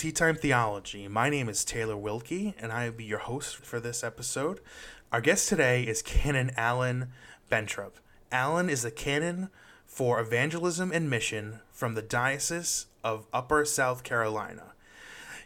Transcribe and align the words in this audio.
Tea 0.00 0.12
Time 0.12 0.34
Theology. 0.34 1.08
My 1.08 1.28
name 1.28 1.46
is 1.46 1.62
Taylor 1.62 1.94
Wilkie, 1.94 2.54
and 2.58 2.72
I 2.72 2.86
will 2.86 2.96
be 2.96 3.04
your 3.04 3.18
host 3.18 3.56
for 3.56 3.78
this 3.78 4.02
episode. 4.02 4.60
Our 5.12 5.20
guest 5.20 5.46
today 5.46 5.82
is 5.82 6.00
Canon 6.00 6.52
Alan 6.56 7.08
Bentrup. 7.52 7.96
Alan 8.32 8.70
is 8.70 8.80
the 8.80 8.90
canon 8.90 9.50
for 9.84 10.18
evangelism 10.18 10.90
and 10.90 11.10
mission 11.10 11.60
from 11.70 11.92
the 11.92 12.00
Diocese 12.00 12.86
of 13.04 13.26
Upper 13.30 13.66
South 13.66 14.02
Carolina. 14.02 14.72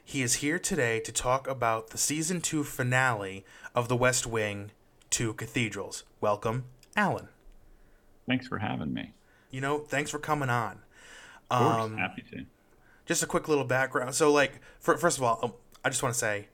He 0.05 0.23
is 0.23 0.35
here 0.35 0.61
today 0.61 1.01
to 1.01 1.11
talk 1.11 1.49
about 1.49 1.91
the 1.91 1.99
season 1.99 2.41
two 2.41 2.63
finale 2.63 3.45
of 3.75 3.89
The 3.89 3.97
West 3.97 4.25
Wing 4.25 4.71
Two 5.11 5.35
Cathedrals. 5.35 6.05
Welcome, 6.21 6.67
Alan. 6.95 7.27
Thanks 8.29 8.47
for 8.47 8.59
having 8.59 8.95
me. 8.95 9.15
You 9.51 9.61
know, 9.61 9.79
thanks 9.81 10.13
for 10.13 10.21
coming 10.21 10.49
on. 10.49 10.79
Of 11.51 11.59
course, 11.59 11.85
um, 11.87 11.97
happy 11.97 12.23
to 12.31 12.47
just 13.07 13.23
a 13.23 13.27
quick 13.27 13.49
little 13.49 13.65
background. 13.65 14.15
So, 14.15 14.33
like, 14.33 14.61
for, 14.81 14.97
first 14.97 15.19
of 15.19 15.25
all, 15.25 15.41
um, 15.43 15.53
I 15.85 15.91
just 15.91 16.03
want 16.03 16.15
to 16.15 16.19
say, 16.19 16.49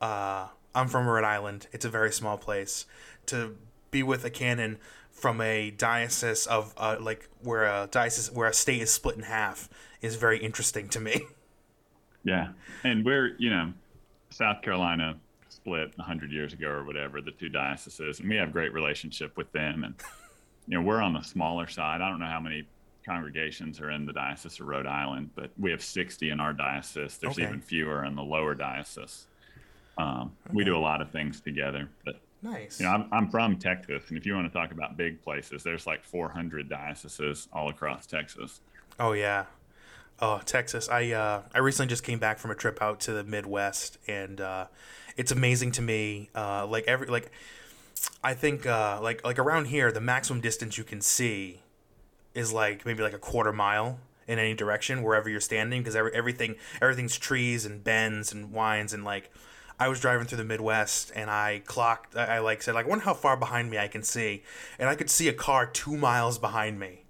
uh, 0.00 0.48
I'm 0.74 0.88
from 0.88 1.06
Rhode 1.06 1.24
Island. 1.24 1.68
It's 1.72 1.84
a 1.84 1.90
very 1.90 2.12
small 2.12 2.36
place. 2.36 2.86
To 3.26 3.56
be 3.90 4.02
with 4.02 4.24
a 4.24 4.30
canon 4.30 4.78
from 5.10 5.40
a 5.40 5.70
diocese 5.70 6.46
of 6.46 6.74
uh, 6.76 6.96
like 7.00 7.28
where 7.42 7.64
a 7.64 7.88
diocese 7.88 8.32
where 8.32 8.48
a 8.48 8.52
state 8.52 8.82
is 8.82 8.90
split 8.90 9.16
in 9.16 9.22
half 9.22 9.68
is 10.00 10.16
very 10.16 10.38
interesting 10.38 10.88
to 10.88 11.00
me. 11.00 11.22
Yeah, 12.24 12.52
and 12.84 13.04
we're 13.04 13.34
you 13.38 13.50
know, 13.50 13.72
South 14.30 14.62
Carolina 14.62 15.18
split 15.48 15.92
hundred 15.98 16.30
years 16.30 16.52
ago 16.52 16.68
or 16.68 16.84
whatever 16.84 17.20
the 17.20 17.32
two 17.32 17.48
dioceses, 17.48 18.20
and 18.20 18.28
we 18.28 18.36
have 18.36 18.52
great 18.52 18.72
relationship 18.72 19.36
with 19.36 19.50
them, 19.50 19.82
and 19.82 19.94
you 20.68 20.78
know 20.78 20.84
we're 20.84 21.02
on 21.02 21.14
the 21.14 21.22
smaller 21.22 21.66
side. 21.66 22.00
I 22.00 22.08
don't 22.08 22.20
know 22.20 22.26
how 22.26 22.38
many 22.38 22.68
congregations 23.04 23.80
are 23.80 23.90
in 23.90 24.06
the 24.06 24.12
Diocese 24.12 24.60
of 24.60 24.66
Rhode 24.66 24.86
Island, 24.86 25.30
but 25.34 25.50
we 25.58 25.70
have 25.70 25.82
60 25.82 26.30
in 26.30 26.40
our 26.40 26.52
diocese. 26.52 27.18
There's 27.18 27.38
okay. 27.38 27.44
even 27.44 27.60
fewer 27.60 28.04
in 28.04 28.14
the 28.14 28.22
lower 28.22 28.54
diocese. 28.54 29.26
Um, 29.98 30.32
okay. 30.46 30.54
We 30.54 30.64
do 30.64 30.76
a 30.76 30.80
lot 30.80 31.02
of 31.02 31.10
things 31.10 31.40
together. 31.40 31.88
But 32.04 32.20
nice. 32.42 32.80
You 32.80 32.86
know, 32.86 32.92
I'm, 32.92 33.08
I'm 33.12 33.28
from 33.28 33.58
Texas, 33.58 34.04
and 34.08 34.18
if 34.18 34.26
you 34.26 34.34
want 34.34 34.50
to 34.50 34.58
talk 34.58 34.72
about 34.72 34.96
big 34.96 35.22
places, 35.22 35.62
there's 35.62 35.86
like 35.86 36.04
400 36.04 36.68
dioceses 36.68 37.48
all 37.52 37.68
across 37.68 38.06
Texas. 38.06 38.60
Oh 38.98 39.12
yeah. 39.12 39.46
Oh, 40.20 40.40
Texas! 40.44 40.88
I 40.88 41.10
uh, 41.10 41.42
I 41.52 41.58
recently 41.58 41.88
just 41.88 42.04
came 42.04 42.20
back 42.20 42.38
from 42.38 42.52
a 42.52 42.54
trip 42.54 42.80
out 42.80 43.00
to 43.00 43.12
the 43.12 43.24
Midwest, 43.24 43.98
and 44.06 44.40
uh, 44.40 44.66
it's 45.16 45.32
amazing 45.32 45.72
to 45.72 45.82
me. 45.82 46.30
Uh, 46.32 46.64
like 46.66 46.84
every 46.86 47.08
like, 47.08 47.32
I 48.22 48.34
think 48.34 48.64
uh, 48.64 49.00
like 49.02 49.24
like 49.24 49.40
around 49.40 49.66
here, 49.66 49.90
the 49.90 50.00
maximum 50.00 50.40
distance 50.40 50.78
you 50.78 50.84
can 50.84 51.00
see 51.00 51.61
is 52.34 52.52
like 52.52 52.86
maybe 52.86 53.02
like 53.02 53.12
a 53.12 53.18
quarter 53.18 53.52
mile 53.52 53.98
in 54.26 54.38
any 54.38 54.54
direction 54.54 55.02
wherever 55.02 55.28
you're 55.28 55.40
standing 55.40 55.80
because 55.80 55.96
every, 55.96 56.12
everything 56.14 56.54
everything's 56.80 57.18
trees 57.18 57.66
and 57.66 57.82
bends 57.82 58.32
and 58.32 58.52
winds 58.52 58.92
and 58.92 59.04
like 59.04 59.30
I 59.80 59.88
was 59.88 60.00
driving 60.00 60.26
through 60.26 60.38
the 60.38 60.44
Midwest 60.44 61.10
and 61.14 61.28
I 61.28 61.62
clocked 61.64 62.16
I, 62.16 62.36
I 62.36 62.38
like 62.38 62.62
said 62.62 62.74
like 62.74 62.86
I 62.86 62.88
wonder 62.88 63.04
how 63.04 63.14
far 63.14 63.36
behind 63.36 63.70
me 63.70 63.78
I 63.78 63.88
can 63.88 64.02
see 64.02 64.42
and 64.78 64.88
I 64.88 64.94
could 64.94 65.10
see 65.10 65.28
a 65.28 65.32
car 65.32 65.66
two 65.66 65.96
miles 65.96 66.38
behind 66.38 66.78
me 66.78 67.04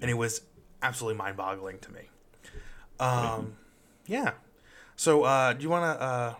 and 0.00 0.10
it 0.10 0.14
was 0.14 0.42
absolutely 0.82 1.16
mind 1.16 1.36
boggling 1.36 1.78
to 1.78 1.92
me. 1.92 2.10
Um, 2.98 3.56
yeah. 4.06 4.32
So 4.96 5.22
uh, 5.22 5.54
do 5.54 5.62
you 5.62 5.70
want 5.70 5.98
to? 5.98 6.04
Uh, 6.04 6.34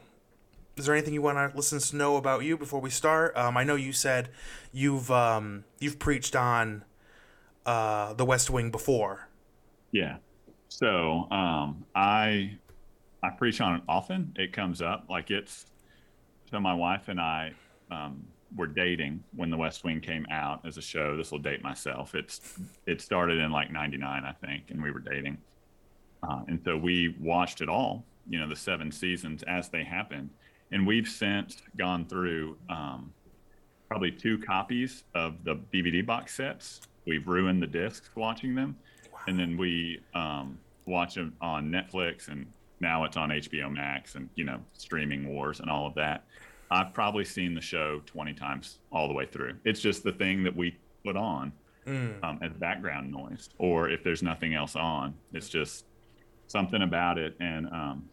is 0.77 0.87
there 0.87 0.95
anything 0.95 1.15
you 1.15 1.23
want 1.23 1.39
our 1.39 1.53
listeners 1.55 1.91
to 1.91 1.97
know 1.97 2.17
about 2.17 2.45
you 2.45 2.57
before 2.57 2.81
we 2.81 2.91
start? 2.91 3.37
Um, 3.37 3.57
I 3.57 3.65
know 3.65 3.75
you 3.75 3.93
said 3.93 4.31
you've 4.73 5.11
um, 5.11 5.65
you've 5.79 5.99
preached 5.99 6.37
on 6.37 6.85
uh, 7.67 8.15
The 8.15 8.25
West 8.25 8.51
Wing 8.51 8.71
before. 8.71 9.29
Yeah. 9.91 10.17
So 10.69 11.31
um, 11.31 11.85
I 11.95 12.57
I 13.23 13.31
preach 13.31 13.61
on 13.61 13.77
it 13.77 13.83
often. 13.89 14.35
It 14.37 14.53
comes 14.53 14.83
up 14.83 15.05
like 15.09 15.31
it's 15.31 15.67
so 16.51 16.59
my 16.61 16.75
wife 16.75 17.09
and 17.09 17.21
I 17.21 17.53
um, 17.91 18.25
were 18.57 18.67
dating 18.67 19.23
when 19.37 19.51
The 19.51 19.57
West 19.57 19.85
Wing 19.85 20.01
came 20.01 20.27
out 20.31 20.67
as 20.67 20.77
a 20.77 20.83
show. 20.83 21.17
This 21.17 21.31
will 21.31 21.39
date 21.39 21.63
myself. 21.63 22.15
It's 22.15 22.59
it 22.87 23.01
started 23.01 23.39
in 23.39 23.53
like 23.53 23.71
'99, 23.71 24.25
I 24.25 24.33
think, 24.47 24.71
and 24.71 24.83
we 24.83 24.91
were 24.91 25.01
dating, 25.01 25.39
uh, 26.23 26.43
and 26.49 26.61
so 26.65 26.77
we 26.77 27.17
watched 27.21 27.61
it 27.61 27.69
all. 27.69 28.05
You 28.29 28.41
know, 28.41 28.49
the 28.49 28.57
seven 28.57 28.91
seasons 28.91 29.43
as 29.45 29.69
they 29.69 29.85
happened, 29.85 30.31
and 30.71 30.87
we've 30.87 31.09
since 31.09 31.57
gone 31.77 32.07
through 32.07 32.57
um, 32.71 33.13
probably 33.89 34.11
two 34.11 34.39
copies 34.39 35.05
of 35.15 35.45
the 35.45 35.57
DVD 35.73 36.05
box 36.05 36.35
sets 36.35 36.81
we've 37.07 37.27
ruined 37.27 37.63
the 37.63 37.67
discs 37.67 38.11
watching 38.15 38.55
them, 38.55 38.77
wow. 39.13 39.21
and 39.27 39.39
then 39.39 39.57
we 39.57 40.01
um, 40.15 40.59
watch 40.87 41.15
them 41.15 41.35
on 41.41 41.71
Netflix, 41.71 42.29
and 42.29 42.47
now 42.81 43.05
it's 43.05 43.17
on 43.17 43.31
HBO 43.31 43.73
Max, 43.73 44.15
and 44.15 44.29
you 44.35 44.45
know 44.45 44.61
streaming 44.73 45.29
wars 45.29 45.61
and 45.61 45.71
all 45.71 45.87
of 45.87 45.95
that. 45.95 46.25
I've 46.71 46.95
probably 46.95 47.25
seen 47.25 47.55
the 47.55 47.61
show 47.61 48.01
twenty 48.07 48.33
times 48.33 48.79
all 48.91 49.09
the 49.09 49.15
way 49.15 49.27
through. 49.27 49.55
It's 49.65 49.81
just 49.81 50.03
the 50.03 50.13
thing 50.13 50.43
that 50.45 50.57
we 50.57 50.77
put 51.05 51.17
on 51.17 51.53
mm. 51.87 52.23
um, 52.23 52.39
as 52.43 52.53
background 52.53 53.11
noise, 53.11 53.51
or 53.59 53.89
if 53.89 54.03
there's 54.03 54.23
nothing 54.23 54.55
else 54.55 54.77
on, 54.77 55.15
it's 55.33 55.49
just 55.49 55.85
something 56.47 56.83
about 56.83 57.19
it. 57.19 57.35
And 57.41 57.67
um, 57.67 58.09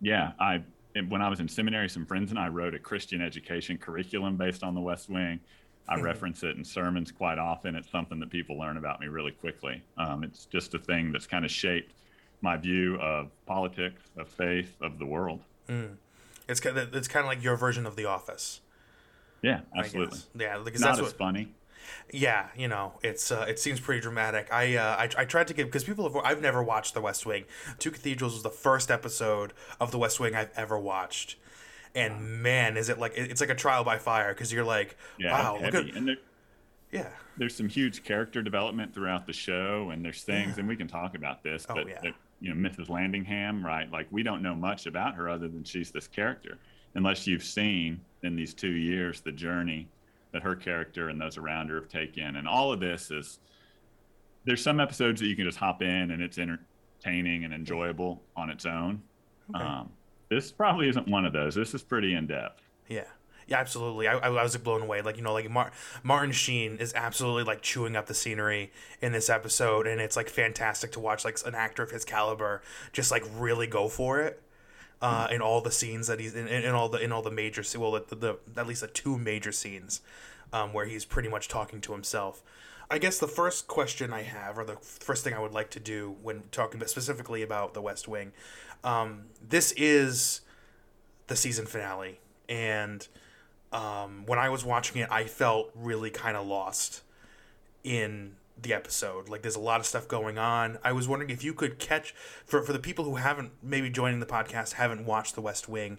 yeah, 0.00 0.32
I 0.38 0.62
when 1.08 1.20
I 1.20 1.28
was 1.28 1.40
in 1.40 1.48
seminary, 1.48 1.88
some 1.88 2.06
friends 2.06 2.30
and 2.30 2.38
I 2.38 2.48
wrote 2.48 2.74
a 2.74 2.78
Christian 2.78 3.20
education 3.20 3.76
curriculum 3.76 4.36
based 4.36 4.62
on 4.62 4.74
the 4.74 4.80
West 4.80 5.10
Wing. 5.10 5.40
I 5.88 6.00
reference 6.00 6.42
it 6.42 6.56
in 6.56 6.64
sermons 6.64 7.12
quite 7.12 7.38
often. 7.38 7.74
It's 7.74 7.90
something 7.90 8.18
that 8.20 8.30
people 8.30 8.58
learn 8.58 8.76
about 8.76 9.00
me 9.00 9.06
really 9.06 9.32
quickly. 9.32 9.82
Um, 9.96 10.24
it's 10.24 10.46
just 10.46 10.74
a 10.74 10.78
thing 10.78 11.12
that's 11.12 11.26
kind 11.26 11.44
of 11.44 11.50
shaped 11.50 11.94
my 12.40 12.56
view 12.56 12.96
of 12.96 13.30
politics, 13.46 14.02
of 14.16 14.28
faith, 14.28 14.74
of 14.80 14.98
the 14.98 15.06
world. 15.06 15.40
Mm. 15.68 15.96
It's 16.48 16.60
kind 16.60 16.76
of, 16.76 16.94
it's 16.94 17.08
kind 17.08 17.24
of 17.24 17.28
like 17.28 17.42
your 17.42 17.56
version 17.56 17.86
of 17.86 17.96
The 17.96 18.04
Office. 18.04 18.60
Yeah, 19.42 19.60
absolutely. 19.76 20.18
Yeah, 20.38 20.58
because 20.64 20.80
Not 20.80 20.88
that's 20.88 21.00
as 21.00 21.04
what, 21.06 21.18
funny. 21.18 21.48
Yeah, 22.12 22.48
you 22.56 22.66
know, 22.68 22.94
it's 23.02 23.30
uh, 23.30 23.46
it 23.48 23.60
seems 23.60 23.78
pretty 23.78 24.00
dramatic. 24.00 24.52
I 24.52 24.76
uh, 24.76 24.96
I, 24.96 25.22
I 25.22 25.24
tried 25.24 25.46
to 25.48 25.54
give 25.54 25.68
because 25.68 25.84
people 25.84 26.10
have 26.10 26.16
I've 26.24 26.40
never 26.42 26.62
watched 26.62 26.94
The 26.94 27.00
West 27.00 27.26
Wing. 27.26 27.44
Two 27.78 27.90
Cathedrals 27.90 28.32
was 28.32 28.42
the 28.42 28.50
first 28.50 28.90
episode 28.90 29.52
of 29.80 29.92
The 29.92 29.98
West 29.98 30.18
Wing 30.18 30.34
I've 30.34 30.50
ever 30.56 30.78
watched 30.78 31.36
and 31.96 32.42
man, 32.42 32.76
is 32.76 32.88
it 32.88 32.98
like 32.98 33.14
it's 33.16 33.40
like 33.40 33.50
a 33.50 33.54
trial 33.54 33.82
by 33.82 33.98
fire 33.98 34.32
because 34.32 34.52
you're 34.52 34.64
like, 34.64 34.96
yeah, 35.18 35.32
wow, 35.32 35.58
look 35.60 35.74
at, 35.74 36.18
yeah, 36.92 37.08
there's 37.38 37.56
some 37.56 37.68
huge 37.68 38.04
character 38.04 38.42
development 38.42 38.94
throughout 38.94 39.26
the 39.26 39.32
show, 39.32 39.90
and 39.90 40.04
there's 40.04 40.22
things, 40.22 40.52
yeah. 40.54 40.60
and 40.60 40.68
we 40.68 40.76
can 40.76 40.86
talk 40.86 41.16
about 41.16 41.42
this, 41.42 41.66
oh, 41.68 41.74
but 41.74 41.88
yeah. 41.88 42.12
you 42.40 42.54
know, 42.54 42.68
Mrs. 42.68 42.88
Landingham, 42.88 43.64
right? 43.64 43.90
Like 43.90 44.06
we 44.10 44.22
don't 44.22 44.42
know 44.42 44.54
much 44.54 44.86
about 44.86 45.14
her 45.14 45.28
other 45.28 45.48
than 45.48 45.64
she's 45.64 45.90
this 45.90 46.06
character, 46.06 46.58
unless 46.94 47.26
you've 47.26 47.44
seen 47.44 48.00
in 48.22 48.36
these 48.36 48.52
two 48.52 48.72
years 48.72 49.20
the 49.22 49.32
journey 49.32 49.88
that 50.32 50.42
her 50.42 50.54
character 50.54 51.08
and 51.08 51.20
those 51.20 51.38
around 51.38 51.70
her 51.70 51.76
have 51.76 51.88
taken, 51.88 52.36
and 52.36 52.46
all 52.46 52.72
of 52.72 52.78
this 52.78 53.10
is. 53.10 53.40
There's 54.44 54.62
some 54.62 54.78
episodes 54.78 55.20
that 55.20 55.26
you 55.26 55.34
can 55.34 55.44
just 55.44 55.58
hop 55.58 55.82
in 55.82 56.12
and 56.12 56.22
it's 56.22 56.38
entertaining 56.38 57.44
and 57.44 57.52
enjoyable 57.52 58.22
on 58.36 58.48
its 58.48 58.64
own. 58.64 59.02
Okay. 59.52 59.64
Um, 59.64 59.90
this 60.28 60.52
probably 60.52 60.88
isn't 60.88 61.08
one 61.08 61.24
of 61.24 61.32
those. 61.32 61.54
This 61.54 61.74
is 61.74 61.82
pretty 61.82 62.14
in 62.14 62.26
depth. 62.26 62.62
Yeah. 62.88 63.04
Yeah, 63.48 63.60
absolutely. 63.60 64.08
I, 64.08 64.18
I 64.18 64.42
was 64.42 64.56
blown 64.56 64.82
away. 64.82 65.02
Like 65.02 65.16
you 65.16 65.22
know, 65.22 65.32
like 65.32 65.48
Mar- 65.48 65.70
Martin 66.02 66.32
Sheen 66.32 66.78
is 66.78 66.92
absolutely 66.94 67.44
like 67.44 67.62
chewing 67.62 67.94
up 67.94 68.06
the 68.06 68.14
scenery 68.14 68.72
in 69.00 69.12
this 69.12 69.30
episode, 69.30 69.86
and 69.86 70.00
it's 70.00 70.16
like 70.16 70.28
fantastic 70.28 70.90
to 70.92 71.00
watch 71.00 71.24
like 71.24 71.38
an 71.46 71.54
actor 71.54 71.84
of 71.84 71.92
his 71.92 72.04
caliber 72.04 72.60
just 72.92 73.12
like 73.12 73.22
really 73.36 73.68
go 73.68 73.88
for 73.88 74.20
it. 74.20 74.42
Uh, 75.00 75.28
in 75.30 75.42
all 75.42 75.60
the 75.60 75.70
scenes 75.70 76.06
that 76.06 76.18
he's 76.18 76.34
in, 76.34 76.48
in, 76.48 76.72
all 76.72 76.88
the 76.88 76.98
in 76.98 77.12
all 77.12 77.20
the 77.20 77.30
major 77.30 77.62
well 77.78 77.92
the, 78.08 78.16
the 78.16 78.38
at 78.56 78.66
least 78.66 78.80
the 78.80 78.86
two 78.86 79.18
major 79.18 79.52
scenes 79.52 80.00
um, 80.54 80.72
where 80.72 80.86
he's 80.86 81.04
pretty 81.04 81.28
much 81.28 81.48
talking 81.48 81.80
to 81.82 81.92
himself. 81.92 82.42
I 82.90 82.98
guess 82.98 83.18
the 83.18 83.28
first 83.28 83.66
question 83.66 84.12
I 84.12 84.22
have, 84.22 84.58
or 84.58 84.64
the 84.64 84.76
first 84.76 85.24
thing 85.24 85.34
I 85.34 85.40
would 85.40 85.52
like 85.52 85.70
to 85.70 85.80
do 85.80 86.16
when 86.22 86.44
talking 86.52 86.84
specifically 86.86 87.42
about 87.42 87.74
the 87.74 87.82
West 87.82 88.06
Wing, 88.06 88.32
um, 88.84 89.24
this 89.46 89.72
is 89.72 90.42
the 91.26 91.34
season 91.34 91.66
finale, 91.66 92.20
and 92.48 93.06
um, 93.72 94.24
when 94.26 94.38
I 94.38 94.48
was 94.48 94.64
watching 94.64 95.02
it, 95.02 95.10
I 95.10 95.24
felt 95.24 95.70
really 95.74 96.10
kind 96.10 96.36
of 96.36 96.46
lost 96.46 97.02
in 97.82 98.36
the 98.60 98.72
episode. 98.72 99.28
Like, 99.28 99.42
there's 99.42 99.56
a 99.56 99.60
lot 99.60 99.80
of 99.80 99.86
stuff 99.86 100.06
going 100.06 100.38
on. 100.38 100.78
I 100.84 100.92
was 100.92 101.08
wondering 101.08 101.30
if 101.30 101.42
you 101.42 101.52
could 101.52 101.78
catch 101.78 102.14
for 102.44 102.62
for 102.62 102.72
the 102.72 102.78
people 102.78 103.04
who 103.04 103.16
haven't 103.16 103.50
maybe 103.62 103.90
joining 103.90 104.20
the 104.20 104.26
podcast 104.26 104.74
haven't 104.74 105.04
watched 105.04 105.34
the 105.34 105.40
West 105.40 105.68
Wing, 105.68 105.98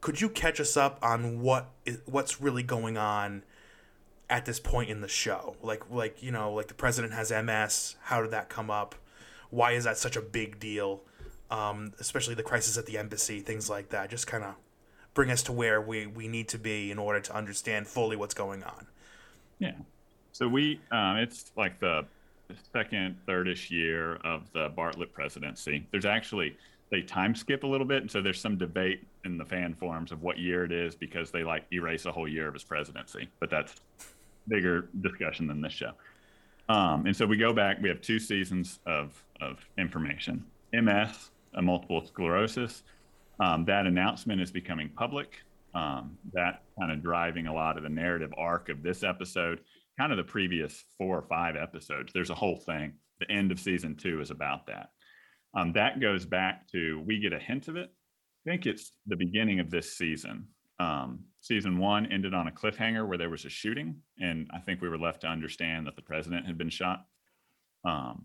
could 0.00 0.20
you 0.20 0.28
catch 0.28 0.60
us 0.60 0.76
up 0.76 0.98
on 1.02 1.40
what 1.40 1.70
is, 1.84 1.98
what's 2.04 2.40
really 2.40 2.62
going 2.62 2.96
on? 2.96 3.42
At 4.30 4.46
this 4.46 4.60
point 4.60 4.88
in 4.88 5.02
the 5.02 5.08
show. 5.08 5.56
Like 5.60 5.90
like 5.90 6.22
you 6.22 6.30
know 6.30 6.52
like 6.54 6.68
the 6.68 6.74
president 6.74 7.12
has 7.12 7.30
MS. 7.30 7.96
How 8.04 8.22
did 8.22 8.30
that 8.30 8.48
come 8.48 8.70
up? 8.70 8.94
Why 9.50 9.72
is 9.72 9.84
that 9.84 9.98
such 9.98 10.16
a 10.16 10.22
big 10.22 10.58
deal? 10.58 11.02
Um, 11.50 11.92
especially 11.98 12.36
the 12.36 12.44
crisis 12.44 12.78
at 12.78 12.86
the 12.86 12.96
embassy, 12.96 13.40
things 13.40 13.68
like 13.68 13.88
that. 13.90 14.08
Just 14.08 14.28
kind 14.28 14.44
of 14.44 14.54
bring 15.12 15.32
us 15.32 15.42
to 15.42 15.52
where 15.52 15.80
we, 15.80 16.06
we 16.06 16.28
need 16.28 16.48
to 16.48 16.58
be 16.58 16.92
in 16.92 16.98
order 16.98 17.18
to 17.18 17.34
understand 17.34 17.88
fully 17.88 18.16
what's 18.16 18.34
going 18.34 18.62
on. 18.62 18.86
Yeah. 19.58 19.72
So 20.30 20.46
we, 20.46 20.80
um, 20.92 21.16
it's 21.16 21.50
like 21.56 21.80
the 21.80 22.06
second, 22.72 23.16
thirdish 23.26 23.68
year 23.68 24.14
of 24.16 24.50
the 24.52 24.70
Bartlet 24.70 25.12
presidency. 25.12 25.84
There's 25.90 26.04
actually 26.04 26.56
they 26.90 27.02
time 27.02 27.34
skip 27.34 27.62
a 27.62 27.66
little 27.66 27.86
bit, 27.86 28.02
and 28.02 28.10
so 28.10 28.20
there's 28.20 28.40
some 28.40 28.56
debate 28.56 29.06
in 29.24 29.38
the 29.38 29.44
fan 29.44 29.74
forums 29.74 30.12
of 30.12 30.22
what 30.22 30.38
year 30.38 30.64
it 30.64 30.72
is 30.72 30.94
because 30.94 31.30
they 31.30 31.44
like 31.44 31.64
erase 31.72 32.04
a 32.04 32.12
whole 32.12 32.28
year 32.28 32.48
of 32.48 32.54
his 32.54 32.64
presidency. 32.64 33.28
But 33.38 33.50
that's 33.50 33.76
bigger 34.50 34.88
discussion 35.00 35.46
than 35.46 35.62
this 35.62 35.72
show. 35.72 35.92
Um, 36.68 37.06
and 37.06 37.16
so 37.16 37.26
we 37.26 37.36
go 37.36 37.52
back. 37.52 37.78
We 37.80 37.88
have 37.88 38.00
two 38.00 38.18
seasons 38.18 38.80
of 38.86 39.22
of 39.40 39.58
information. 39.78 40.44
MS, 40.72 41.30
a 41.54 41.62
multiple 41.62 42.04
sclerosis. 42.06 42.82
Um, 43.40 43.64
that 43.64 43.86
announcement 43.86 44.40
is 44.40 44.50
becoming 44.50 44.90
public. 44.90 45.42
Um, 45.74 46.18
that 46.32 46.62
kind 46.78 46.92
of 46.92 47.02
driving 47.02 47.46
a 47.46 47.54
lot 47.54 47.76
of 47.76 47.84
the 47.84 47.88
narrative 47.88 48.32
arc 48.36 48.68
of 48.68 48.82
this 48.82 49.02
episode, 49.02 49.60
kind 49.98 50.12
of 50.12 50.18
the 50.18 50.24
previous 50.24 50.84
four 50.98 51.18
or 51.18 51.22
five 51.22 51.56
episodes. 51.56 52.12
There's 52.12 52.30
a 52.30 52.34
whole 52.34 52.58
thing. 52.58 52.92
The 53.20 53.30
end 53.30 53.50
of 53.52 53.58
season 53.58 53.96
two 53.96 54.20
is 54.20 54.30
about 54.30 54.66
that. 54.66 54.90
Um, 55.54 55.72
that 55.72 56.00
goes 56.00 56.24
back 56.24 56.68
to 56.72 57.02
we 57.06 57.18
get 57.18 57.32
a 57.32 57.38
hint 57.38 57.68
of 57.68 57.76
it. 57.76 57.90
I 58.46 58.50
think 58.50 58.66
it's 58.66 58.92
the 59.06 59.16
beginning 59.16 59.60
of 59.60 59.70
this 59.70 59.96
season. 59.96 60.46
Um, 60.80 61.24
season 61.42 61.76
one 61.76 62.10
ended 62.10 62.32
on 62.32 62.48
a 62.48 62.52
cliffhanger 62.52 63.06
where 63.06 63.18
there 63.18 63.28
was 63.28 63.44
a 63.44 63.50
shooting, 63.50 63.96
and 64.18 64.50
I 64.52 64.60
think 64.60 64.80
we 64.80 64.88
were 64.88 64.98
left 64.98 65.20
to 65.20 65.26
understand 65.26 65.86
that 65.86 65.94
the 65.94 66.02
president 66.02 66.46
had 66.46 66.56
been 66.56 66.70
shot. 66.70 67.04
Um, 67.84 68.24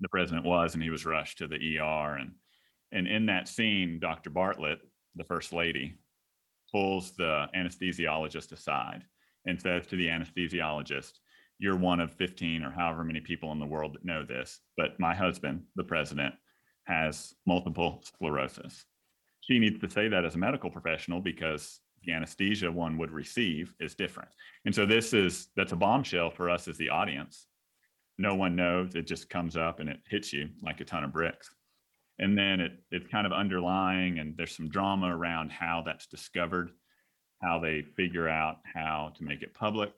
the 0.00 0.10
president 0.10 0.44
was, 0.44 0.74
and 0.74 0.82
he 0.82 0.90
was 0.90 1.06
rushed 1.06 1.38
to 1.38 1.48
the 1.48 1.78
ER. 1.78 2.16
And 2.16 2.32
and 2.92 3.06
in 3.06 3.26
that 3.26 3.48
scene, 3.48 3.98
Dr. 3.98 4.30
Bartlet, 4.30 4.78
the 5.16 5.24
first 5.24 5.52
lady, 5.52 5.98
pulls 6.70 7.12
the 7.12 7.46
anesthesiologist 7.56 8.52
aside 8.52 9.04
and 9.46 9.60
says 9.60 9.86
to 9.86 9.96
the 9.96 10.06
anesthesiologist, 10.06 11.12
You're 11.58 11.76
one 11.76 12.00
of 12.00 12.12
15 12.12 12.62
or 12.62 12.70
however 12.70 13.04
many 13.04 13.20
people 13.20 13.52
in 13.52 13.58
the 13.58 13.66
world 13.66 13.94
that 13.94 14.04
know 14.04 14.22
this, 14.22 14.60
but 14.76 15.00
my 15.00 15.14
husband, 15.14 15.62
the 15.76 15.84
president, 15.84 16.34
has 16.84 17.34
multiple 17.46 18.02
sclerosis. 18.04 18.84
She 19.48 19.58
needs 19.58 19.78
to 19.80 19.90
say 19.90 20.08
that 20.08 20.24
as 20.24 20.34
a 20.34 20.38
medical 20.38 20.70
professional 20.70 21.20
because 21.20 21.80
the 22.04 22.12
anesthesia 22.12 22.70
one 22.70 22.98
would 22.98 23.10
receive 23.10 23.74
is 23.80 23.94
different. 23.94 24.28
And 24.64 24.74
so 24.74 24.86
this 24.86 25.12
is 25.12 25.48
that's 25.56 25.72
a 25.72 25.76
bombshell 25.76 26.30
for 26.30 26.50
us 26.50 26.68
as 26.68 26.76
the 26.76 26.90
audience. 26.90 27.46
No 28.18 28.34
one 28.34 28.56
knows. 28.56 28.94
It 28.94 29.06
just 29.06 29.30
comes 29.30 29.56
up 29.56 29.80
and 29.80 29.88
it 29.88 30.00
hits 30.08 30.32
you 30.32 30.48
like 30.62 30.80
a 30.80 30.84
ton 30.84 31.04
of 31.04 31.12
bricks. 31.12 31.50
And 32.18 32.36
then 32.36 32.60
it 32.60 32.72
it's 32.90 33.08
kind 33.08 33.26
of 33.26 33.32
underlying 33.32 34.18
and 34.18 34.36
there's 34.36 34.56
some 34.56 34.68
drama 34.68 35.16
around 35.16 35.50
how 35.50 35.82
that's 35.84 36.06
discovered, 36.06 36.70
how 37.42 37.58
they 37.58 37.82
figure 37.82 38.28
out 38.28 38.58
how 38.64 39.12
to 39.16 39.24
make 39.24 39.42
it 39.42 39.54
public, 39.54 39.92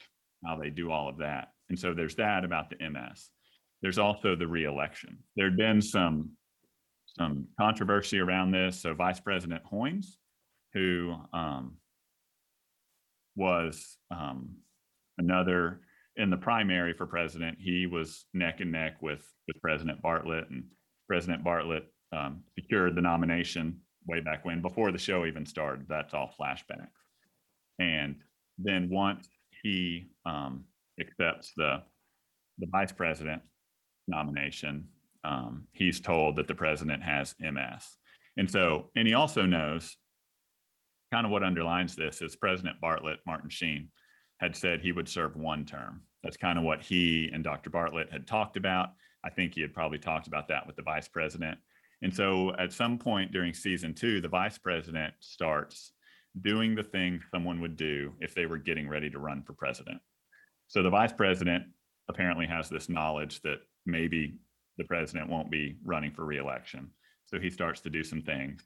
how 0.44 0.56
they 0.56 0.70
do 0.70 0.90
all 0.90 1.08
of 1.08 1.18
that. 1.18 1.48
And 1.70 1.78
so 1.78 1.92
there's 1.94 2.16
that 2.16 2.44
about 2.44 2.70
the 2.70 2.88
MS. 2.88 3.30
There's 3.82 3.98
also 3.98 4.36
the 4.36 4.46
reelection. 4.46 5.18
There'd 5.36 5.56
been 5.56 5.80
some 5.80 6.32
some 7.20 7.46
controversy 7.58 8.18
around 8.18 8.50
this. 8.50 8.80
So 8.80 8.94
Vice 8.94 9.20
President 9.20 9.62
Hoynes, 9.70 10.06
who 10.72 11.14
um, 11.34 11.76
was 13.36 13.98
um, 14.10 14.56
another 15.18 15.80
in 16.16 16.30
the 16.30 16.36
primary 16.38 16.94
for 16.94 17.06
president, 17.06 17.58
he 17.60 17.86
was 17.86 18.24
neck 18.32 18.60
and 18.60 18.72
neck 18.72 19.02
with 19.02 19.22
with 19.46 19.60
President 19.60 20.02
Bartlet, 20.02 20.48
and 20.50 20.64
President 21.08 21.44
Bartlet 21.44 21.82
um, 22.16 22.42
secured 22.58 22.96
the 22.96 23.02
nomination 23.02 23.80
way 24.06 24.20
back 24.20 24.46
when, 24.46 24.62
before 24.62 24.90
the 24.90 24.98
show 24.98 25.26
even 25.26 25.44
started. 25.44 25.84
That's 25.88 26.14
all 26.14 26.34
flashbacks. 26.40 26.88
And 27.78 28.16
then 28.58 28.88
once 28.90 29.28
he 29.62 30.08
um, 30.24 30.64
accepts 30.98 31.52
the 31.54 31.82
the 32.58 32.66
vice 32.72 32.92
president 32.92 33.42
nomination, 34.08 34.88
um, 35.24 35.66
he's 35.72 36.00
told 36.00 36.36
that 36.36 36.48
the 36.48 36.54
president 36.54 37.02
has 37.02 37.34
MS. 37.40 37.96
And 38.36 38.50
so, 38.50 38.90
and 38.96 39.06
he 39.06 39.14
also 39.14 39.44
knows 39.44 39.96
kind 41.12 41.26
of 41.26 41.32
what 41.32 41.42
underlines 41.42 41.96
this 41.96 42.22
is 42.22 42.36
President 42.36 42.76
Bartlet, 42.82 43.16
Martin 43.26 43.50
Sheen, 43.50 43.88
had 44.38 44.56
said 44.56 44.80
he 44.80 44.92
would 44.92 45.08
serve 45.08 45.36
one 45.36 45.64
term. 45.64 46.02
That's 46.22 46.36
kind 46.36 46.58
of 46.58 46.64
what 46.64 46.82
he 46.82 47.30
and 47.32 47.44
Dr. 47.44 47.70
Bartlet 47.70 48.10
had 48.10 48.26
talked 48.26 48.56
about. 48.56 48.90
I 49.24 49.30
think 49.30 49.54
he 49.54 49.60
had 49.60 49.74
probably 49.74 49.98
talked 49.98 50.26
about 50.26 50.48
that 50.48 50.66
with 50.66 50.76
the 50.76 50.82
vice 50.82 51.08
president. 51.08 51.58
And 52.02 52.14
so 52.14 52.54
at 52.58 52.72
some 52.72 52.98
point 52.98 53.32
during 53.32 53.52
season 53.52 53.94
two, 53.94 54.20
the 54.20 54.28
vice 54.28 54.56
president 54.56 55.12
starts 55.20 55.92
doing 56.40 56.74
the 56.74 56.82
thing 56.82 57.20
someone 57.30 57.60
would 57.60 57.76
do 57.76 58.14
if 58.20 58.34
they 58.34 58.46
were 58.46 58.56
getting 58.56 58.88
ready 58.88 59.10
to 59.10 59.18
run 59.18 59.42
for 59.42 59.52
president. 59.52 60.00
So 60.68 60.82
the 60.82 60.90
vice 60.90 61.12
president 61.12 61.64
apparently 62.08 62.46
has 62.46 62.68
this 62.68 62.88
knowledge 62.88 63.42
that 63.42 63.58
maybe 63.84 64.38
the 64.78 64.84
president 64.84 65.28
won't 65.28 65.50
be 65.50 65.76
running 65.84 66.12
for 66.12 66.24
reelection. 66.24 66.90
So 67.26 67.38
he 67.38 67.50
starts 67.50 67.80
to 67.82 67.90
do 67.90 68.02
some 68.02 68.22
things, 68.22 68.64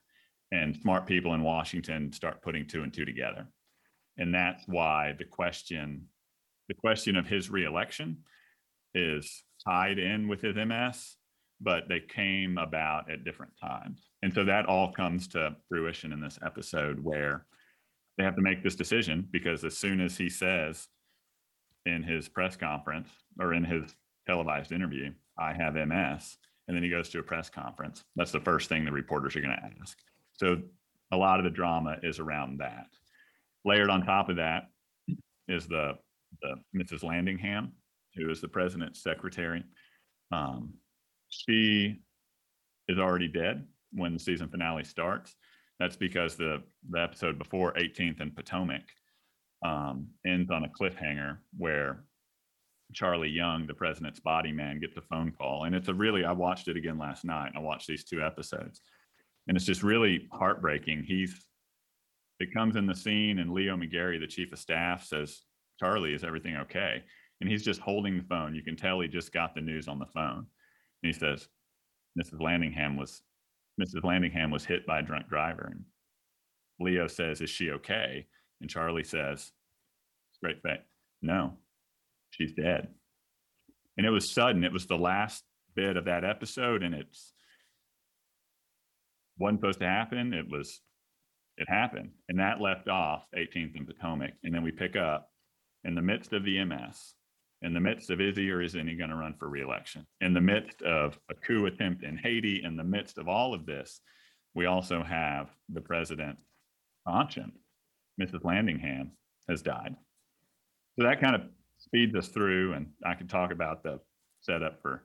and 0.53 0.77
smart 0.77 1.07
people 1.07 1.35
in 1.35 1.43
Washington 1.43 2.13
start 2.13 2.43
putting 2.43 2.67
two 2.67 2.83
and 2.83 2.93
two 2.93 3.05
together. 3.05 3.47
And 4.17 4.35
that's 4.35 4.63
why 4.67 5.15
the 5.19 5.25
question, 5.25 6.07
the 6.69 6.75
question 6.75 7.17
of 7.17 7.27
his 7.27 7.51
reelection 7.51 8.19
is 8.95 9.43
tied 9.67 9.99
in 9.99 10.29
with 10.29 10.41
his 10.41 10.57
MS, 10.57 11.17
but 11.61 11.89
they 11.89 12.01
came 12.01 12.59
about 12.59 13.11
at 13.11 13.25
different 13.25 13.53
times. 13.61 14.09
And 14.23 14.33
so 14.33 14.45
that 14.45 14.67
all 14.67 14.93
comes 14.93 15.29
to 15.29 15.57
fruition 15.69 16.13
in 16.13 16.21
this 16.21 16.39
episode 16.45 17.01
where 17.01 17.47
they 18.17 18.25
have 18.25 18.37
to 18.37 18.43
make 18.43 18.63
this 18.63 18.77
decision 18.77 19.27
because 19.31 19.65
as 19.65 19.77
soon 19.77 20.01
as 20.01 20.17
he 20.17 20.29
says 20.29 20.87
in 21.87 22.03
his 22.03 22.29
press 22.29 22.57
conference 22.57 23.09
or 23.41 23.53
in 23.55 23.65
his 23.65 23.95
televised 24.27 24.73
interview, 24.73 25.13
I 25.39 25.53
have 25.53 25.75
MS. 25.75 26.37
And 26.67 26.77
then 26.77 26.83
he 26.83 26.91
goes 26.91 27.09
to 27.11 27.19
a 27.19 27.23
press 27.23 27.51
conference. 27.51 28.05
That's 28.17 28.33
the 28.33 28.41
first 28.41 28.69
thing 28.69 28.85
the 28.85 28.93
reporters 28.93 29.37
are 29.37 29.41
going 29.41 29.57
to 29.57 29.71
ask. 29.81 29.99
So 30.33 30.63
a 31.13 31.17
lot 31.17 31.39
of 31.39 31.45
the 31.45 31.51
drama 31.51 31.97
is 32.03 32.19
around 32.19 32.59
that. 32.59 32.87
Layered 33.65 33.91
on 33.91 34.05
top 34.05 34.29
of 34.29 34.37
that 34.37 34.69
is 35.49 35.67
the, 35.67 35.93
the 36.43 36.57
Mrs. 36.75 37.03
Landingham, 37.03 37.71
who 38.15 38.31
is 38.31 38.41
the 38.41 38.49
president's 38.49 39.03
secretary. 39.03 39.65
Um, 40.33 40.75
she 41.29 42.01
is 42.89 42.99
already 42.99 43.29
dead 43.29 43.67
when 43.93 44.15
the 44.15 44.19
season 44.19 44.49
finale 44.49 44.85
starts. 44.85 45.35
That's 45.79 45.97
because 45.97 46.37
the, 46.37 46.63
the 46.91 47.01
episode 47.01 47.39
before 47.39 47.73
18th 47.75 48.21
and 48.21 48.35
Potomac 48.35 48.83
um, 49.65 50.09
ends 50.27 50.51
on 50.51 50.65
a 50.65 50.69
cliffhanger 50.69 51.39
where 51.57 52.05
Charlie 52.93 53.31
Young, 53.31 53.67
the 53.67 53.75
president's 53.75 54.21
body 54.21 54.53
man, 54.53 54.81
gets 54.81 54.97
a 54.97 55.03
phone 55.03 55.33
call. 55.33 55.65
And 55.65 55.75
it's 55.75 55.89
a 55.89 55.95
really, 55.95 56.25
I 56.25 56.33
watched 56.33 56.69
it 56.69 56.77
again 56.77 56.99
last 56.99 57.25
night. 57.25 57.53
I 57.57 57.61
watched 57.61 57.87
these 57.87 58.05
two 58.05 58.23
episodes. 58.23 58.81
And 59.49 59.57
it's 59.57 59.67
just 59.67 59.83
really 59.83 60.29
heartbreaking. 60.33 61.05
He's, 61.05 61.47
it 62.41 62.53
comes 62.53 62.77
in 62.77 62.87
the 62.87 62.95
scene, 62.95 63.39
and 63.39 63.53
Leo 63.53 63.77
McGarry, 63.77 64.19
the 64.21 64.27
chief 64.27 64.53
of 64.53 64.59
staff, 64.59 65.05
says, 65.05 65.43
Charlie, 65.79 66.15
is 66.15 66.25
everything 66.25 66.57
okay? 66.57 67.03
And 67.41 67.51
he's 67.51 67.65
just 67.65 67.81
holding 67.81 68.17
the 68.17 68.25
phone. 68.25 68.55
You 68.55 68.63
can 68.63 68.77
tell 68.77 69.01
he 69.01 69.09
just 69.09 69.33
got 69.33 69.55
the 69.55 69.61
news 69.61 69.89
on 69.89 69.99
the 69.99 70.07
phone. 70.07 70.47
And 71.03 71.13
he 71.13 71.13
says, 71.13 71.49
Mrs. 72.19 72.41
Landingham 72.41 72.97
was, 72.97 73.23
Mrs. 73.81 74.03
Landingham 74.03 74.53
was 74.53 74.65
hit 74.65 74.87
by 74.87 75.01
a 75.01 75.03
drunk 75.03 75.29
driver. 75.29 75.69
And 75.73 75.85
Leo 76.81 77.07
says, 77.07 77.41
Is 77.41 77.51
she 77.51 77.71
okay? 77.73 78.27
And 78.61 78.71
Charlie 78.71 79.05
says, 79.05 79.53
straight 80.33 80.63
face, 80.63 80.79
No, 81.23 81.55
she's 82.35 82.53
dead. 82.53 82.89
And 83.97 84.07
it 84.07 84.11
was 84.11 84.31
sudden. 84.31 84.65
It 84.65 84.73
was 84.73 84.87
the 84.87 84.97
last 84.97 85.45
bit 85.75 85.97
of 85.97 86.07
that 86.07 86.25
episode, 86.25 86.83
and 86.83 86.95
it's 86.95 87.33
wasn't 89.39 89.61
supposed 89.61 89.81
to 89.81 89.87
happen. 89.87 90.33
It 90.33 90.49
was, 90.49 90.81
it 91.57 91.69
happened, 91.69 92.11
and 92.29 92.39
that 92.39 92.61
left 92.61 92.89
off 92.89 93.25
18th 93.37 93.77
and 93.77 93.87
Potomac, 93.87 94.33
and 94.43 94.55
then 94.55 94.63
we 94.63 94.71
pick 94.71 94.97
up 94.97 95.31
in 95.85 95.95
the 95.95 96.03
midst 96.03 96.33
of 96.33 96.45
the 96.45 96.65
MS, 96.65 97.15
in 97.63 97.75
the 97.75 97.81
midst 97.81 98.11
of 98.11 98.21
is 98.21 98.39
or 98.39 98.61
isn't 98.61 98.89
he 98.89 98.95
going 98.95 99.11
to 99.11 99.17
run 99.17 99.35
for 99.39 99.49
reelection, 99.49 100.07
in 100.21 100.35
the 100.35 100.41
midst 100.41 100.83
of 100.83 101.19
a 101.31 101.35
coup 101.35 101.67
attempt 101.67 102.05
in 102.05 102.17
Haiti, 102.17 102.63
in 102.65 102.77
the 102.77 102.85
midst 102.85 103.19
of 103.19 103.29
all 103.29 103.55
of 103.55 103.67
this, 103.67 104.01
we 104.55 104.67
also 104.67 105.03
have 105.03 105.51
the 105.69 105.81
president, 105.81 106.39
conscience, 107.07 107.59
Mrs. 108.21 108.43
Landingham, 108.43 109.11
has 109.49 109.63
died. 109.63 109.97
So 110.97 111.05
that 111.05 111.21
kind 111.21 111.35
of 111.35 111.43
speeds 111.95 112.17
us 112.17 112.27
through, 112.27 112.73
and 112.73 112.89
I 113.07 113.15
could 113.15 113.31
talk 113.31 113.53
about 113.53 113.85
the 113.85 114.01
setup 114.41 114.83
for 114.83 115.05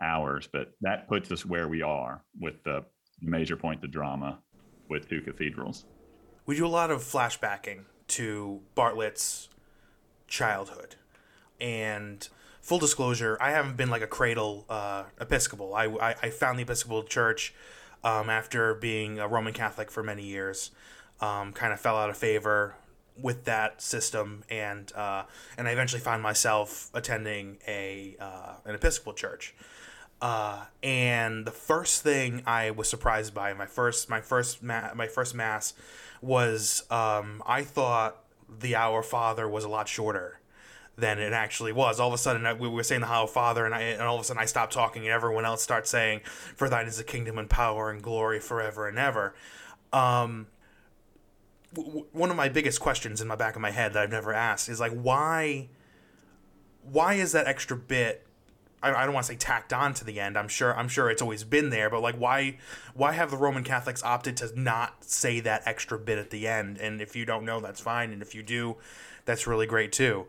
hours, 0.00 0.48
but 0.50 0.72
that 0.80 1.06
puts 1.06 1.30
us 1.30 1.44
where 1.44 1.68
we 1.68 1.82
are 1.82 2.24
with 2.40 2.64
the 2.64 2.82
major 3.20 3.56
point, 3.56 3.82
the 3.82 3.88
drama 3.88 4.38
with 4.88 5.06
two 5.06 5.20
cathedrals. 5.20 5.84
We 6.46 6.56
do 6.56 6.66
a 6.66 6.68
lot 6.68 6.90
of 6.90 7.02
flashbacking 7.02 7.84
to 8.08 8.62
Bartlet's 8.74 9.50
childhood, 10.28 10.96
and 11.60 12.26
full 12.62 12.78
disclosure, 12.78 13.36
I 13.38 13.50
haven't 13.50 13.76
been 13.76 13.90
like 13.90 14.02
a 14.02 14.06
cradle 14.06 14.64
uh, 14.70 15.04
Episcopal. 15.20 15.74
I, 15.74 15.88
I, 15.88 16.14
I 16.22 16.30
found 16.30 16.58
the 16.58 16.62
Episcopal 16.62 17.02
Church 17.02 17.52
um, 18.02 18.30
after 18.30 18.74
being 18.74 19.18
a 19.18 19.28
Roman 19.28 19.52
Catholic 19.52 19.90
for 19.90 20.02
many 20.02 20.24
years. 20.24 20.70
Um, 21.20 21.52
kind 21.52 21.74
of 21.74 21.78
fell 21.78 21.98
out 21.98 22.08
of 22.08 22.16
favor 22.16 22.76
with 23.16 23.44
that 23.44 23.82
system, 23.82 24.44
and 24.50 24.92
uh, 24.94 25.24
and 25.56 25.68
I 25.68 25.72
eventually 25.72 26.00
found 26.00 26.22
myself 26.22 26.90
attending 26.94 27.58
a 27.66 28.16
uh, 28.20 28.54
an 28.64 28.74
Episcopal 28.74 29.12
church. 29.12 29.54
Uh, 30.22 30.64
and 30.82 31.46
the 31.46 31.50
first 31.50 32.02
thing 32.02 32.42
I 32.46 32.72
was 32.72 32.90
surprised 32.90 33.32
by 33.32 33.54
my 33.54 33.66
first 33.66 34.08
my 34.10 34.20
first 34.20 34.62
ma- 34.62 34.92
my 34.94 35.06
first 35.06 35.34
mass 35.34 35.72
was 36.20 36.84
um, 36.90 37.42
I 37.46 37.62
thought 37.62 38.22
the 38.48 38.76
Our 38.76 39.02
Father 39.02 39.48
was 39.48 39.64
a 39.64 39.68
lot 39.68 39.88
shorter 39.88 40.40
than 40.98 41.18
it 41.18 41.32
actually 41.32 41.72
was. 41.72 41.98
All 41.98 42.08
of 42.08 42.14
a 42.14 42.18
sudden, 42.18 42.58
we 42.58 42.68
were 42.68 42.82
saying 42.82 43.00
the 43.00 43.06
Our 43.06 43.26
Father, 43.26 43.64
and, 43.64 43.74
I, 43.74 43.80
and 43.80 44.02
all 44.02 44.16
of 44.16 44.20
a 44.20 44.24
sudden 44.24 44.42
I 44.42 44.44
stopped 44.44 44.72
talking, 44.74 45.02
and 45.02 45.10
everyone 45.10 45.46
else 45.46 45.62
starts 45.62 45.88
saying, 45.88 46.20
"For 46.56 46.68
thine 46.68 46.86
is 46.86 46.98
the 46.98 47.04
kingdom 47.04 47.38
and 47.38 47.48
power 47.48 47.90
and 47.90 48.02
glory 48.02 48.40
forever 48.40 48.86
and 48.86 48.98
ever." 48.98 49.34
Um, 49.92 50.48
w- 51.74 52.06
one 52.12 52.30
of 52.30 52.36
my 52.36 52.48
biggest 52.48 52.80
questions 52.80 53.20
in 53.20 53.28
my 53.28 53.36
back 53.36 53.56
of 53.56 53.62
my 53.62 53.70
head 53.70 53.92
that 53.92 54.02
I've 54.02 54.10
never 54.10 54.32
asked 54.32 54.68
is 54.68 54.80
like, 54.80 54.92
why? 54.92 55.68
Why 56.82 57.14
is 57.14 57.32
that 57.32 57.46
extra 57.46 57.76
bit? 57.76 58.26
I, 58.82 58.92
I 58.92 59.04
don't 59.04 59.14
want 59.14 59.26
to 59.26 59.32
say 59.32 59.38
tacked 59.38 59.72
on 59.72 59.94
to 59.94 60.04
the 60.04 60.20
end. 60.20 60.36
I'm 60.36 60.48
sure 60.48 60.76
I'm 60.76 60.88
sure 60.88 61.10
it's 61.10 61.22
always 61.22 61.44
been 61.44 61.70
there, 61.70 61.90
but 61.90 62.00
like, 62.00 62.16
why? 62.16 62.58
Why 62.94 63.12
have 63.12 63.30
the 63.30 63.36
Roman 63.36 63.64
Catholics 63.64 64.02
opted 64.02 64.36
to 64.38 64.58
not 64.58 65.04
say 65.04 65.40
that 65.40 65.62
extra 65.66 65.98
bit 65.98 66.18
at 66.18 66.30
the 66.30 66.48
end? 66.48 66.78
And 66.78 67.00
if 67.00 67.14
you 67.14 67.24
don't 67.24 67.44
know, 67.44 67.60
that's 67.60 67.80
fine, 67.80 68.12
and 68.12 68.22
if 68.22 68.34
you 68.34 68.42
do, 68.42 68.76
that's 69.24 69.46
really 69.46 69.66
great 69.66 69.92
too. 69.92 70.26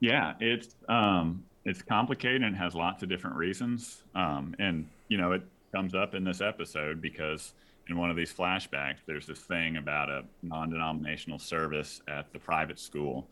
Yeah, 0.00 0.34
it's 0.40 0.74
um, 0.88 1.44
it's 1.64 1.82
complicated 1.82 2.42
and 2.42 2.54
has 2.56 2.74
lots 2.74 3.02
of 3.02 3.08
different 3.08 3.36
reasons. 3.36 4.02
Um, 4.14 4.54
and 4.58 4.86
you 5.08 5.18
know, 5.18 5.32
it 5.32 5.42
comes 5.72 5.94
up 5.94 6.14
in 6.14 6.24
this 6.24 6.40
episode 6.40 7.00
because 7.00 7.52
in 7.88 7.96
one 7.96 8.10
of 8.10 8.16
these 8.16 8.32
flashbacks, 8.32 8.98
there's 9.06 9.26
this 9.26 9.38
thing 9.40 9.76
about 9.76 10.08
a 10.08 10.24
non-denominational 10.42 11.38
service 11.38 12.00
at 12.08 12.32
the 12.32 12.38
private 12.38 12.78
school 12.78 13.28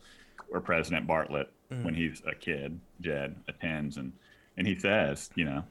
where 0.49 0.61
President 0.61 1.07
Bartlet, 1.07 1.47
mm. 1.71 1.83
when 1.83 1.93
he's 1.93 2.21
a 2.25 2.35
kid, 2.35 2.79
Jed 3.01 3.35
attends, 3.47 3.97
and 3.97 4.11
and 4.57 4.65
he 4.65 4.75
says, 4.75 5.29
you 5.35 5.43
know, 5.43 5.63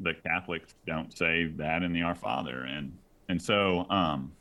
the 0.00 0.14
Catholics 0.14 0.74
don't 0.86 1.16
say 1.16 1.46
that 1.56 1.82
in 1.82 1.92
the 1.92 2.02
Our 2.02 2.14
Father, 2.14 2.62
and 2.62 2.96
and 3.28 3.40
so 3.40 3.86
um, 3.90 4.32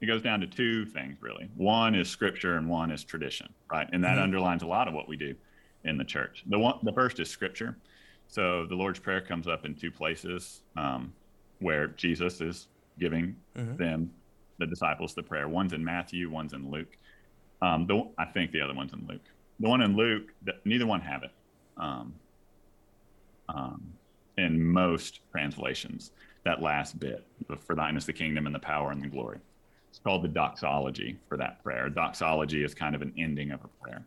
it 0.00 0.06
goes 0.06 0.22
down 0.22 0.40
to 0.40 0.46
two 0.46 0.84
things 0.84 1.16
really. 1.20 1.48
One 1.56 1.94
is 1.94 2.08
scripture 2.08 2.56
and 2.56 2.68
one 2.68 2.90
is 2.90 3.04
tradition, 3.04 3.52
right? 3.70 3.88
And 3.92 4.04
that 4.04 4.14
mm-hmm. 4.14 4.22
underlines 4.22 4.62
a 4.62 4.66
lot 4.66 4.88
of 4.88 4.94
what 4.94 5.08
we 5.08 5.16
do 5.16 5.34
in 5.84 5.96
the 5.96 6.04
church. 6.04 6.44
The 6.48 6.58
one, 6.58 6.78
the 6.82 6.92
first 6.92 7.18
is 7.20 7.30
scripture. 7.30 7.76
So 8.28 8.66
the 8.66 8.74
Lord's 8.74 8.98
Prayer 8.98 9.20
comes 9.20 9.46
up 9.46 9.64
in 9.64 9.74
two 9.74 9.90
places 9.90 10.62
um, 10.76 11.12
where 11.60 11.88
Jesus 11.88 12.40
is 12.40 12.68
giving 12.98 13.36
mm-hmm. 13.56 13.76
them, 13.76 14.10
the 14.58 14.66
disciples, 14.66 15.14
the 15.14 15.22
prayer. 15.22 15.48
One's 15.48 15.72
in 15.72 15.84
Matthew, 15.84 16.30
one's 16.30 16.52
in 16.52 16.70
Luke. 16.70 16.96
Um, 17.62 17.86
the, 17.86 18.08
I 18.18 18.24
think 18.26 18.52
the 18.52 18.60
other 18.60 18.74
one's 18.74 18.92
in 18.92 19.06
Luke. 19.08 19.22
The 19.60 19.68
one 19.68 19.80
in 19.80 19.96
Luke, 19.96 20.32
neither 20.64 20.86
one 20.86 21.00
have 21.00 21.22
it 21.22 21.32
um, 21.76 22.14
um, 23.48 23.82
in 24.36 24.62
most 24.62 25.20
translations. 25.30 26.12
That 26.44 26.62
last 26.62 26.98
bit, 27.00 27.26
for 27.66 27.74
thine 27.74 27.96
is 27.96 28.06
the 28.06 28.12
kingdom 28.12 28.46
and 28.46 28.54
the 28.54 28.60
power 28.60 28.92
and 28.92 29.02
the 29.02 29.08
glory. 29.08 29.38
It's 29.90 29.98
called 29.98 30.22
the 30.22 30.28
doxology 30.28 31.16
for 31.28 31.36
that 31.38 31.62
prayer. 31.64 31.88
Doxology 31.88 32.62
is 32.62 32.74
kind 32.74 32.94
of 32.94 33.02
an 33.02 33.12
ending 33.16 33.50
of 33.50 33.60
a 33.64 33.68
prayer. 33.82 34.04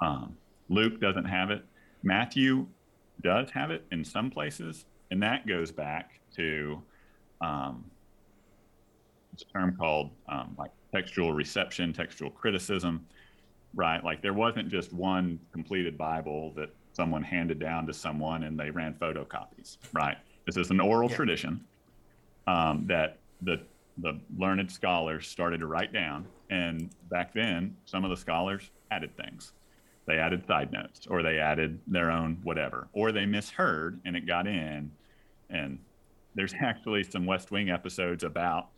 Um, 0.00 0.36
Luke 0.68 1.00
doesn't 1.00 1.24
have 1.24 1.50
it. 1.50 1.64
Matthew 2.02 2.66
does 3.22 3.50
have 3.50 3.70
it 3.70 3.84
in 3.92 4.04
some 4.04 4.30
places, 4.30 4.84
and 5.10 5.22
that 5.22 5.46
goes 5.46 5.70
back 5.70 6.18
to 6.36 6.82
um, 7.40 7.84
it's 9.32 9.42
a 9.42 9.46
term 9.46 9.76
called 9.76 10.10
um, 10.28 10.54
like 10.58 10.70
textual 10.94 11.32
reception, 11.32 11.92
textual 11.92 12.30
criticism, 12.30 13.06
right? 13.74 14.04
Like 14.04 14.22
there 14.22 14.34
wasn't 14.34 14.68
just 14.68 14.92
one 14.92 15.38
completed 15.52 15.96
Bible 15.96 16.52
that 16.56 16.70
someone 16.92 17.22
handed 17.22 17.58
down 17.58 17.86
to 17.86 17.94
someone 17.94 18.44
and 18.44 18.58
they 18.58 18.70
ran 18.70 18.94
photocopies, 18.94 19.78
right? 19.92 20.18
This 20.46 20.56
is 20.56 20.70
an 20.70 20.80
oral 20.80 21.08
yeah. 21.08 21.16
tradition 21.16 21.64
um, 22.46 22.84
that 22.86 23.18
the 23.42 23.60
the 23.98 24.18
learned 24.38 24.72
scholars 24.72 25.28
started 25.28 25.60
to 25.60 25.66
write 25.66 25.92
down. 25.92 26.26
And 26.48 26.88
back 27.10 27.34
then, 27.34 27.76
some 27.84 28.04
of 28.04 28.10
the 28.10 28.16
scholars 28.16 28.70
added 28.90 29.14
things. 29.16 29.52
They 30.06 30.18
added 30.18 30.46
side 30.46 30.72
notes 30.72 31.06
or 31.06 31.22
they 31.22 31.38
added 31.38 31.78
their 31.86 32.10
own 32.10 32.38
whatever, 32.42 32.88
or 32.92 33.12
they 33.12 33.26
misheard 33.26 34.00
and 34.04 34.16
it 34.16 34.26
got 34.26 34.46
in. 34.46 34.90
And 35.50 35.78
there's 36.34 36.54
actually 36.60 37.04
some 37.04 37.26
West 37.26 37.50
Wing 37.50 37.70
episodes 37.70 38.24
about 38.24 38.68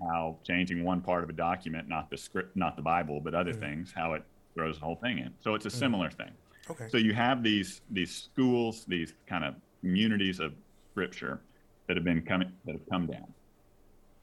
how 0.00 0.36
changing 0.44 0.84
one 0.84 1.00
part 1.00 1.24
of 1.24 1.30
a 1.30 1.32
document, 1.32 1.88
not 1.88 2.08
the 2.10 2.16
script, 2.16 2.56
not 2.56 2.76
the 2.76 2.82
Bible, 2.82 3.20
but 3.20 3.34
other 3.34 3.50
mm-hmm. 3.50 3.60
things, 3.60 3.92
how 3.94 4.14
it 4.14 4.22
throws 4.54 4.78
the 4.78 4.84
whole 4.84 4.96
thing 4.96 5.18
in. 5.18 5.34
So 5.40 5.54
it's 5.54 5.66
a 5.66 5.68
mm-hmm. 5.68 5.78
similar 5.78 6.10
thing. 6.10 6.30
Okay. 6.70 6.88
So 6.90 6.98
you 6.98 7.14
have 7.14 7.42
these 7.42 7.80
these 7.90 8.14
schools, 8.14 8.84
these 8.86 9.14
kind 9.26 9.44
of 9.44 9.54
communities 9.80 10.38
of 10.38 10.52
scripture 10.92 11.40
that 11.86 11.96
have 11.96 12.04
been 12.04 12.22
coming 12.22 12.52
that 12.66 12.72
have 12.72 12.88
come 12.90 13.06
down 13.06 13.32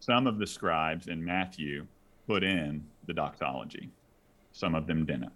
some 0.06 0.28
of 0.28 0.38
the 0.38 0.46
scribes 0.46 1.08
in 1.08 1.24
Matthew 1.24 1.88
put 2.28 2.44
in 2.44 2.86
the 3.08 3.14
doxology, 3.14 3.90
some 4.52 4.76
of 4.76 4.86
them 4.86 5.06
didn't. 5.06 5.32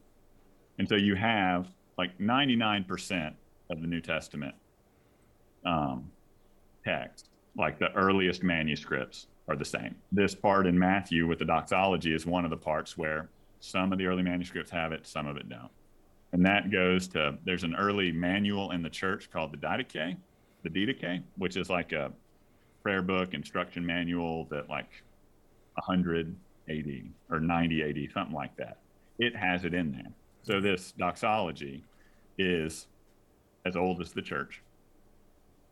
And 0.78 0.88
so 0.88 0.96
you 0.96 1.16
have 1.16 1.72
like 1.98 2.18
99% 2.20 3.34
of 3.72 3.82
the 3.82 3.88
New 3.88 4.00
Testament 4.00 4.54
um, 5.66 6.10
text, 6.84 7.30
like 7.58 7.80
the 7.80 7.92
earliest 7.94 8.44
manuscripts, 8.44 9.28
are 9.50 9.56
the 9.56 9.66
same. 9.66 9.96
This 10.12 10.36
part 10.36 10.68
in 10.68 10.78
Matthew 10.78 11.28
with 11.28 11.40
the 11.40 11.46
doxology 11.46 12.14
is 12.14 12.26
one 12.26 12.46
of 12.46 12.52
the 12.52 12.58
parts 12.58 12.98
where 12.98 13.30
some 13.60 13.92
of 13.92 13.98
the 13.98 14.06
early 14.06 14.22
manuscripts 14.22 14.72
have 14.72 14.92
it, 14.92 15.08
some 15.08 15.28
of 15.28 15.38
it 15.38 15.50
don't. 15.50 15.72
And 16.32 16.46
that 16.46 16.72
goes 16.72 17.08
to 17.10 17.38
there's 17.46 17.64
an 17.64 17.76
early 17.76 18.12
manual 18.12 18.72
in 18.72 18.84
the 18.84 18.90
church 18.90 19.32
called 19.32 19.52
the 19.52 19.58
Didache, 19.58 20.16
the 20.64 20.70
Didache, 20.70 21.24
which 21.38 21.58
is 21.58 21.70
like 21.70 21.92
a 21.92 22.12
prayer 22.84 23.02
book 23.02 23.34
instruction 23.34 23.84
manual 23.84 24.46
that 24.52 24.70
like 24.70 25.04
100 25.74 26.36
AD 26.70 27.10
or 27.32 27.40
90 27.40 27.84
AD, 27.84 28.14
something 28.14 28.36
like 28.36 28.56
that. 28.58 28.78
It 29.18 29.36
has 29.36 29.66
it 29.66 29.74
in 29.74 29.92
there. 29.92 30.12
So 30.44 30.62
this 30.62 30.94
doxology 30.94 31.84
is 32.38 32.86
as 33.66 33.76
old 33.76 34.00
as 34.00 34.14
the 34.14 34.22
church. 34.22 34.62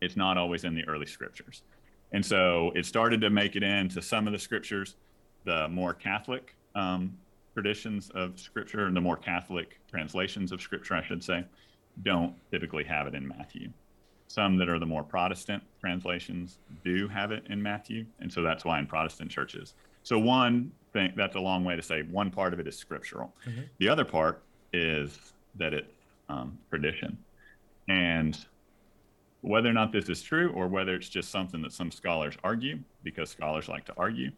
It's 0.01 0.16
not 0.16 0.38
always 0.38 0.63
in 0.63 0.75
the 0.75 0.88
early 0.88 1.06
scriptures. 1.06 1.63
And 2.12 2.25
so 2.25 2.72
it 2.75 2.86
started 2.86 3.22
to 3.22 3.30
make 3.30 3.56
it 3.56 3.63
into 3.63 4.01
some 4.01 4.27
of 4.27 4.34
the 4.34 4.39
scriptures, 4.39 4.96
the 5.44 5.68
more 5.68 5.94
Catholic 5.94 6.56
um, 6.75 7.18
traditions 7.54 8.10
of 8.13 8.39
scripture 8.39 8.86
and 8.86 8.96
the 8.96 9.01
more 9.01 9.18
Catholic 9.18 9.80
translations 9.89 10.51
of 10.51 10.62
scripture, 10.62 10.94
I 10.94 11.04
should 11.04 11.24
say, 11.24 11.44
don't 12.04 12.34
typically 12.51 12.84
have 12.84 13.08
it 13.08 13.16
in 13.16 13.27
Matthew. 13.27 13.70
Some 14.27 14.58
that 14.58 14.70
are 14.70 14.77
the 14.77 14.86
more 14.86 15.04
Protestant 15.04 15.63
translations 15.80 16.60
do 16.84 17.08
have 17.08 17.32
it 17.32 17.46
in 17.50 17.63
Matthew, 17.63 18.06
and 18.20 18.32
so 18.32 18.42
that's 18.42 18.66
why 18.66 18.77
in 18.77 18.86
Protestant 18.86 19.32
churches. 19.32 19.74
So 20.04 20.20
one 20.20 20.72
thing 20.94 21.13
that's 21.16 21.36
a 21.36 21.39
long 21.39 21.63
way 21.63 21.75
to 21.75 21.82
say 21.82 22.04
one 22.04 22.30
part 22.30 22.54
of 22.54 22.60
it 22.60 22.68
is 22.68 22.77
scriptural. 22.77 23.34
Mm-hmm. 23.48 23.62
The 23.80 23.89
other 23.89 24.06
part 24.06 24.44
is 24.74 25.18
that 25.56 25.74
it's 25.74 25.94
um, 26.30 26.58
tradition, 26.70 27.18
and 27.88 28.38
whether 29.41 29.70
or 29.70 29.74
not 29.74 29.91
this 29.91 30.10
is 30.10 30.22
true 30.22 30.51
or 30.53 30.67
whether 30.67 30.96
it's 30.96 31.10
just 31.10 31.29
something 31.29 31.62
that 31.62 31.72
some 31.72 31.91
scholars 31.91 32.36
argue, 32.44 32.79
because 33.03 33.29
scholars 33.29 33.67
like 33.67 33.86
to 33.86 33.94
argue, 33.98 34.32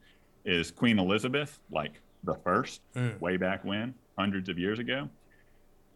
is 0.45 0.71
Queen 0.71 0.99
Elizabeth 0.99 1.59
like 1.71 2.01
the 2.23 2.35
first 2.35 2.81
mm. 2.95 3.19
way 3.19 3.37
back 3.37 3.63
when, 3.63 3.93
hundreds 4.17 4.49
of 4.49 4.59
years 4.59 4.79
ago, 4.79 5.09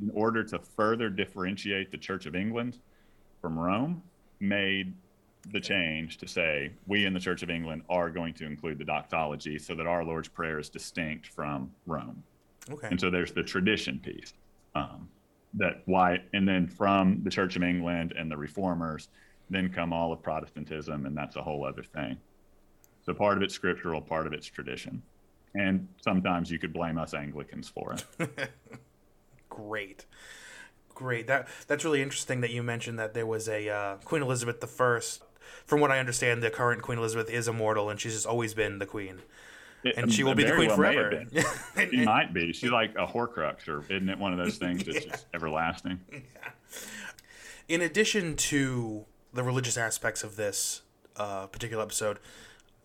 in 0.02 0.12
order 0.14 0.44
to 0.44 0.60
further 0.60 1.10
differentiate 1.10 1.92
the 1.92 1.98
Church 1.98 2.26
of 2.26 2.36
England 2.36 2.80
from 3.42 3.58
Rome 3.58 4.02
made 4.40 4.94
the 5.52 5.60
change 5.60 6.18
to 6.18 6.28
say 6.28 6.72
we 6.88 7.06
in 7.06 7.14
the 7.14 7.20
Church 7.20 7.44
of 7.44 7.50
England 7.50 7.82
are 7.90 8.10
going 8.10 8.34
to 8.36 8.46
include 8.46 8.78
the 8.78 8.86
doxology 8.86 9.60
so 9.60 9.76
that 9.76 9.86
our 9.86 10.04
Lord's 10.04 10.30
Prayer 10.30 10.60
is 10.60 10.70
distinct 10.70 11.28
from 11.28 11.70
Rome. 11.86 12.24
Okay. 12.72 12.88
And 12.90 13.00
so 13.00 13.10
there's 13.10 13.34
the 13.34 13.44
tradition 13.44 14.00
piece. 14.00 14.34
Um, 14.76 15.10
that 15.56 15.82
why, 15.86 16.20
and 16.34 16.48
then 16.48 16.68
from 16.68 17.22
the 17.24 17.30
Church 17.30 17.56
of 17.56 17.64
England 17.64 18.14
and 18.18 18.32
the 18.32 18.38
Reformers, 18.38 19.10
then 19.50 19.70
come 19.70 19.94
all 19.94 20.12
of 20.12 20.22
Protestantism, 20.22 21.06
and 21.06 21.16
that's 21.16 21.36
a 21.36 21.42
whole 21.42 21.66
other 21.66 21.84
thing. 21.84 22.18
So 23.06 23.14
part 23.14 23.38
of 23.38 23.44
it's 23.44 23.54
scriptural, 23.54 24.02
part 24.02 24.26
of 24.26 24.34
it's 24.34 24.48
tradition. 24.48 25.02
And 25.56 25.88
sometimes 26.02 26.50
you 26.50 26.58
could 26.58 26.74
blame 26.74 26.98
us 26.98 27.14
Anglicans 27.14 27.70
for 27.70 27.94
it. 27.94 28.50
Great 29.50 30.06
great. 30.94 31.28
That 31.28 31.48
that's 31.68 31.84
really 31.84 32.02
interesting 32.02 32.42
that 32.42 32.52
you 32.52 32.64
mentioned 32.64 33.00
that 33.00 33.14
there 33.14 33.26
was 33.26 33.48
a 33.48 33.70
uh, 33.70 33.96
Queen 33.98 34.22
Elizabeth 34.22 34.62
the 34.62 34.68
First. 34.68 35.24
From 35.66 35.80
what 35.80 35.92
I 35.92 36.00
understand, 36.00 36.42
the 36.42 36.50
current 36.50 36.82
Queen 36.82 36.98
Elizabeth 36.98 37.30
is 37.30 37.48
immortal, 37.48 37.90
and 37.90 38.00
she's 38.00 38.14
just 38.14 38.26
always 38.26 38.54
been 38.54 38.80
the 38.80 38.86
queen, 38.86 39.22
and 39.98 40.12
she 40.12 40.24
will 40.24 40.36
be 40.36 40.44
the 40.44 40.54
queen 40.54 40.68
well 40.68 40.78
forever. 40.78 41.26
and, 41.76 41.90
she 41.92 42.06
might 42.06 42.34
be. 42.34 42.54
She's 42.54 42.72
like 42.72 42.92
a 42.96 43.06
Horcrux, 43.06 43.68
or 43.68 43.84
isn't 43.90 44.10
it 44.10 44.18
one 44.18 44.32
of 44.32 44.38
those 44.38 44.58
things 44.58 44.84
that's 44.84 45.06
yeah. 45.06 45.12
just 45.12 45.26
everlasting? 45.34 46.00
Yeah. 46.12 46.20
In 47.68 47.82
addition 47.82 48.36
to 48.36 49.06
the 49.34 49.44
religious 49.44 49.78
aspects 49.78 50.24
of 50.24 50.36
this 50.36 50.82
uh, 51.16 51.48
particular 51.48 51.84
episode, 51.84 52.20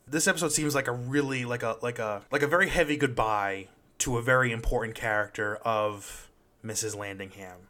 this 0.06 0.26
episode 0.26 0.52
seems 0.52 0.74
like 0.74 0.88
a 0.88 0.92
really 0.92 1.44
like 1.44 1.62
a 1.62 1.76
like 1.82 1.98
a 1.98 2.22
like 2.30 2.42
a 2.42 2.46
very 2.46 2.68
heavy 2.68 2.96
goodbye 2.96 3.68
to 3.98 4.16
a 4.16 4.22
very 4.22 4.52
important 4.52 4.94
character 4.94 5.56
of 5.56 6.30
Mrs. 6.64 6.96
Landingham, 6.96 7.68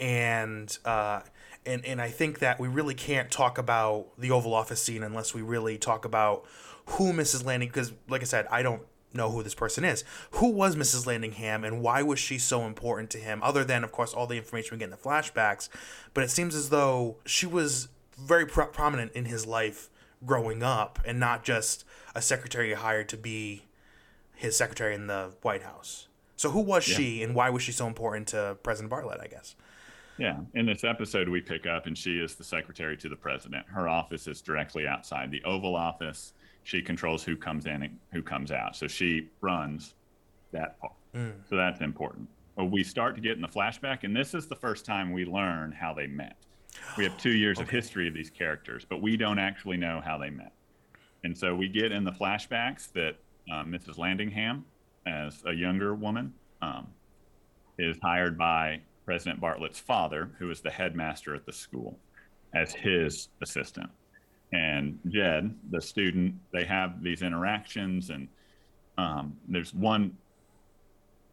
and 0.00 0.76
uh, 0.84 1.20
and 1.66 1.84
and 1.84 2.00
I 2.00 2.08
think 2.08 2.38
that 2.40 2.58
we 2.58 2.68
really 2.68 2.94
can't 2.94 3.30
talk 3.30 3.58
about 3.58 4.08
the 4.18 4.30
Oval 4.30 4.54
Office 4.54 4.82
scene 4.82 5.02
unless 5.02 5.34
we 5.34 5.42
really 5.42 5.78
talk 5.78 6.04
about 6.04 6.44
who 6.86 7.12
Mrs. 7.12 7.44
Landing 7.44 7.68
because 7.68 7.92
like 8.08 8.22
I 8.22 8.24
said, 8.24 8.46
I 8.50 8.62
don't 8.62 8.82
know 9.12 9.30
who 9.30 9.42
this 9.42 9.54
person 9.54 9.84
is. 9.84 10.04
Who 10.32 10.48
was 10.48 10.76
Mrs. 10.76 11.06
Landingham 11.06 11.66
and 11.66 11.80
why 11.80 12.02
was 12.02 12.18
she 12.18 12.38
so 12.38 12.62
important 12.62 13.10
to 13.10 13.18
him 13.18 13.42
other 13.42 13.64
than 13.64 13.84
of 13.84 13.92
course 13.92 14.12
all 14.12 14.26
the 14.26 14.36
information 14.36 14.74
we 14.74 14.78
get 14.78 14.86
in 14.86 14.90
the 14.90 14.96
flashbacks, 14.96 15.68
but 16.12 16.24
it 16.24 16.30
seems 16.30 16.54
as 16.54 16.70
though 16.70 17.16
she 17.24 17.46
was 17.46 17.88
very 18.18 18.46
pro- 18.46 18.66
prominent 18.66 19.12
in 19.12 19.26
his 19.26 19.46
life 19.46 19.88
growing 20.24 20.62
up 20.62 20.98
and 21.04 21.20
not 21.20 21.44
just 21.44 21.84
a 22.14 22.22
secretary 22.22 22.72
hired 22.74 23.08
to 23.08 23.16
be 23.16 23.64
his 24.34 24.56
secretary 24.56 24.94
in 24.94 25.06
the 25.06 25.32
White 25.42 25.62
House. 25.62 26.08
So 26.36 26.50
who 26.50 26.60
was 26.60 26.88
yeah. 26.88 26.96
she 26.96 27.22
and 27.22 27.34
why 27.34 27.50
was 27.50 27.62
she 27.62 27.72
so 27.72 27.86
important 27.86 28.28
to 28.28 28.56
President 28.62 28.92
Bartlet, 28.92 29.20
I 29.22 29.28
guess? 29.28 29.54
Yeah, 30.18 30.38
in 30.54 30.66
this 30.66 30.84
episode 30.84 31.28
we 31.28 31.40
pick 31.40 31.66
up 31.66 31.86
and 31.86 31.96
she 31.98 32.18
is 32.18 32.34
the 32.36 32.44
secretary 32.44 32.96
to 32.98 33.08
the 33.08 33.16
president. 33.16 33.66
Her 33.68 33.88
office 33.88 34.26
is 34.26 34.40
directly 34.40 34.86
outside 34.86 35.30
the 35.30 35.42
Oval 35.44 35.74
Office. 35.74 36.32
She 36.64 36.82
controls 36.82 37.22
who 37.22 37.36
comes 37.36 37.66
in 37.66 37.82
and 37.82 37.98
who 38.12 38.22
comes 38.22 38.50
out. 38.50 38.74
So 38.76 38.88
she 38.88 39.28
runs 39.40 39.94
that 40.52 40.78
part. 40.80 40.94
Mm. 41.14 41.32
So 41.48 41.56
that's 41.56 41.80
important. 41.80 42.28
We 42.56 42.82
start 42.84 43.14
to 43.16 43.20
get 43.20 43.32
in 43.32 43.42
the 43.42 43.48
flashback 43.48 44.04
and 44.04 44.14
this 44.14 44.34
is 44.34 44.46
the 44.46 44.56
first 44.56 44.84
time 44.84 45.12
we 45.12 45.24
learn 45.24 45.72
how 45.72 45.92
they 45.94 46.06
met. 46.06 46.36
We 46.96 47.04
have 47.04 47.16
two 47.18 47.34
years 47.34 47.58
okay. 47.58 47.64
of 47.64 47.70
history 47.70 48.08
of 48.08 48.14
these 48.14 48.30
characters, 48.30 48.84
but 48.88 49.00
we 49.00 49.16
don't 49.16 49.38
actually 49.38 49.76
know 49.76 50.00
how 50.04 50.18
they 50.18 50.30
met. 50.30 50.52
And 51.22 51.36
so 51.36 51.54
we 51.54 51.68
get 51.68 51.92
in 51.92 52.04
the 52.04 52.12
flashbacks 52.12 52.92
that 52.92 53.16
Mrs. 53.48 53.96
Landingham, 53.96 54.62
as 55.06 55.42
a 55.46 55.52
younger 55.52 55.94
woman, 55.94 56.32
um, 56.62 56.86
is 57.78 57.96
hired 58.02 58.38
by 58.38 58.80
President 59.04 59.40
Bartlet's 59.40 59.78
father, 59.78 60.30
who 60.38 60.50
is 60.50 60.60
the 60.60 60.70
headmaster 60.70 61.34
at 61.34 61.44
the 61.44 61.52
school, 61.52 61.98
as 62.54 62.72
his 62.72 63.28
assistant. 63.42 63.90
And 64.54 65.00
Jed, 65.08 65.52
the 65.70 65.80
student, 65.80 66.34
they 66.52 66.64
have 66.64 67.02
these 67.02 67.22
interactions, 67.22 68.10
and 68.10 68.28
um, 68.96 69.36
there's 69.48 69.74
one 69.74 70.16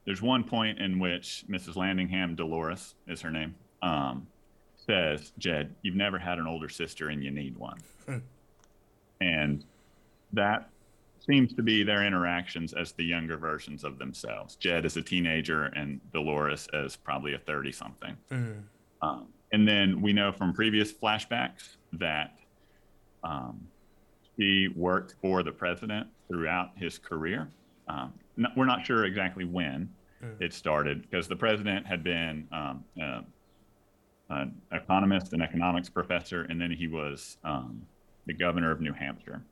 there's 0.06 0.24
one 0.24 0.44
point 0.44 0.80
in 0.80 0.98
which 0.98 1.46
Mrs. 1.48 1.76
Landingham, 1.76 2.36
Dolores 2.36 2.96
is 3.08 3.22
her 3.22 3.30
name, 3.30 3.54
um, 3.84 4.26
says, 4.76 5.32
Jed, 5.38 5.76
you've 5.84 5.96
never 5.96 6.18
had 6.18 6.40
an 6.40 6.48
older 6.48 6.70
sister 6.70 7.10
and 7.10 7.24
you 7.24 7.32
need 7.32 7.58
one. 7.58 7.78
And 9.22 9.64
that 10.34 10.72
seems 11.20 11.54
to 11.54 11.62
be 11.62 11.84
their 11.84 12.04
interactions 12.04 12.74
as 12.74 12.92
the 12.94 13.04
younger 13.04 13.38
versions 13.38 13.84
of 13.84 14.00
themselves. 14.00 14.56
Jed 14.56 14.84
is 14.84 14.98
a 14.98 15.02
teenager 15.04 15.66
and 15.66 16.02
Dolores 16.12 16.68
as 16.74 16.96
probably 16.96 17.36
a 17.36 17.38
30 17.38 17.72
something. 17.72 18.18
Mm. 18.32 18.64
Um, 19.04 19.28
and 19.52 19.68
then 19.68 20.02
we 20.02 20.12
know 20.12 20.32
from 20.32 20.54
previous 20.54 20.92
flashbacks 20.92 21.76
that 21.94 22.34
um, 23.24 23.60
he 24.38 24.70
worked 24.76 25.16
for 25.22 25.44
the 25.44 25.52
president 25.52 26.08
throughout 26.28 26.72
his 26.76 26.98
career. 26.98 27.50
Um, 27.88 28.14
we're 28.56 28.66
not 28.66 28.86
sure 28.86 29.06
exactly 29.06 29.46
when 29.46 29.90
mm. 30.24 30.42
it 30.42 30.54
started 30.54 31.02
because 31.02 31.28
the 31.28 31.36
president 31.36 31.86
had 31.86 32.04
been 32.04 32.48
um, 32.52 32.84
uh, 33.02 33.22
an 34.30 34.56
economist, 34.72 35.34
an 35.34 35.42
economics 35.42 35.90
professor, 35.90 36.44
and 36.44 36.60
then 36.60 36.72
he 36.72 36.88
was 36.88 37.38
um, 37.44 37.82
the 38.26 38.34
governor 38.34 38.72
of 38.72 38.82
New 38.82 38.94
Hampshire. 38.94 39.44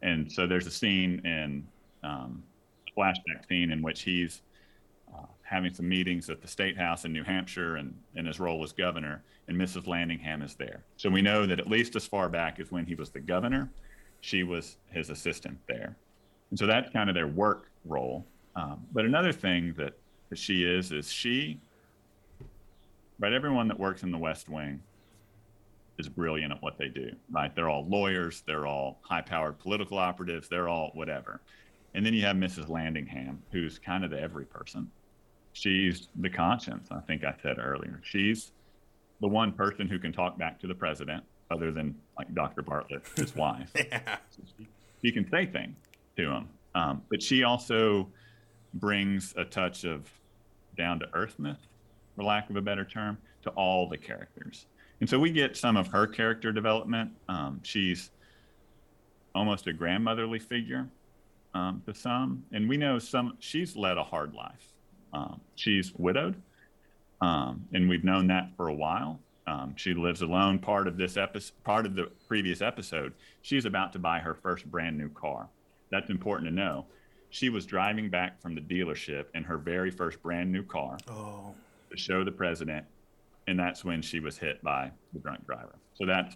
And 0.00 0.30
so 0.30 0.46
there's 0.46 0.66
a 0.66 0.70
scene 0.70 1.20
in 1.24 1.66
um, 2.02 2.42
a 2.88 2.98
flashback 3.00 3.46
scene 3.48 3.70
in 3.70 3.82
which 3.82 4.02
he's 4.02 4.42
having 5.52 5.72
some 5.72 5.88
meetings 5.88 6.30
at 6.30 6.40
the 6.40 6.48
state 6.48 6.76
house 6.76 7.04
in 7.04 7.12
New 7.12 7.22
Hampshire 7.22 7.76
and 7.76 7.94
in 8.16 8.26
his 8.26 8.40
role 8.40 8.64
as 8.64 8.72
governor, 8.72 9.22
and 9.48 9.56
Mrs. 9.56 9.86
Landingham 9.86 10.42
is 10.42 10.54
there. 10.54 10.84
So 10.96 11.10
we 11.10 11.22
know 11.22 11.46
that 11.46 11.60
at 11.60 11.68
least 11.68 11.94
as 11.94 12.06
far 12.06 12.28
back 12.28 12.58
as 12.58 12.72
when 12.72 12.86
he 12.86 12.94
was 12.94 13.10
the 13.10 13.20
governor, 13.20 13.70
she 14.20 14.42
was 14.42 14.78
his 14.88 15.10
assistant 15.10 15.58
there. 15.68 15.96
And 16.50 16.58
so 16.58 16.66
that's 16.66 16.90
kind 16.90 17.08
of 17.10 17.14
their 17.14 17.26
work 17.26 17.70
role. 17.84 18.24
Um, 18.56 18.84
but 18.92 19.04
another 19.04 19.32
thing 19.32 19.74
that, 19.76 19.98
that 20.30 20.38
she 20.38 20.64
is, 20.64 20.90
is 20.90 21.10
she 21.12 21.60
right? 23.22 23.32
Everyone 23.32 23.68
that 23.68 23.78
works 23.78 24.02
in 24.02 24.10
the 24.10 24.18
West 24.18 24.48
Wing 24.48 24.80
is 25.98 26.08
brilliant 26.08 26.52
at 26.52 26.62
what 26.62 26.78
they 26.78 26.88
do, 26.88 27.10
right? 27.30 27.54
They're 27.54 27.68
all 27.68 27.86
lawyers, 27.86 28.42
they're 28.46 28.66
all 28.66 28.98
high 29.02 29.20
powered 29.20 29.58
political 29.58 29.98
operatives, 29.98 30.48
they're 30.48 30.68
all 30.68 30.90
whatever. 30.94 31.40
And 31.94 32.04
then 32.04 32.14
you 32.14 32.22
have 32.22 32.36
Mrs. 32.36 32.68
Landingham, 32.68 33.36
who's 33.50 33.78
kind 33.78 34.04
of 34.04 34.10
the 34.10 34.20
every 34.20 34.46
person. 34.46 34.90
She's 35.52 36.08
the 36.16 36.30
conscience, 36.30 36.88
I 36.90 37.00
think 37.00 37.24
I 37.24 37.34
said 37.42 37.58
earlier. 37.58 38.00
She's 38.04 38.52
the 39.20 39.28
one 39.28 39.52
person 39.52 39.86
who 39.86 39.98
can 39.98 40.12
talk 40.12 40.38
back 40.38 40.58
to 40.60 40.66
the 40.66 40.74
president, 40.74 41.24
other 41.50 41.70
than 41.70 41.94
like 42.16 42.34
Dr. 42.34 42.62
Bartlet, 42.62 43.06
his 43.16 43.36
wife. 43.36 43.70
yeah. 43.74 44.16
she, 44.58 44.66
she, 45.02 45.12
can 45.12 45.28
say 45.30 45.46
things 45.46 45.76
to 46.16 46.30
him. 46.30 46.48
Um, 46.74 47.02
but 47.10 47.22
she 47.22 47.44
also 47.44 48.08
brings 48.74 49.34
a 49.36 49.44
touch 49.44 49.84
of 49.84 50.10
down 50.76 50.98
to 51.00 51.06
earthness 51.12 51.58
for 52.16 52.24
lack 52.24 52.50
of 52.50 52.56
a 52.56 52.60
better 52.60 52.84
term, 52.84 53.18
to 53.42 53.50
all 53.50 53.88
the 53.88 53.96
characters. 53.96 54.66
And 55.00 55.08
so 55.08 55.18
we 55.18 55.30
get 55.30 55.56
some 55.56 55.76
of 55.76 55.88
her 55.88 56.06
character 56.06 56.52
development. 56.52 57.10
Um, 57.28 57.60
she's 57.62 58.10
almost 59.34 59.66
a 59.66 59.72
grandmotherly 59.72 60.38
figure 60.38 60.88
um, 61.54 61.82
to 61.86 61.94
some, 61.94 62.44
and 62.52 62.68
we 62.68 62.76
know 62.76 62.98
some. 62.98 63.36
She's 63.40 63.76
led 63.76 63.98
a 63.98 64.04
hard 64.04 64.34
life. 64.34 64.71
Um, 65.12 65.40
she's 65.56 65.92
widowed, 65.96 66.40
um, 67.20 67.64
and 67.72 67.88
we've 67.88 68.04
known 68.04 68.26
that 68.28 68.50
for 68.56 68.68
a 68.68 68.74
while. 68.74 69.20
Um, 69.46 69.74
she 69.76 69.92
lives 69.92 70.22
alone. 70.22 70.58
Part 70.58 70.86
of 70.86 70.96
this 70.96 71.16
episode, 71.16 71.52
part 71.64 71.84
of 71.84 71.94
the 71.94 72.10
previous 72.28 72.62
episode, 72.62 73.12
she's 73.42 73.64
about 73.64 73.92
to 73.92 73.98
buy 73.98 74.20
her 74.20 74.34
first 74.34 74.70
brand 74.70 74.96
new 74.96 75.08
car. 75.10 75.48
That's 75.90 76.10
important 76.10 76.48
to 76.48 76.54
know. 76.54 76.86
She 77.30 77.48
was 77.48 77.66
driving 77.66 78.08
back 78.08 78.40
from 78.40 78.54
the 78.54 78.60
dealership 78.60 79.26
in 79.34 79.42
her 79.44 79.58
very 79.58 79.90
first 79.90 80.22
brand 80.22 80.52
new 80.52 80.62
car. 80.62 80.98
Oh 81.08 81.54
to 81.92 81.96
show 81.96 82.24
the 82.24 82.32
president, 82.32 82.84
and 83.46 83.58
that's 83.58 83.84
when 83.84 84.02
she 84.02 84.18
was 84.18 84.36
hit 84.36 84.62
by 84.62 84.90
the 85.12 85.20
drunk 85.20 85.46
driver. 85.46 85.76
So 85.94 86.04
that's. 86.06 86.34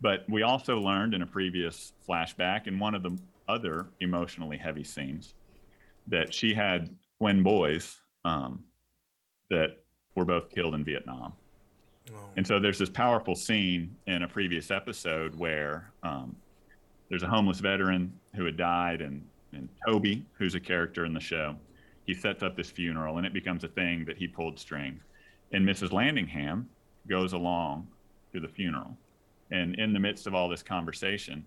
But 0.00 0.24
we 0.28 0.42
also 0.42 0.78
learned 0.78 1.14
in 1.14 1.22
a 1.22 1.26
previous 1.26 1.92
flashback, 2.08 2.66
in 2.66 2.78
one 2.78 2.94
of 2.94 3.02
the 3.02 3.18
other 3.48 3.86
emotionally 4.00 4.58
heavy 4.58 4.84
scenes, 4.84 5.34
that 6.06 6.32
she 6.32 6.54
had 6.54 6.94
twin 7.18 7.42
boys 7.42 7.96
um, 8.24 8.62
that 9.50 9.78
were 10.14 10.24
both 10.24 10.50
killed 10.50 10.74
in 10.74 10.84
Vietnam. 10.84 11.32
Oh. 12.12 12.18
And 12.36 12.46
so 12.46 12.58
there's 12.58 12.78
this 12.78 12.90
powerful 12.90 13.34
scene 13.34 13.94
in 14.06 14.22
a 14.22 14.28
previous 14.28 14.70
episode 14.70 15.34
where 15.34 15.90
um, 16.02 16.36
there's 17.08 17.22
a 17.22 17.28
homeless 17.28 17.60
veteran 17.60 18.12
who 18.34 18.44
had 18.44 18.56
died, 18.56 19.00
and, 19.00 19.24
and 19.52 19.68
Toby, 19.86 20.24
who's 20.38 20.54
a 20.54 20.60
character 20.60 21.04
in 21.04 21.12
the 21.12 21.20
show, 21.20 21.56
he 22.06 22.14
sets 22.14 22.42
up 22.42 22.56
this 22.56 22.70
funeral 22.70 23.18
and 23.18 23.26
it 23.26 23.32
becomes 23.32 23.64
a 23.64 23.68
thing 23.68 24.04
that 24.04 24.16
he 24.16 24.28
pulled 24.28 24.58
strings. 24.58 25.02
And 25.52 25.66
Mrs. 25.66 25.90
Landingham 25.90 26.66
goes 27.08 27.32
along 27.32 27.86
to 28.32 28.40
the 28.40 28.48
funeral. 28.48 28.96
And 29.50 29.74
in 29.76 29.92
the 29.92 30.00
midst 30.00 30.26
of 30.26 30.34
all 30.34 30.48
this 30.48 30.62
conversation 30.62 31.44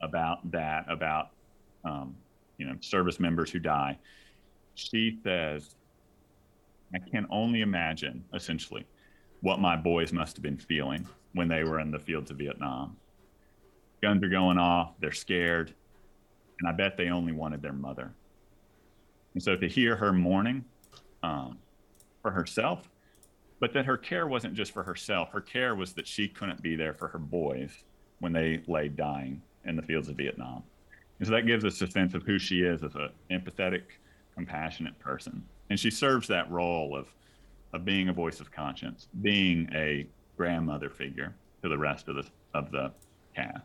about 0.00 0.50
that, 0.50 0.84
about 0.88 1.30
um, 1.84 2.14
you 2.58 2.66
know 2.66 2.76
service 2.80 3.18
members 3.18 3.50
who 3.50 3.58
die, 3.58 3.98
she 4.74 5.18
says, 5.22 5.76
"I 6.94 6.98
can 6.98 7.26
only 7.30 7.60
imagine, 7.60 8.24
essentially, 8.32 8.86
what 9.40 9.60
my 9.60 9.76
boys 9.76 10.12
must 10.12 10.36
have 10.36 10.42
been 10.42 10.56
feeling 10.56 11.06
when 11.32 11.48
they 11.48 11.64
were 11.64 11.80
in 11.80 11.90
the 11.90 11.98
fields 11.98 12.30
of 12.30 12.38
Vietnam. 12.38 12.96
Guns 14.02 14.22
are 14.22 14.28
going 14.28 14.58
off, 14.58 14.94
they're 15.00 15.12
scared, 15.12 15.74
and 16.60 16.68
I 16.68 16.72
bet 16.72 16.96
they 16.96 17.08
only 17.08 17.32
wanted 17.32 17.62
their 17.62 17.72
mother." 17.72 18.14
And 19.34 19.42
so 19.42 19.56
to 19.56 19.68
hear 19.68 19.96
her 19.96 20.12
mourning 20.12 20.64
um, 21.22 21.58
for 22.22 22.30
herself, 22.30 22.88
but 23.60 23.72
that 23.72 23.86
her 23.86 23.96
care 23.96 24.26
wasn't 24.26 24.54
just 24.54 24.72
for 24.72 24.82
herself, 24.82 25.30
her 25.32 25.40
care 25.40 25.74
was 25.74 25.92
that 25.94 26.06
she 26.06 26.28
couldn't 26.28 26.62
be 26.62 26.76
there 26.76 26.94
for 26.94 27.08
her 27.08 27.18
boys 27.18 27.84
when 28.20 28.32
they 28.32 28.62
lay 28.66 28.88
dying 28.88 29.42
in 29.64 29.76
the 29.76 29.82
fields 29.82 30.08
of 30.08 30.16
Vietnam. 30.16 30.62
And 31.18 31.26
so 31.26 31.34
that 31.34 31.46
gives 31.46 31.64
us 31.64 31.80
a 31.80 31.86
sense 31.86 32.14
of 32.14 32.22
who 32.22 32.38
she 32.38 32.62
is 32.62 32.82
as 32.82 32.94
an 32.94 33.10
empathetic, 33.30 33.82
compassionate 34.34 34.98
person. 34.98 35.44
And 35.70 35.78
she 35.78 35.90
serves 35.90 36.28
that 36.28 36.50
role 36.50 36.96
of, 36.96 37.06
of 37.72 37.84
being 37.84 38.08
a 38.08 38.12
voice 38.12 38.40
of 38.40 38.52
conscience, 38.52 39.08
being 39.22 39.68
a 39.74 40.06
grandmother 40.36 40.90
figure 40.90 41.34
to 41.62 41.68
the 41.68 41.78
rest 41.78 42.08
of 42.08 42.16
the, 42.16 42.26
of 42.52 42.70
the 42.70 42.92
cast. 43.34 43.64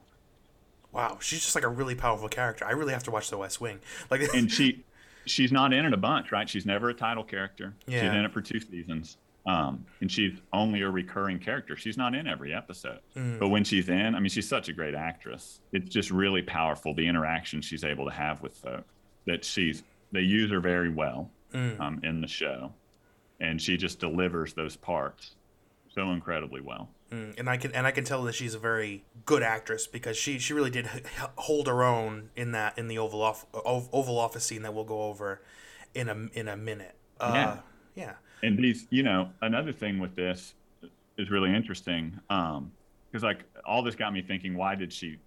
Wow, 0.91 1.17
she's 1.21 1.41
just 1.41 1.55
like 1.55 1.63
a 1.63 1.69
really 1.69 1.95
powerful 1.95 2.29
character. 2.29 2.65
I 2.65 2.71
really 2.71 2.93
have 2.93 3.03
to 3.03 3.11
watch 3.11 3.29
The 3.29 3.37
West 3.37 3.61
Wing. 3.61 3.79
Like, 4.09 4.21
and 4.33 4.51
she 4.51 4.83
she's 5.25 5.51
not 5.51 5.73
in 5.73 5.85
it 5.85 5.93
a 5.93 5.97
bunch, 5.97 6.31
right? 6.31 6.49
She's 6.49 6.65
never 6.65 6.89
a 6.89 6.93
title 6.93 7.23
character. 7.23 7.75
Yeah. 7.85 8.01
She's 8.01 8.09
in 8.09 8.25
it 8.25 8.33
for 8.33 8.41
two 8.41 8.59
seasons. 8.59 9.17
Um, 9.45 9.85
and 10.01 10.11
she's 10.11 10.37
only 10.53 10.81
a 10.81 10.89
recurring 10.89 11.39
character. 11.39 11.75
She's 11.75 11.97
not 11.97 12.13
in 12.13 12.27
every 12.27 12.53
episode. 12.53 12.99
Mm. 13.15 13.39
But 13.39 13.49
when 13.49 13.63
she's 13.63 13.89
in, 13.89 14.15
I 14.15 14.19
mean, 14.19 14.29
she's 14.29 14.47
such 14.47 14.69
a 14.69 14.73
great 14.73 14.95
actress. 14.95 15.61
It's 15.71 15.89
just 15.89 16.11
really 16.11 16.41
powerful 16.41 16.93
the 16.93 17.07
interaction 17.07 17.61
she's 17.61 17.83
able 17.83 18.05
to 18.05 18.11
have 18.11 18.41
with 18.41 18.53
folks. 18.55 18.93
That 19.25 19.45
she's 19.45 19.83
they 20.11 20.21
use 20.21 20.51
her 20.51 20.59
very 20.59 20.89
well 20.89 21.29
Mm. 21.53 21.79
um, 21.79 21.99
in 22.03 22.21
the 22.21 22.27
show, 22.27 22.71
and 23.39 23.59
she 23.59 23.75
just 23.75 23.99
delivers 23.99 24.53
those 24.53 24.75
parts 24.75 25.31
so 25.91 26.11
incredibly 26.11 26.61
well. 26.61 26.89
Mm, 27.11 27.39
and 27.39 27.49
I 27.49 27.57
can 27.57 27.71
and 27.71 27.87
I 27.87 27.91
can 27.91 28.03
tell 28.03 28.21
that 28.25 28.35
she's 28.35 28.53
a 28.53 28.59
very 28.59 29.03
good 29.25 29.41
actress 29.41 29.87
because 29.87 30.15
she 30.15 30.37
she 30.37 30.53
really 30.53 30.69
did 30.69 30.85
hold 31.37 31.65
her 31.65 31.81
own 31.83 32.29
in 32.35 32.51
that 32.51 32.77
in 32.77 32.87
the 32.87 32.99
Oval 32.99 33.23
off, 33.23 33.47
Oval 33.51 34.19
Office 34.19 34.43
scene 34.45 34.61
that 34.61 34.75
we'll 34.75 34.83
go 34.83 35.01
over 35.05 35.41
in 35.95 36.07
a 36.07 36.27
in 36.33 36.47
a 36.47 36.55
minute. 36.55 36.93
Uh, 37.19 37.31
Yeah. 37.33 37.59
yeah. 37.95 38.13
And 38.43 38.59
these, 38.59 38.85
you 38.91 39.01
know, 39.01 39.31
another 39.41 39.71
thing 39.73 39.97
with 39.97 40.15
this 40.15 40.53
is 41.17 41.31
really 41.31 41.51
interesting 41.53 42.19
because 42.27 43.23
like 43.23 43.43
all 43.65 43.81
this 43.81 43.95
got 43.95 44.13
me 44.13 44.21
thinking, 44.21 44.55
why 44.55 44.75
did 44.75 44.93
she 44.93 45.17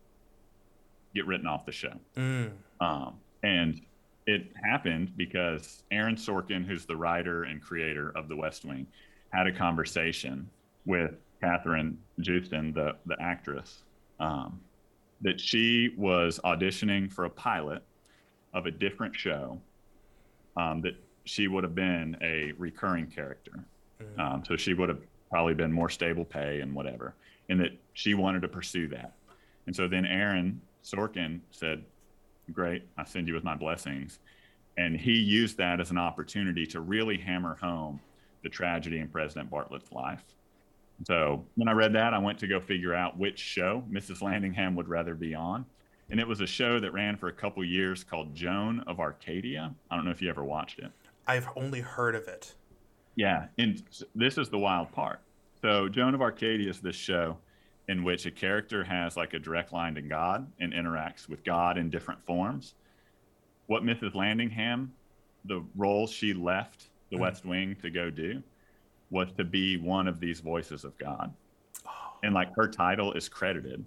get 1.17 1.27
written 1.27 1.49
off 1.49 1.67
the 1.67 1.73
show? 1.73 1.95
Mm. 2.17 2.53
Um, 2.81 3.15
and 3.43 3.81
it 4.27 4.47
happened 4.63 5.13
because 5.17 5.83
Aaron 5.91 6.17
Sorkin, 6.17 6.65
who's 6.65 6.85
the 6.87 6.97
writer 6.97 7.45
and 7.45 7.61
creator 7.61 8.11
of 8.17 8.29
The 8.29 8.37
West 8.37 8.65
Wing, 8.65 8.87
had 9.31 9.47
a 9.47 9.53
conversation 9.53 10.49
with 10.87 11.13
Kathryn 11.43 11.97
Joosten, 12.21 12.73
the 12.73 12.97
the 13.07 13.17
actress, 13.21 13.83
um, 14.21 14.61
that 15.23 15.41
she 15.41 15.91
was 15.97 16.39
auditioning 16.45 17.11
for 17.13 17.25
a 17.25 17.31
pilot 17.31 17.83
of 18.55 18.67
a 18.67 18.71
different 18.71 19.15
show. 19.17 19.61
Um, 20.57 20.83
that 20.83 20.95
she 21.25 21.49
would 21.49 21.65
have 21.65 21.75
been 21.75 22.17
a 22.21 22.53
recurring 22.59 23.07
character, 23.07 23.65
Mm. 24.03 24.19
um, 24.19 24.45
so 24.45 24.57
she 24.57 24.75
would 24.75 24.89
have 24.89 25.01
probably 25.31 25.55
been 25.55 25.73
more 25.73 25.89
stable 25.89 26.25
pay 26.27 26.61
and 26.61 26.75
whatever, 26.75 27.15
and 27.49 27.59
that 27.61 27.71
she 27.95 28.13
wanted 28.15 28.43
to 28.43 28.49
pursue 28.49 28.87
that. 28.89 29.13
And 29.67 29.75
so 29.75 29.87
then 29.89 30.05
Aaron 30.05 30.61
Sorkin 30.85 31.41
said, 31.53 31.85
great. 32.53 32.85
I 32.97 33.05
send 33.05 33.29
you 33.29 33.35
with 33.35 33.45
my 33.45 33.57
blessings. 33.57 34.19
And 34.77 34.97
he 34.97 35.13
used 35.13 35.59
that 35.59 35.81
as 35.81 35.91
an 35.91 35.99
opportunity 35.99 36.67
to 36.69 36.81
really 36.81 37.19
hammer 37.19 37.59
home 37.61 38.01
the 38.43 38.49
tragedy 38.49 38.99
in 38.99 39.09
President 39.09 39.51
Bartlet's 39.51 39.93
life. 39.93 40.23
So 41.07 41.45
when 41.57 41.69
I 41.69 41.73
read 41.73 41.93
that, 41.95 42.15
I 42.15 42.19
went 42.19 42.39
to 42.41 42.47
go 42.47 42.61
figure 42.61 42.95
out 42.95 43.19
which 43.19 43.39
show 43.39 43.85
Mrs. 43.91 44.21
Landingham 44.21 44.75
would 44.77 44.89
rather 44.89 45.15
be 45.15 45.35
on. 45.35 45.67
And 46.11 46.21
it 46.21 46.27
was 46.27 46.41
a 46.41 46.47
show 46.47 46.79
that 46.81 46.93
ran 46.93 47.17
for 47.17 47.29
a 47.29 47.33
couple 47.33 47.65
years 47.65 48.05
called 48.05 48.35
Joan 48.35 48.81
of 48.87 49.01
Arcadia. 49.01 49.75
I 49.91 49.97
don't 49.97 50.05
know 50.05 50.11
if 50.11 50.21
you 50.21 50.29
ever 50.29 50.45
watched 50.45 50.79
it. 50.79 50.91
I've 51.27 51.49
only 51.57 51.81
heard 51.81 52.15
of 52.15 52.29
it. 52.29 52.55
Yeah, 53.17 53.47
and 53.59 53.83
this 54.15 54.39
is 54.39 54.49
the 54.49 54.59
wild 54.59 54.93
part. 54.93 55.21
So 55.61 55.89
Joan 55.89 56.15
of 56.15 56.23
Arcadia 56.23 56.69
is 56.69 56.81
this 56.81 56.97
show 56.97 57.37
in 57.89 58.05
which 58.05 58.27
a 58.27 58.31
character 58.31 58.85
has 58.85 59.17
like 59.17 59.35
a 59.35 59.39
direct 59.39 59.73
line 59.73 59.95
to 59.95 60.03
God 60.03 60.51
and 60.61 60.73
interacts 60.73 61.29
with 61.29 61.45
God 61.45 61.77
in 61.79 61.91
different 61.91 62.25
forms. 62.25 62.75
What 63.67 63.83
Mrs. 63.83 64.13
Landingham, 64.15 64.89
the 65.45 65.65
role 65.75 66.07
she 66.07 66.33
left 66.35 66.89
the 67.11 67.17
Mm. 67.17 67.21
West 67.21 67.45
Wing 67.45 67.77
to 67.83 67.91
go 67.91 68.11
do, 68.11 68.43
was 69.11 69.33
to 69.33 69.45
be 69.45 69.77
one 69.77 70.09
of 70.09 70.21
these 70.21 70.41
voices 70.41 70.85
of 70.85 70.97
God. 70.99 71.33
And 72.23 72.33
like 72.33 72.55
her 72.55 72.69
title 72.69 73.13
is 73.13 73.29
credited 73.29 73.85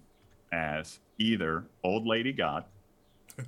as 0.52 1.00
either 1.18 1.66
Old 1.84 2.06
Lady 2.06 2.32
God, 2.34 2.66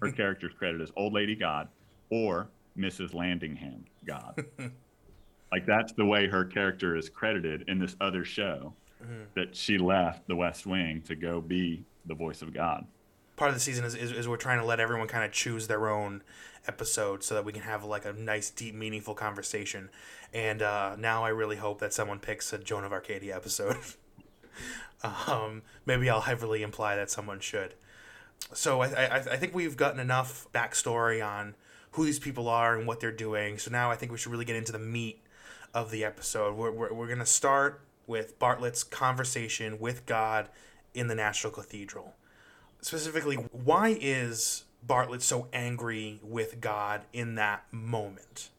her 0.02 0.12
character's 0.14 0.54
credited 0.54 0.82
as 0.82 0.92
Old 0.96 1.14
Lady 1.14 1.36
God, 1.36 1.68
or 2.10 2.50
Mrs. 2.78 3.14
Landingham 3.14 3.82
God 4.06 4.46
like 5.52 5.66
that's 5.66 5.94
the 5.94 6.06
way 6.06 6.28
her 6.28 6.46
character 6.46 6.96
is 6.96 7.10
credited 7.10 7.64
in 7.68 7.80
this 7.80 7.96
other 8.02 8.24
show 8.24 8.74
Mhm. 9.04 9.26
that 9.36 9.56
she 9.56 9.78
left 9.78 10.28
the 10.28 10.36
west 10.36 10.66
wing 10.66 11.02
to 11.04 11.16
go 11.16 11.40
be 11.42 11.86
the 12.06 12.16
voice 12.16 12.42
of 12.42 12.54
god 12.54 12.86
Part 13.36 13.50
of 13.50 13.56
the 13.56 13.62
season 13.62 13.86
is, 13.86 13.94
is, 13.94 14.12
is 14.12 14.28
we're 14.28 14.36
trying 14.36 14.58
to 14.58 14.66
let 14.66 14.80
everyone 14.80 15.08
kind 15.08 15.24
of 15.24 15.32
choose 15.32 15.68
their 15.68 15.90
own 15.90 16.24
episode 16.68 17.24
so 17.24 17.36
that 17.36 17.46
we 17.46 17.54
can 17.54 17.62
have 17.62 17.84
like 17.84 18.04
a 18.04 18.12
nice, 18.12 18.50
deep, 18.50 18.74
meaningful 18.74 19.14
conversation. 19.14 19.92
And 20.34 20.64
uh, 20.64 20.96
now 20.98 21.24
I 21.24 21.30
really 21.30 21.58
hope 21.58 21.78
that 21.80 21.94
someone 21.94 22.18
picks 22.18 22.52
a 22.52 22.58
Joan 22.58 22.84
of 22.84 22.92
Arcadia 22.92 23.36
episode. 23.36 23.78
um, 25.28 25.62
maybe 25.86 26.10
I'll 26.10 26.22
heavily 26.22 26.64
imply 26.64 26.96
that 26.96 27.12
someone 27.12 27.40
should. 27.40 27.76
So 28.54 28.82
I, 28.82 28.88
I, 28.88 29.16
I 29.18 29.38
think 29.38 29.54
we've 29.54 29.78
gotten 29.78 30.00
enough 30.00 30.48
backstory 30.52 31.24
on 31.24 31.54
who 31.92 32.06
these 32.06 32.18
people 32.20 32.48
are 32.48 32.76
and 32.76 32.88
what 32.88 33.00
they're 33.00 33.12
doing. 33.12 33.60
So 33.60 33.70
now 33.70 33.92
I 33.92 33.96
think 33.96 34.12
we 34.12 34.18
should 34.18 34.32
really 34.32 34.46
get 34.46 34.56
into 34.56 34.72
the 34.72 34.80
meat 34.80 35.22
of 35.76 35.92
the 35.92 36.04
episode. 36.04 36.56
We're, 36.56 36.72
we're, 36.72 36.92
we're 36.92 37.08
going 37.08 37.20
to 37.20 37.26
start 37.28 37.82
with 38.08 38.40
Bartlet's 38.40 38.84
conversation 38.84 39.80
with 39.80 40.06
God 40.06 40.50
in 40.94 41.08
the 41.08 41.16
National 41.16 41.52
Cathedral. 41.54 42.16
Specifically, 42.82 43.36
why 43.36 43.98
is 44.00 44.64
Bartlet 44.86 45.22
so 45.22 45.48
angry 45.52 46.20
with 46.24 46.62
God 46.62 47.02
in 47.14 47.36
that 47.36 47.66
moment 47.72 48.50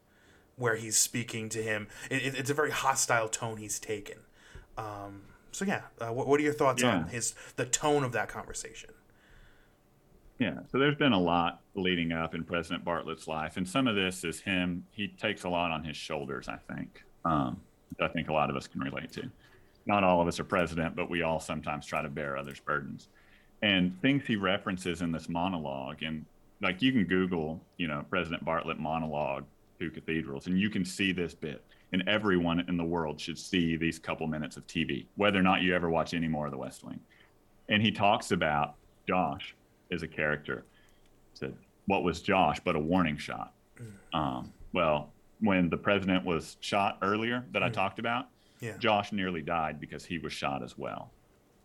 where 0.57 0.77
he's 0.77 0.97
speaking 0.99 1.49
to 1.51 1.63
him? 1.63 1.89
It, 2.11 2.23
it, 2.27 2.35
it's 2.39 2.51
a 2.51 2.55
very 2.55 2.71
hostile 2.71 3.29
tone 3.29 3.57
he's 3.57 3.79
taken. 3.79 4.19
Um, 4.77 5.23
so 5.51 5.65
yeah, 5.65 5.83
uh, 6.01 6.13
what, 6.13 6.29
what 6.29 6.39
are 6.39 6.43
your 6.43 6.53
thoughts 6.53 6.83
on 6.83 7.07
Yeah. 7.07 7.09
his 7.09 7.35
the 7.57 7.65
tone 7.65 8.05
of 8.05 8.13
that 8.13 8.29
conversation? 8.29 8.91
yeah 10.41 10.61
so 10.71 10.79
there's 10.79 10.95
been 10.95 11.13
a 11.13 11.19
lot 11.19 11.63
leading 11.75 12.13
up 12.13 12.33
in 12.33 12.45
president 12.45 12.85
bartlet's 12.85 13.27
life 13.27 13.57
and 13.57 13.69
some 13.69 13.89
of 13.89 13.97
this 13.97 14.23
is 14.23 14.39
him 14.43 14.85
he 14.93 15.09
takes 15.09 15.43
a 15.43 15.49
lot 15.49 15.73
on 15.73 15.83
his 15.83 15.97
shoulders 15.97 16.49
i 16.49 16.57
think 16.73 17.03
um, 17.25 17.61
i 18.01 18.09
think 18.09 18.29
a 18.29 18.33
lot 18.33 18.51
of 18.51 18.57
us 18.57 18.67
can 18.67 18.81
relate 18.81 19.13
to. 19.13 19.31
Not 19.87 20.05
all 20.05 20.21
of 20.21 20.29
us 20.29 20.39
are 20.39 20.45
president 20.45 20.97
but 20.97 21.09
we 21.11 21.23
all 21.23 21.41
sometimes 21.41 21.87
try 21.87 22.03
to 22.03 22.09
bear 22.09 22.37
others 22.37 22.61
burdens. 22.61 23.09
And 23.63 24.01
things 24.03 24.25
he 24.27 24.37
references 24.37 25.03
in 25.03 25.11
this 25.13 25.29
monologue 25.29 26.03
and 26.03 26.25
like 26.61 26.83
you 26.83 26.93
can 26.93 27.05
google 27.05 27.61
you 27.77 27.87
know 27.87 28.05
president 28.11 28.45
bartlet 28.45 28.79
monologue 28.79 29.45
two 29.79 29.91
cathedrals 29.91 30.47
and 30.47 30.59
you 30.59 30.71
can 30.71 30.85
see 30.85 31.13
this 31.13 31.35
bit 31.35 31.65
and 31.93 32.07
everyone 32.09 32.61
in 32.69 32.77
the 32.77 32.85
world 32.85 33.21
should 33.21 33.39
see 33.39 33.77
these 33.77 33.99
couple 33.99 34.27
minutes 34.27 34.57
of 34.57 34.67
tv 34.67 35.07
whether 35.17 35.39
or 35.39 35.43
not 35.43 35.63
you 35.63 35.75
ever 35.75 35.89
watch 35.89 36.15
any 36.15 36.29
more 36.29 36.47
of 36.47 36.53
the 36.53 36.59
west 36.59 36.85
wing. 36.85 37.01
And 37.69 37.83
he 37.83 37.91
talks 37.91 38.33
about 38.33 38.75
josh 39.07 39.55
as 39.93 40.03
a 40.03 40.09
character. 40.09 40.65
He 41.33 41.39
said 41.39 41.55
what 41.87 42.03
was 42.03 42.21
josh 42.21 42.61
but 42.65 42.77
a 42.77 42.81
warning 42.81 43.17
shot? 43.17 43.53
Um, 44.13 44.53
well 44.73 45.13
when 45.41 45.69
the 45.69 45.77
president 45.77 46.25
was 46.25 46.57
shot 46.61 46.99
earlier 47.03 47.45
that 47.53 47.63
i 47.63 47.69
Mhm. 47.69 47.73
talked 47.73 47.99
about 47.99 48.29
Yeah. 48.61 48.77
josh 48.79 49.13
nearly 49.13 49.43
died 49.43 49.79
because 49.81 50.05
he 50.05 50.19
was 50.19 50.33
shot 50.33 50.63
as 50.63 50.77
well 50.77 51.13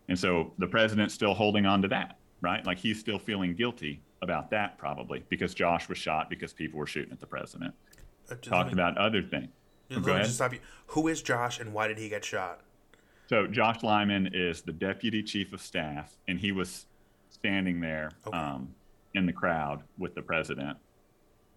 and 0.08 0.18
so 0.18 0.52
the 0.58 0.66
president's 0.66 1.14
still 1.14 1.32
holding 1.34 1.64
on 1.64 1.80
to 1.80 1.88
that, 1.88 2.18
right? 2.42 2.62
Like 2.66 2.76
he's 2.76 3.00
still 3.00 3.18
feeling 3.18 3.54
guilty 3.54 4.02
about 4.20 4.50
that 4.50 4.76
probably 4.76 5.24
because 5.30 5.54
Josh 5.54 5.88
was 5.88 5.96
shot 5.96 6.28
because 6.28 6.52
people 6.52 6.78
were 6.78 6.86
shooting 6.86 7.10
at 7.10 7.20
the 7.20 7.26
president. 7.26 7.74
Uh, 8.30 8.34
Talked 8.42 8.66
me- 8.68 8.74
about 8.74 8.98
other 8.98 9.22
things. 9.22 9.48
just 9.88 10.04
go 10.04 10.12
ahead. 10.12 10.24
just 10.26 10.34
stop 10.36 10.52
you. 10.52 10.60
Who 10.88 11.08
is 11.08 11.22
Josh 11.22 11.58
and 11.58 11.72
why 11.72 11.88
did 11.88 11.96
he 11.96 12.10
get 12.10 12.22
shot? 12.22 12.60
So 13.28 13.46
Josh 13.46 13.82
Lyman 13.82 14.28
is 14.34 14.60
the 14.60 14.72
deputy 14.74 15.22
chief 15.22 15.54
of 15.54 15.62
staff, 15.62 16.18
and 16.28 16.38
he 16.38 16.52
was 16.52 16.84
standing 17.30 17.80
there 17.80 18.10
Okay. 18.26 18.36
um, 18.36 18.74
in 19.14 19.24
the 19.24 19.32
crowd 19.32 19.84
with 19.96 20.14
the 20.14 20.20
president. 20.20 20.76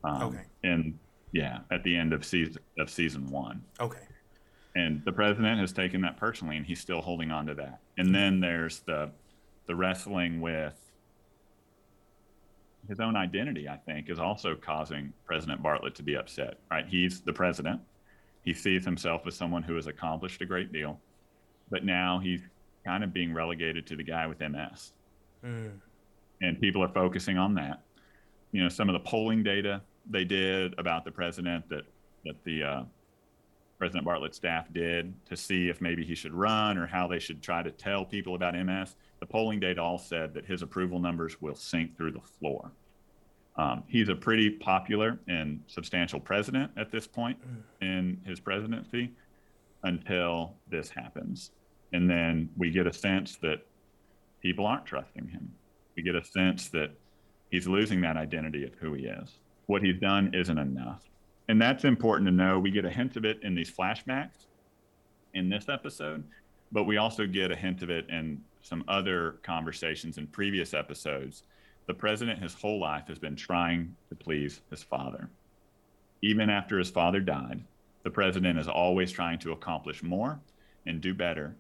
Um, 0.06 0.22
Okay. 0.22 0.46
And 0.64 0.98
yeah, 1.38 1.60
at 1.72 1.84
the 1.84 1.96
end 1.96 2.14
of 2.14 2.26
season 2.26 2.62
of 2.80 2.90
season 2.90 3.26
one. 3.30 3.64
Okay. 3.80 4.00
and 4.76 5.02
the 5.06 5.12
president 5.12 5.60
has 5.60 5.72
taken 5.72 6.02
that 6.02 6.18
personally 6.18 6.58
and 6.58 6.66
he's 6.66 6.80
still 6.80 7.02
holding 7.02 7.32
on 7.32 7.46
to 7.48 7.54
that 7.56 7.80
and 7.98 8.14
then 8.14 8.40
there's 8.40 8.80
the 8.82 9.10
the 9.66 9.76
wrestling 9.76 10.40
with 10.42 10.76
his 12.88 13.00
own 13.00 13.16
identity 13.16 13.68
i 13.68 13.76
think 13.86 14.10
is 14.10 14.20
also 14.20 14.56
causing 14.56 15.12
president 15.26 15.62
bartlet 15.62 15.94
to 15.94 16.04
be 16.04 16.16
upset 16.16 16.58
right 16.72 16.86
he's 16.88 17.22
the 17.22 17.34
president 17.34 17.80
he 18.44 18.54
sees 18.54 18.86
himself 18.86 19.26
as 19.28 19.36
someone 19.36 19.64
who 19.64 19.76
has 19.76 19.88
accomplished 19.88 20.42
a 20.42 20.46
great 20.46 20.72
deal 20.72 21.00
but 21.70 21.84
now 21.84 22.20
he's 22.20 22.42
kind 22.86 23.04
of 23.04 23.12
being 23.14 23.34
relegated 23.34 23.86
to 23.86 23.96
the 23.96 24.04
guy 24.04 24.26
with 24.28 24.40
ms 24.40 24.94
Mm. 25.46 25.72
and 26.42 26.60
people 26.60 26.84
are 26.84 26.88
focusing 26.90 27.38
on 27.38 27.54
that. 27.54 27.84
You 28.52 28.64
know, 28.64 28.70
some 28.70 28.90
of 28.90 28.94
the 28.94 29.00
polling 29.08 29.44
data 29.44 29.84
they 30.10 30.24
did 30.24 30.78
about 30.78 31.06
the 31.06 31.12
president 31.12 31.68
that 31.70 31.86
that 32.26 32.44
the 32.44 32.64
uh, 32.64 32.84
President 33.78 34.06
Bartlet 34.06 34.34
staff 34.34 34.66
did 34.74 35.14
to 35.28 35.38
see 35.38 35.70
if 35.70 35.82
maybe 35.82 36.04
he 36.04 36.16
should 36.16 36.34
run 36.34 36.78
or 36.78 36.88
how 36.88 37.08
they 37.08 37.20
should 37.20 37.44
try 37.44 37.62
to 37.62 37.72
tell 37.72 38.04
people 38.04 38.36
about 38.36 38.56
MS. 38.56 38.96
The 39.20 39.26
polling 39.26 39.60
data 39.60 39.82
all 39.82 40.00
said 40.00 40.34
that 40.34 40.46
his 40.46 40.62
approval 40.64 41.00
numbers 41.00 41.42
will 41.42 41.56
sink 41.56 41.96
through 41.96 42.12
the 42.14 42.22
floor. 42.40 42.72
Um, 43.56 43.84
he's 43.88 44.10
a 44.10 44.16
pretty 44.16 44.50
popular 44.50 45.20
and 45.28 45.62
substantial 45.68 46.20
president 46.20 46.72
at 46.78 46.92
this 46.92 47.08
point 47.08 47.38
in 47.82 48.20
his 48.26 48.40
presidency 48.40 49.12
until 49.84 50.54
this 50.70 50.90
happens. 50.90 51.52
And 51.94 52.10
then 52.10 52.50
we 52.58 52.72
get 52.72 52.88
a 52.88 52.94
sense 52.94 53.38
that 53.38 53.66
people 54.42 54.66
aren't 54.66 54.86
trusting 54.86 55.28
him. 55.28 55.52
We 55.96 56.04
get 56.04 56.16
a 56.16 56.24
sense 56.24 56.70
that 56.70 56.92
he's 57.50 57.68
losing 57.68 58.02
that 58.02 58.18
identity 58.18 58.64
of 58.64 58.74
who 58.76 58.94
he 58.94 59.06
is. 59.06 59.40
What 59.68 59.84
he's 59.84 60.00
done 60.00 60.34
isn't 60.34 60.58
enough. 60.58 61.04
And 61.50 61.62
that's 61.62 61.86
important 61.86 62.28
to 62.28 62.34
know. 62.34 62.60
We 62.60 62.72
get 62.72 62.86
a 62.86 62.90
hint 62.90 63.16
of 63.16 63.26
it 63.26 63.40
in 63.44 63.56
these 63.56 63.72
flashbacks 63.72 64.48
in 65.34 65.50
this 65.50 65.70
episode, 65.70 66.24
but 66.72 66.84
we 66.84 66.98
also 66.98 67.28
get 67.28 67.52
a 67.52 67.56
hint 67.56 67.84
of 67.84 67.90
it 67.90 68.10
in 68.10 68.42
some 68.62 68.84
other 68.88 69.38
conversations 69.44 70.18
in 70.18 70.28
previous 70.28 70.74
episodes. 70.74 71.44
The 71.86 71.94
president, 71.94 72.42
his 72.42 72.54
whole 72.54 72.80
life, 72.80 73.08
has 73.08 73.20
been 73.20 73.36
trying 73.36 73.96
to 74.10 74.16
please 74.16 74.62
his 74.70 74.84
father. 74.84 75.30
Even 76.22 76.50
after 76.50 76.78
his 76.78 76.90
father 76.90 77.20
died, 77.20 77.64
the 78.04 78.10
president 78.10 78.60
is 78.60 78.68
always 78.68 79.12
trying 79.12 79.40
to 79.40 79.52
accomplish 79.52 80.04
more 80.04 80.40
and 80.86 81.00
do 81.00 81.14
better 81.14 81.56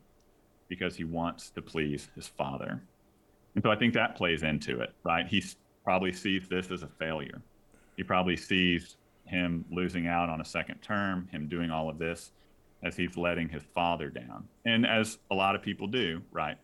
because 0.67 0.95
he 0.95 1.03
wants 1.03 1.49
to 1.51 1.61
please 1.61 2.09
his 2.15 2.27
father. 2.27 2.81
And 3.55 3.63
so 3.63 3.71
I 3.71 3.75
think 3.75 3.93
that 3.93 4.15
plays 4.15 4.43
into 4.43 4.81
it, 4.81 4.93
right? 5.03 5.27
He 5.27 5.43
probably 5.83 6.11
sees 6.11 6.47
this 6.49 6.71
as 6.71 6.83
a 6.83 6.87
failure. 6.99 7.41
He 7.97 8.03
probably 8.03 8.37
sees 8.37 8.95
him 9.25 9.65
losing 9.71 10.07
out 10.07 10.29
on 10.29 10.39
a 10.39 10.45
second 10.45 10.81
term, 10.81 11.27
him 11.31 11.47
doing 11.47 11.69
all 11.69 11.89
of 11.89 11.97
this 11.97 12.31
as 12.83 12.95
he's 12.95 13.17
letting 13.17 13.49
his 13.49 13.63
father 13.73 14.09
down. 14.09 14.47
And 14.65 14.85
as 14.85 15.17
a 15.31 15.35
lot 15.35 15.55
of 15.55 15.61
people 15.61 15.87
do, 15.87 16.21
right? 16.31 16.57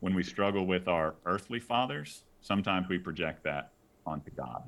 When 0.00 0.14
we 0.14 0.22
struggle 0.22 0.66
with 0.66 0.88
our 0.88 1.16
earthly 1.26 1.60
fathers, 1.60 2.22
sometimes 2.40 2.88
we 2.88 2.98
project 2.98 3.42
that 3.44 3.72
onto 4.06 4.30
God. 4.30 4.62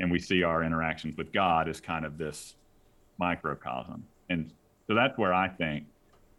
And 0.00 0.10
we 0.10 0.18
see 0.18 0.42
our 0.42 0.64
interactions 0.64 1.16
with 1.16 1.32
God 1.32 1.68
as 1.68 1.80
kind 1.80 2.04
of 2.04 2.18
this 2.18 2.56
microcosm. 3.18 4.04
And 4.28 4.52
so 4.88 4.94
that's 4.94 5.16
where 5.16 5.32
I 5.32 5.48
think 5.48 5.86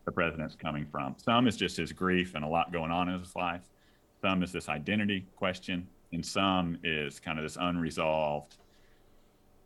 the 0.03 0.11
president's 0.11 0.55
coming 0.55 0.85
from. 0.91 1.15
Some 1.17 1.47
is 1.47 1.55
just 1.55 1.77
his 1.77 1.93
grief 1.93 2.35
and 2.35 2.43
a 2.43 2.47
lot 2.47 2.73
going 2.73 2.91
on 2.91 3.07
in 3.07 3.19
his 3.19 3.35
life. 3.35 3.61
Some 4.21 4.43
is 4.43 4.51
this 4.51 4.69
identity 4.69 5.25
question, 5.35 5.87
and 6.11 6.25
some 6.25 6.77
is 6.83 7.19
kind 7.19 7.39
of 7.39 7.45
this 7.45 7.57
unresolved 7.59 8.57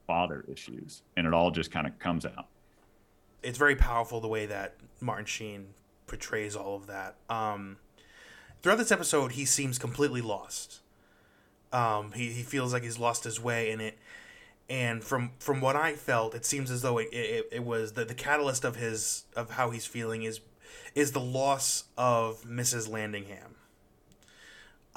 father 0.10 0.44
issues. 0.52 1.04
And 1.16 1.28
it 1.28 1.34
all 1.34 1.52
just 1.52 1.72
kind 1.72 1.86
of 1.86 2.00
comes 2.00 2.26
out. 2.26 2.48
It's 3.44 3.58
very 3.58 3.76
powerful 3.76 4.20
the 4.20 4.28
way 4.28 4.48
that 4.48 4.76
Martin 5.00 5.26
Sheen 5.26 5.68
portrays 6.08 6.56
all 6.56 6.76
of 6.76 6.88
that. 6.88 7.16
Um, 7.30 7.78
throughout 8.62 8.80
this 8.80 8.92
episode, 8.92 9.34
he 9.34 9.46
seems 9.46 9.78
completely 9.78 10.22
lost. 10.22 10.80
Um, 11.72 12.14
he, 12.14 12.32
he 12.32 12.42
feels 12.42 12.74
like 12.74 12.82
he's 12.82 12.98
lost 12.98 13.24
his 13.24 13.40
way 13.40 13.70
in 13.70 13.80
it 13.80 14.00
and 14.70 15.04
from 15.04 15.32
from 15.40 15.62
what 15.62 15.76
I 15.76 15.94
felt, 15.94 16.36
it 16.36 16.46
seems 16.46 16.70
as 16.70 16.82
though 16.84 17.00
it, 17.00 17.10
it, 17.12 17.50
it 17.52 17.64
was 17.64 17.94
the, 17.94 18.06
the 18.06 18.14
catalyst 18.14 18.64
of 18.64 18.76
his 18.76 19.26
of 19.36 19.52
how 19.52 19.72
he's 19.72 19.86
feeling 19.86 20.24
is 20.24 20.42
is 20.94 21.12
the 21.12 21.20
loss 21.20 21.86
of 21.98 22.44
Mrs. 22.44 22.88
Landingham. 22.88 23.56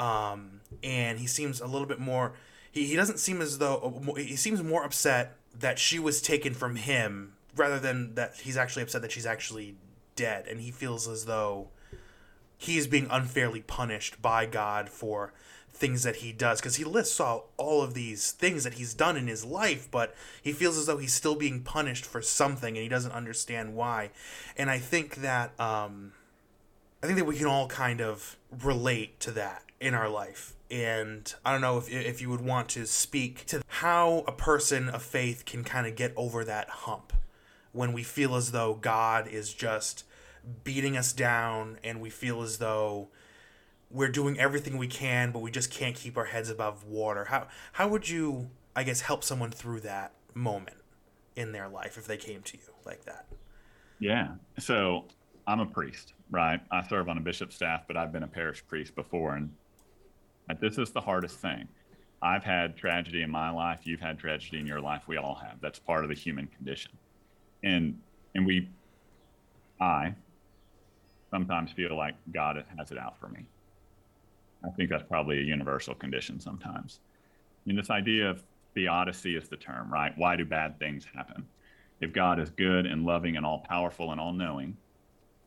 Um, 0.03 0.61
and 0.83 1.19
he 1.19 1.27
seems 1.27 1.61
a 1.61 1.67
little 1.67 1.87
bit 1.87 1.99
more. 1.99 2.35
He, 2.73 2.87
he 2.87 2.97
doesn't 2.97 3.19
seem 3.19 3.41
as 3.41 3.59
though 3.59 4.03
he 4.17 4.35
seems 4.35 4.63
more 4.63 4.85
upset 4.85 5.37
that 5.59 5.79
she 5.79 5.99
was 5.99 6.21
taken 6.21 6.55
from 6.55 6.77
him 6.77 7.35
rather 7.55 7.79
than 7.79 8.15
that 8.15 8.37
he's 8.37 8.57
actually 8.57 8.83
upset 8.83 9.03
that 9.03 9.13
she's 9.13 9.27
actually 9.27 9.77
dead, 10.17 10.47
and 10.49 10.61
he 10.61 10.71
feels 10.71 11.07
as 11.07 11.27
though 11.27 11.69
he 12.57 12.79
is 12.79 12.87
being 12.87 13.07
unfairly 13.11 13.61
punished 13.61 14.23
by 14.23 14.47
God 14.47 14.89
for 14.89 15.33
things 15.73 16.03
that 16.05 16.17
he 16.17 16.33
does. 16.33 16.61
Because 16.61 16.77
he 16.77 16.85
lists 16.85 17.19
all, 17.19 17.51
all 17.57 17.83
of 17.83 17.95
these 17.95 18.31
things 18.31 18.65
that 18.65 18.75
he's 18.75 18.95
done 18.95 19.17
in 19.17 19.27
his 19.27 19.45
life 19.45 19.91
but 19.91 20.15
he 20.43 20.53
feels 20.53 20.79
as 20.79 20.87
though 20.87 20.99
he's 20.99 21.15
still 21.15 21.35
being 21.35 21.63
punished 21.63 22.05
for 22.05 22.23
something 22.23 22.77
and 22.77 22.83
he 22.83 22.89
doesn't 22.89 23.13
understand 23.13 23.75
why. 23.75 24.11
And 24.57 24.71
i 24.71 24.79
think 24.79 25.17
that 25.17 25.59
um, 25.59 26.13
i 27.03 27.07
think 27.07 27.19
that 27.19 27.25
we 27.25 27.37
can 27.37 27.47
all 27.47 27.67
kind 27.69 28.01
of 28.01 28.37
relate 28.63 29.19
to 29.21 29.31
that 29.33 29.65
in 29.81 29.95
our 29.95 30.09
life 30.09 30.55
and 30.73 31.35
i 31.45 31.53
don't 31.53 31.61
know 31.61 31.79
if, 31.79 31.89
if 31.93 32.21
you 32.21 32.29
would 32.31 32.41
want 32.41 32.69
to 32.69 32.87
speak 32.87 33.45
to 33.47 33.63
how 33.67 34.25
a 34.27 34.33
person 34.33 34.89
of 34.89 35.03
faith 35.03 35.45
can 35.45 35.63
kind 35.63 35.87
of 35.87 35.95
get 35.95 36.13
over 36.17 36.45
that 36.45 36.69
hump 36.69 37.13
when 37.73 37.93
we 37.93 38.03
feel 38.03 38.35
as 38.35 38.51
though 38.51 38.75
god 38.75 39.29
is 39.29 39.53
just 39.53 40.05
beating 40.65 40.97
us 40.97 41.13
down 41.13 41.79
and 41.85 42.01
we 42.01 42.11
feel 42.11 42.43
as 42.43 42.59
though 42.59 43.09
we're 43.93 44.09
doing 44.09 44.39
everything 44.39 44.79
we 44.79 44.87
can, 44.87 45.31
but 45.31 45.41
we 45.41 45.51
just 45.51 45.71
can't 45.71 45.95
keep 45.95 46.17
our 46.17 46.25
heads 46.25 46.49
above 46.51 46.85
water. 46.85 47.27
How 47.27 47.49
how 47.73 47.89
would 47.89 48.09
you, 48.09 48.51
I 48.75 48.85
guess, 48.85 49.03
help 49.03 49.23
someone 49.23 49.51
through 49.51 49.81
that 49.81 50.13
moment 50.35 50.79
in 51.37 51.53
their 51.53 51.69
life 51.69 51.99
if 51.99 52.07
they 52.07 52.17
came 52.17 52.43
to 52.43 52.57
you 52.57 52.73
like 52.85 53.05
that? 53.05 53.27
Yeah. 53.99 54.29
So 54.59 55.05
I'm 55.47 55.61
a 55.61 55.67
priest, 55.67 56.15
right? 56.31 56.61
I 56.71 56.87
serve 56.89 57.09
on 57.09 57.19
a 57.19 57.21
bishop's 57.21 57.55
staff, 57.55 57.83
but 57.87 57.97
I've 57.97 58.13
been 58.13 58.23
a 58.23 58.29
parish 58.29 58.67
priest 58.67 58.95
before, 58.95 59.35
and 59.37 59.53
this 60.61 60.79
is 60.79 60.91
the 60.91 61.01
hardest 61.01 61.39
thing. 61.39 61.69
I've 62.21 62.45
had 62.45 62.77
tragedy 62.77 63.23
in 63.23 63.31
my 63.31 63.51
life. 63.51 63.81
You've 63.85 64.01
had 64.01 64.19
tragedy 64.19 64.59
in 64.59 64.67
your 64.67 64.81
life. 64.81 65.03
We 65.07 65.17
all 65.17 65.35
have. 65.35 65.61
That's 65.61 65.79
part 65.79 66.05
of 66.05 66.09
the 66.09 66.15
human 66.15 66.47
condition, 66.47 66.93
and 67.65 67.99
and 68.35 68.47
we, 68.47 68.69
I, 69.81 70.15
sometimes 71.31 71.73
feel 71.73 71.97
like 71.97 72.15
God 72.33 72.65
has 72.77 72.91
it 72.93 72.99
out 72.99 73.19
for 73.19 73.29
me 73.29 73.47
I 74.65 74.71
think 74.71 74.91
that's 74.91 75.03
probably 75.03 75.39
a 75.39 75.43
universal 75.43 75.95
condition 75.95 76.41
sometimes. 76.41 77.01
Mean, 77.67 77.77
this 77.77 77.91
idea 77.91 78.31
of 78.31 78.43
theodicy 78.75 79.37
is 79.37 79.49
the 79.49 79.57
term, 79.57 79.93
right? 79.93 80.13
Why 80.17 80.37
do 80.37 80.45
bad 80.45 80.79
things 80.79 81.05
happen? 81.15 81.47
If 82.01 82.13
God 82.13 82.41
is 82.41 82.51
good 82.51 82.87
and 82.87 83.05
loving 83.05 83.37
and 83.37 83.47
all 83.47 83.61
powerful 83.61 84.13
and 84.13 84.21
all 84.21 84.33
knowing, 84.33 84.77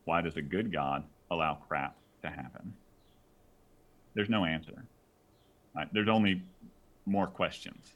why 0.05 0.21
does 0.21 0.37
a 0.37 0.41
good 0.41 0.71
God 0.71 1.03
allow 1.31 1.55
crap 1.67 1.97
to 2.21 2.29
happen? 2.29 2.73
There's 4.15 4.29
no 4.29 4.45
answer. 4.45 4.83
Right? 5.75 5.87
There's 5.93 6.09
only 6.09 6.41
more 7.05 7.27
questions. 7.27 7.93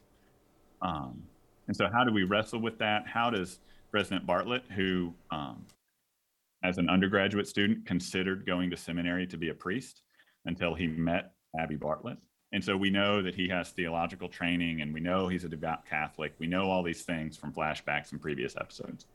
Um, 0.82 1.22
and 1.66 1.76
so, 1.76 1.88
how 1.92 2.04
do 2.04 2.12
we 2.12 2.24
wrestle 2.24 2.60
with 2.60 2.78
that? 2.78 3.06
How 3.06 3.30
does 3.30 3.58
President 3.90 4.26
Bartlet, 4.26 4.62
who, 4.70 5.12
um, 5.30 5.64
as 6.62 6.78
an 6.78 6.88
undergraduate 6.88 7.48
student, 7.48 7.86
considered 7.86 8.46
going 8.46 8.70
to 8.70 8.76
seminary 8.76 9.26
to 9.26 9.36
be 9.36 9.48
a 9.48 9.54
priest, 9.54 10.02
until 10.46 10.74
he 10.74 10.86
met 10.86 11.32
Abbey 11.58 11.76
Bartlet. 11.76 12.16
And 12.52 12.62
so 12.62 12.76
we 12.76 12.90
know 12.90 13.22
that 13.22 13.34
he 13.34 13.48
has 13.48 13.70
theological 13.70 14.28
training 14.28 14.80
and 14.80 14.92
we 14.92 15.00
know 15.00 15.28
he's 15.28 15.44
a 15.44 15.48
devout 15.48 15.86
Catholic. 15.86 16.32
We 16.38 16.46
know 16.46 16.68
all 16.68 16.82
these 16.82 17.02
things 17.02 17.36
from 17.36 17.52
flashbacks 17.52 18.10
and 18.12 18.20
previous 18.20 18.56
episodes. 18.56 19.06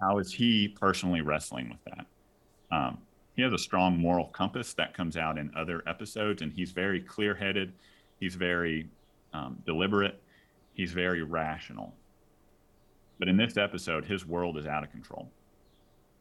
How 0.00 0.18
is 0.18 0.32
he 0.32 0.68
personally 0.68 1.22
wrestling 1.22 1.70
with 1.70 1.94
that? 1.94 2.06
Um, 2.70 2.98
he 3.36 3.42
has 3.42 3.52
a 3.52 3.58
strong 3.58 3.98
moral 3.98 4.26
compass 4.26 4.74
that 4.74 4.94
comes 4.94 5.16
out 5.16 5.38
in 5.38 5.50
other 5.56 5.82
episodes, 5.86 6.42
and 6.42 6.52
he's 6.52 6.72
very 6.72 7.00
clear 7.00 7.34
headed. 7.34 7.72
He's 8.18 8.34
very 8.34 8.88
um, 9.32 9.58
deliberate. 9.66 10.22
He's 10.72 10.92
very 10.92 11.22
rational. 11.22 11.94
But 13.18 13.28
in 13.28 13.36
this 13.36 13.56
episode, 13.56 14.04
his 14.04 14.26
world 14.26 14.58
is 14.58 14.66
out 14.66 14.82
of 14.82 14.90
control 14.90 15.30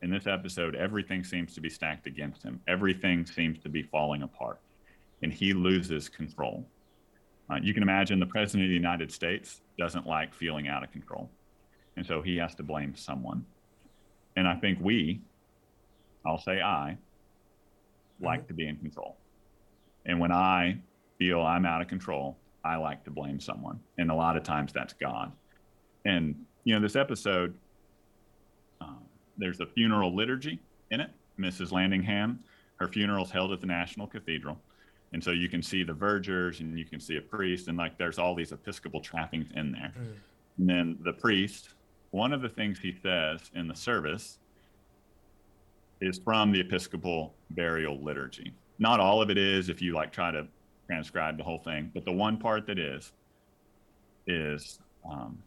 in 0.06 0.12
this 0.12 0.28
episode, 0.28 0.76
everything 0.76 1.24
seems 1.24 1.56
to 1.56 1.62
be 1.62 1.70
stacked 1.70 2.06
against 2.06 2.44
him. 2.44 2.62
Everything 2.68 3.26
seems 3.26 3.58
to 3.60 3.70
be 3.70 3.82
falling 3.82 4.22
apart, 4.22 4.60
and 5.24 5.34
he 5.34 5.52
loses 5.52 6.10
control. 6.10 6.64
Uh, 7.50 7.56
you 7.62 7.74
can 7.74 7.82
imagine 7.82 8.20
the 8.20 8.26
president 8.28 8.66
of 8.66 8.70
the 8.70 8.76
United 8.76 9.12
States 9.12 9.62
doesn't 9.80 10.06
like 10.06 10.34
feeling 10.34 10.68
out 10.68 10.84
of 10.84 10.92
control, 10.92 11.30
and 11.98 12.06
so 12.06 12.22
he 12.22 12.38
has 12.38 12.54
to 12.56 12.64
blame 12.64 12.96
someone. 12.96 13.44
And 14.36 14.48
I 14.48 14.56
think 14.56 14.78
we, 14.80 15.22
I'll 16.24 16.42
say 16.42 16.62
I, 16.62 16.98
like 18.20 18.42
mm-hmm. 18.42 18.48
to 18.48 18.54
be 18.54 18.68
in 18.68 18.78
control. 18.78 19.18
And 20.06 20.20
when 20.20 20.32
I 20.32 20.78
feel 21.18 21.42
I'm 21.42 21.66
out 21.66 21.82
of 21.82 21.88
control, 21.88 22.38
I 22.64 22.78
like 22.78 23.04
to 23.06 23.12
blame 23.12 23.40
someone, 23.40 23.80
and 23.98 24.10
a 24.10 24.16
lot 24.16 24.38
of 24.38 24.44
times 24.44 24.74
that's 24.74 24.94
God. 24.94 25.32
And 26.06 26.36
you 26.64 26.74
know, 26.74 26.82
this 26.82 26.96
episode. 26.96 27.56
Um, 28.82 29.06
there's 29.38 29.60
a 29.60 29.66
funeral 29.66 30.16
liturgy 30.16 30.60
in 30.92 31.00
it. 31.00 31.12
Mrs. 31.40 31.72
Landingham, 31.72 32.38
her 32.78 32.88
funeral's 32.88 33.32
held 33.32 33.52
at 33.52 33.62
the 33.62 33.68
National 33.68 34.08
Cathedral. 34.08 34.58
And 35.14 35.24
so 35.24 35.32
you 35.32 35.48
can 35.48 35.62
see 35.62 35.84
the 35.84 35.94
vergers 35.94 36.60
and 36.60 36.78
you 36.78 36.86
can 36.86 37.00
see 37.00 37.18
a 37.18 37.22
priest, 37.22 37.68
and 37.68 37.78
like 37.78 37.98
there's 37.98 38.20
all 38.20 38.36
these 38.36 38.52
Episcopal 38.52 39.00
trappings 39.00 39.48
in 39.56 39.72
there. 39.72 39.94
Mm. 39.98 40.14
And 40.58 40.70
then 40.70 40.98
the 41.04 41.14
priest, 41.14 41.70
one 42.12 42.34
of 42.34 42.42
the 42.42 42.50
things 42.50 42.80
he 42.80 42.96
says 43.02 43.40
in 43.54 43.68
the 43.68 43.76
service 43.76 44.40
is 46.02 46.20
from 46.20 46.52
the 46.52 46.60
Episcopal 46.60 47.34
burial 47.52 48.02
liturgy. 48.04 48.54
Not 48.80 49.00
all 49.00 49.22
of 49.22 49.30
it 49.30 49.38
is, 49.38 49.70
if 49.70 49.82
you 49.82 49.94
like 49.94 50.12
try 50.12 50.32
to 50.32 50.48
transcribe 50.88 51.38
the 51.38 51.44
whole 51.44 51.60
thing, 51.60 51.92
but 51.94 52.06
the 52.06 52.12
one 52.12 52.38
part 52.38 52.68
that 52.68 52.78
is, 52.78 53.14
is 54.28 54.80
um, 55.10 55.38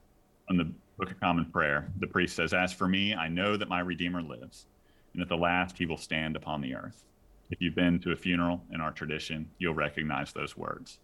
on 0.49 0.57
the 0.57 0.73
Book 0.99 1.11
of 1.11 1.21
Common 1.21 1.45
Prayer, 1.45 1.91
the 2.01 2.07
priest 2.07 2.35
says, 2.35 2.53
As 2.53 2.73
for 2.73 2.89
me, 2.89 3.15
I 3.15 3.29
know 3.29 3.57
that 3.57 3.69
my 3.69 3.81
Redeemer 3.81 4.23
lives, 4.23 4.67
and 5.13 5.23
at 5.23 5.29
the 5.29 5.37
last 5.37 5.79
he 5.79 5.87
will 5.87 5.99
stand 5.99 6.35
upon 6.35 6.61
the 6.61 6.75
earth. 6.75 7.05
If 7.51 7.61
you've 7.61 7.75
been 7.75 7.99
to 8.01 8.13
a 8.13 8.17
funeral 8.17 8.63
in 8.73 8.81
our 8.81 8.93
tradition, 8.93 9.49
you'll 9.59 9.75
recognize 9.75 10.33
those 10.33 10.57
words. 10.57 10.99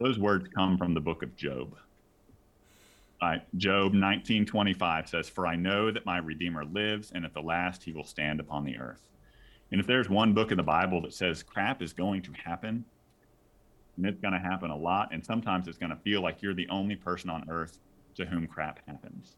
Those 0.00 0.18
words 0.18 0.48
come 0.54 0.78
from 0.78 0.94
the 0.94 1.00
book 1.00 1.22
of 1.22 1.36
Job. 1.36 1.76
Right, 3.20 3.42
Job 3.56 3.94
19:25 3.94 5.08
says, 5.08 5.28
"For 5.28 5.46
I 5.46 5.56
know 5.56 5.90
that 5.90 6.06
my 6.06 6.18
Redeemer 6.18 6.64
lives, 6.64 7.10
and 7.10 7.24
at 7.24 7.34
the 7.34 7.42
last 7.42 7.82
he 7.82 7.92
will 7.92 8.04
stand 8.04 8.38
upon 8.38 8.64
the 8.64 8.78
earth." 8.78 9.10
And 9.72 9.80
if 9.80 9.86
there's 9.86 10.08
one 10.08 10.34
book 10.34 10.50
in 10.52 10.56
the 10.56 10.62
Bible 10.62 11.00
that 11.02 11.12
says 11.12 11.42
crap 11.42 11.82
is 11.82 11.92
going 11.92 12.22
to 12.22 12.32
happen, 12.32 12.84
and 13.96 14.06
it's 14.06 14.20
going 14.20 14.32
to 14.34 14.38
happen 14.38 14.70
a 14.70 14.76
lot, 14.76 15.12
and 15.12 15.24
sometimes 15.24 15.66
it's 15.66 15.78
going 15.78 15.90
to 15.90 15.96
feel 15.96 16.22
like 16.22 16.42
you're 16.42 16.54
the 16.54 16.68
only 16.68 16.94
person 16.94 17.28
on 17.28 17.44
earth 17.50 17.80
to 18.14 18.24
whom 18.24 18.46
crap 18.46 18.86
happens. 18.86 19.36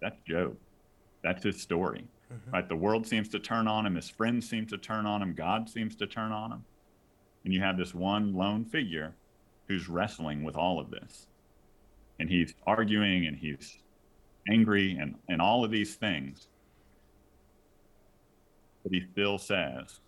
That's 0.00 0.18
Job. 0.22 0.56
That's 1.22 1.44
his 1.44 1.60
story. 1.60 2.06
Mm-hmm. 2.32 2.50
Right? 2.50 2.68
The 2.68 2.76
world 2.76 3.06
seems 3.06 3.28
to 3.28 3.38
turn 3.38 3.68
on 3.68 3.84
him, 3.86 3.94
his 3.94 4.08
friends 4.08 4.48
seem 4.48 4.66
to 4.66 4.78
turn 4.78 5.06
on 5.06 5.20
him, 5.20 5.34
God 5.34 5.68
seems 5.68 5.94
to 5.96 6.06
turn 6.06 6.32
on 6.32 6.50
him. 6.50 6.64
And 7.44 7.52
you 7.52 7.60
have 7.60 7.76
this 7.76 7.94
one 7.94 8.32
lone 8.32 8.64
figure 8.64 9.14
who's 9.68 9.88
wrestling 9.88 10.42
with 10.42 10.56
all 10.56 10.80
of 10.80 10.90
this. 10.90 11.26
And 12.18 12.28
he's 12.28 12.54
arguing 12.66 13.26
and 13.26 13.36
he's 13.36 13.78
angry 14.50 14.96
and, 15.00 15.16
and 15.28 15.40
all 15.40 15.64
of 15.64 15.70
these 15.70 15.94
things. 15.94 16.48
But 18.82 18.92
he 18.92 19.02
still 19.12 19.38
says, 19.38 20.00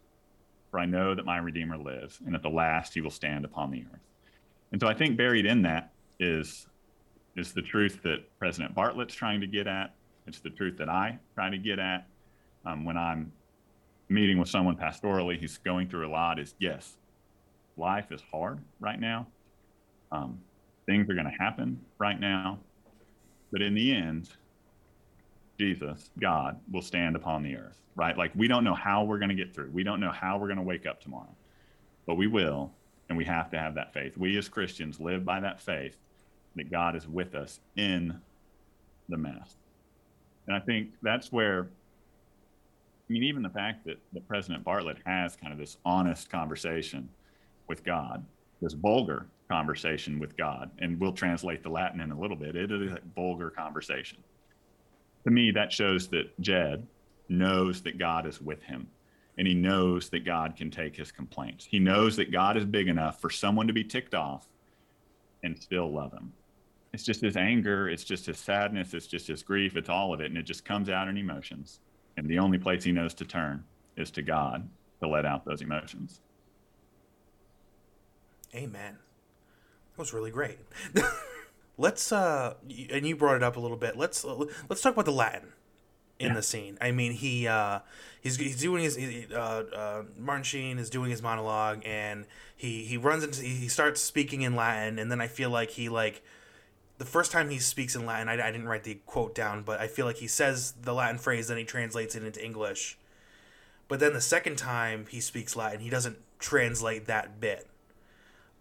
For 0.71 0.79
I 0.79 0.87
know 0.87 1.15
that 1.15 1.25
my 1.25 1.39
Redeemer 1.39 1.79
lives, 1.79 2.19
and 2.27 2.35
at 2.35 2.43
the 2.43 2.51
last 2.51 2.95
he 2.95 3.01
will 3.01 3.11
stand 3.11 3.45
upon 3.45 3.71
the 3.71 3.85
earth. 3.93 4.01
And 4.73 4.81
so 4.81 4.89
I 4.89 4.95
think 4.95 5.17
buried 5.17 5.47
in 5.47 5.63
that 5.63 5.93
is 6.19 6.67
is 7.37 7.53
the 7.53 7.63
truth 7.63 8.01
that 8.05 8.19
President 8.39 8.75
Bartlet's 8.75 9.15
trying 9.15 9.41
to 9.41 9.47
get 9.47 9.67
at. 9.67 9.95
It's 10.27 10.41
the 10.41 10.51
truth 10.51 10.77
that 10.79 10.89
I 10.89 11.19
try 11.35 11.51
to 11.51 11.59
get 11.59 11.79
at 11.79 12.07
um, 12.65 12.85
when 12.85 12.97
I'm 12.97 13.33
meeting 14.09 14.39
with 14.39 14.49
someone 14.49 14.77
pastorally 14.77 15.39
who's 15.39 15.59
going 15.59 15.89
through 15.89 16.09
a 16.09 16.11
lot. 16.11 16.39
Is 16.39 16.55
yes, 16.59 16.97
life 17.77 18.11
is 18.11 18.23
hard 18.33 18.61
right 18.81 18.99
now. 18.99 19.27
Um, 20.13 20.41
things 20.87 21.09
are 21.09 21.15
going 21.15 21.31
to 21.31 21.43
happen 21.43 21.81
right 21.99 22.19
now, 22.19 22.59
but 23.51 23.63
in 23.63 23.75
the 23.75 23.95
end, 23.95 24.29
Jesus, 25.59 26.11
God, 26.21 26.59
will 26.71 26.83
stand 26.83 27.17
upon 27.17 27.43
the 27.43 27.57
earth. 27.57 27.81
Right? 27.97 28.19
Like 28.19 28.33
we 28.35 28.49
don't 28.49 28.65
know 28.65 28.75
how 28.75 29.05
we're 29.05 29.19
going 29.19 29.29
to 29.29 29.37
get 29.37 29.55
through. 29.55 29.71
We 29.71 29.85
don't 29.85 30.01
know 30.01 30.11
how 30.11 30.37
we're 30.37 30.49
going 30.49 30.57
to 30.57 30.65
wake 30.65 30.85
up 30.85 31.01
tomorrow, 31.01 31.35
but 32.07 32.17
we 32.17 32.27
will, 32.27 32.73
and 33.09 33.17
we 33.17 33.25
have 33.25 33.51
to 33.51 33.59
have 33.59 33.77
that 33.77 33.93
faith. 33.93 34.17
We 34.17 34.37
as 34.37 34.49
Christians 34.49 34.99
live 34.99 35.25
by 35.25 35.41
that 35.41 35.61
faith 35.61 35.97
that 36.57 36.71
God 36.71 36.97
is 36.97 37.07
with 37.07 37.35
us 37.35 37.61
in 37.77 38.21
the 39.09 39.17
mess. 39.17 39.57
And 40.47 40.57
I 40.57 40.61
think 40.61 40.91
that's 41.03 41.31
where, 41.31 41.69
I 43.09 43.13
mean, 43.13 43.23
even 43.23 43.43
the 43.43 43.51
fact 43.51 43.85
that, 43.87 43.99
that 44.13 44.27
President 44.27 44.65
Bartlet 44.65 44.99
has 45.05 45.37
kind 45.37 45.53
of 45.53 45.59
this 45.59 45.77
honest 45.85 46.31
conversation 46.31 47.09
with 47.69 47.85
God, 47.85 48.25
this 48.61 48.73
vulgar 48.73 49.27
conversation 49.49 50.19
with 50.19 50.37
God, 50.37 50.71
and 50.79 50.99
we'll 50.99 51.13
translate 51.13 51.63
the 51.63 51.69
Latin 51.69 52.01
in 52.01 52.11
a 52.11 52.19
little 52.19 52.37
bit. 52.37 52.57
It 52.57 52.71
is 52.71 52.93
a 52.93 52.99
vulgar 53.15 53.51
conversation. 53.51 54.19
To 55.25 55.31
me, 55.31 55.51
that 55.53 55.73
shows 55.73 56.09
that 56.09 56.39
Jed 56.41 56.87
knows 57.29 57.83
that 57.83 57.99
God 57.99 58.27
is 58.27 58.41
with 58.41 58.63
him 58.63 58.87
and 59.37 59.49
he 59.49 59.55
knows 59.55 60.11
that 60.11 60.25
God 60.25 60.55
can 60.55 60.71
take 60.71 60.95
his 60.95 61.11
complaints. 61.11 61.65
He 61.65 61.79
knows 61.79 62.15
that 62.17 62.31
God 62.31 62.57
is 62.57 62.65
big 62.65 62.89
enough 62.89 63.21
for 63.21 63.31
someone 63.31 63.67
to 63.67 63.73
be 63.73 63.83
ticked 63.83 64.15
off 64.15 64.47
and 65.43 65.61
still 65.61 65.91
love 65.91 66.13
him 66.13 66.33
it's 66.95 67.03
just 67.03 67.21
his 67.21 67.37
anger, 67.37 67.89
it's 67.89 68.05
just 68.05 68.25
his 68.25 68.39
sadness, 68.39 68.95
it's 68.95 69.09
just 69.09 69.27
his 69.27 69.43
grief, 69.43 69.77
it's 69.77 69.89
all 69.89 70.15
of 70.15 70.21
it. 70.21 70.27
And 70.27 70.39
it 70.39 70.45
just 70.45 70.65
comes 70.65 70.89
out 70.89 71.09
in 71.09 71.19
emotions. 71.19 71.81
And 72.17 72.29
the 72.29 72.39
only 72.39 72.57
place 72.57 72.85
he 72.85 72.93
knows 72.93 73.15
to 73.15 73.25
turn 73.25 73.65
is 73.97 74.13
to 74.13 74.23
God 74.23 74.69
to 75.01 75.09
let 75.09 75.27
out 75.27 75.45
those 75.45 75.61
emotions. 75.61 76.21
Amen. 78.55 78.97
That 79.97 80.03
was 80.03 80.13
really 80.13 80.31
great. 80.31 80.59
let's 81.77 82.13
uh 82.13 82.55
and 82.91 83.05
you 83.07 83.17
brought 83.17 83.37
it 83.37 83.43
up 83.43 83.57
a 83.57 83.61
little 83.61 83.77
bit. 83.77 83.97
Let's 83.97 84.25
let's 84.25 84.83
talk 84.83 84.93
about 84.93 85.05
the 85.05 85.13
Latin 85.13 85.53
in 86.19 86.29
yeah. 86.29 86.35
the 86.35 86.43
scene. 86.43 86.79
I 86.81 86.93
mean, 86.93 87.13
he 87.13 87.47
uh, 87.47 87.81
he's 88.21 88.37
he's 88.37 88.61
doing 88.61 88.83
his 88.83 88.97
he, 88.97 89.27
uh, 89.33 89.39
uh, 89.39 90.03
Martin 90.19 90.45
Sheen 90.45 90.79
is 90.79 90.91
doing 90.91 91.11
his 91.11 91.23
monologue, 91.23 91.83
and 91.85 92.27
he 92.57 92.85
he 92.85 92.97
runs 92.97 93.25
into 93.25 93.43
he 93.43 93.69
starts 93.69 94.01
speaking 94.01 94.43
in 94.43 94.55
Latin, 94.55 94.99
and 94.99 95.11
then 95.11 95.21
I 95.21 95.27
feel 95.27 95.51
like 95.51 95.71
he 95.71 95.89
like 95.89 96.23
the 96.99 97.05
first 97.05 97.33
time 97.33 97.51
he 97.51 97.59
speaks 97.59 97.97
in 97.97 98.07
Latin, 98.07 98.29
I, 98.29 98.35
I 98.35 98.53
didn't 98.53 98.69
write 98.69 98.85
the 98.85 98.95
quote 99.07 99.35
down, 99.35 99.63
but 99.63 99.81
I 99.81 99.89
feel 99.89 100.07
like 100.07 100.17
he 100.17 100.29
says 100.29 100.73
the 100.81 100.95
Latin 100.95 101.19
phrase, 101.19 101.49
then 101.49 101.59
he 101.59 101.65
translates 101.65 102.15
it 102.15 102.25
into 102.25 102.45
English. 102.45 102.99
But 103.89 104.01
then 104.01 104.13
the 104.13 104.21
second 104.21 104.57
time 104.57 105.07
he 105.11 105.21
speaks 105.21 105.57
Latin, 105.57 105.81
he 105.81 105.91
doesn't 105.91 106.19
translate 106.39 107.07
that 107.07 107.41
bit. 107.41 107.69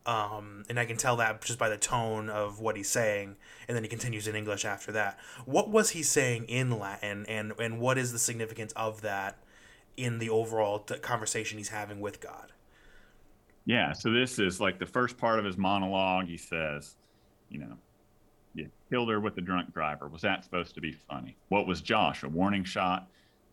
Um, 0.05 0.63
and 0.69 0.77
I 0.79 0.85
can 0.85 0.97
tell 0.97 1.15
that 1.17 1.41
just 1.43 1.57
by 1.57 1.69
the 1.69 1.77
tone 1.77 2.29
of 2.29 2.59
what 2.59 2.75
he's 2.75 2.89
saying, 2.89 3.37
and 3.67 3.75
then 3.75 3.83
he 3.83 3.89
continues 3.89 4.27
in 4.27 4.35
English 4.35 4.65
after 4.65 4.91
that. 4.91 5.17
What 5.45 5.69
was 5.69 5.91
he 5.91 6.03
saying 6.03 6.45
in 6.45 6.77
Latin, 6.77 7.25
and 7.27 7.53
and 7.57 7.79
what 7.79 7.97
is 7.97 8.11
the 8.11 8.19
significance 8.19 8.73
of 8.73 9.01
that 9.01 9.37
in 9.95 10.19
the 10.19 10.29
overall 10.29 10.79
t- 10.79 10.95
conversation 10.95 11.57
he's 11.57 11.69
having 11.69 12.01
with 12.01 12.19
God? 12.19 12.51
Yeah, 13.65 13.93
so 13.93 14.11
this 14.11 14.39
is 14.39 14.59
like 14.59 14.77
the 14.77 14.85
first 14.85 15.17
part 15.17 15.39
of 15.39 15.45
his 15.45 15.57
monologue. 15.57 16.25
He 16.25 16.35
says, 16.35 16.95
you 17.49 17.59
know, 17.59 17.77
you 18.53 18.69
killed 18.89 19.09
her 19.09 19.21
with 19.21 19.37
a 19.37 19.41
drunk 19.41 19.73
driver. 19.73 20.09
Was 20.09 20.21
that 20.23 20.43
supposed 20.43 20.75
to 20.75 20.81
be 20.81 20.91
funny? 20.91 21.37
What 21.47 21.65
was 21.65 21.81
Josh? 21.81 22.23
A 22.23 22.29
warning 22.29 22.65
shot? 22.65 23.07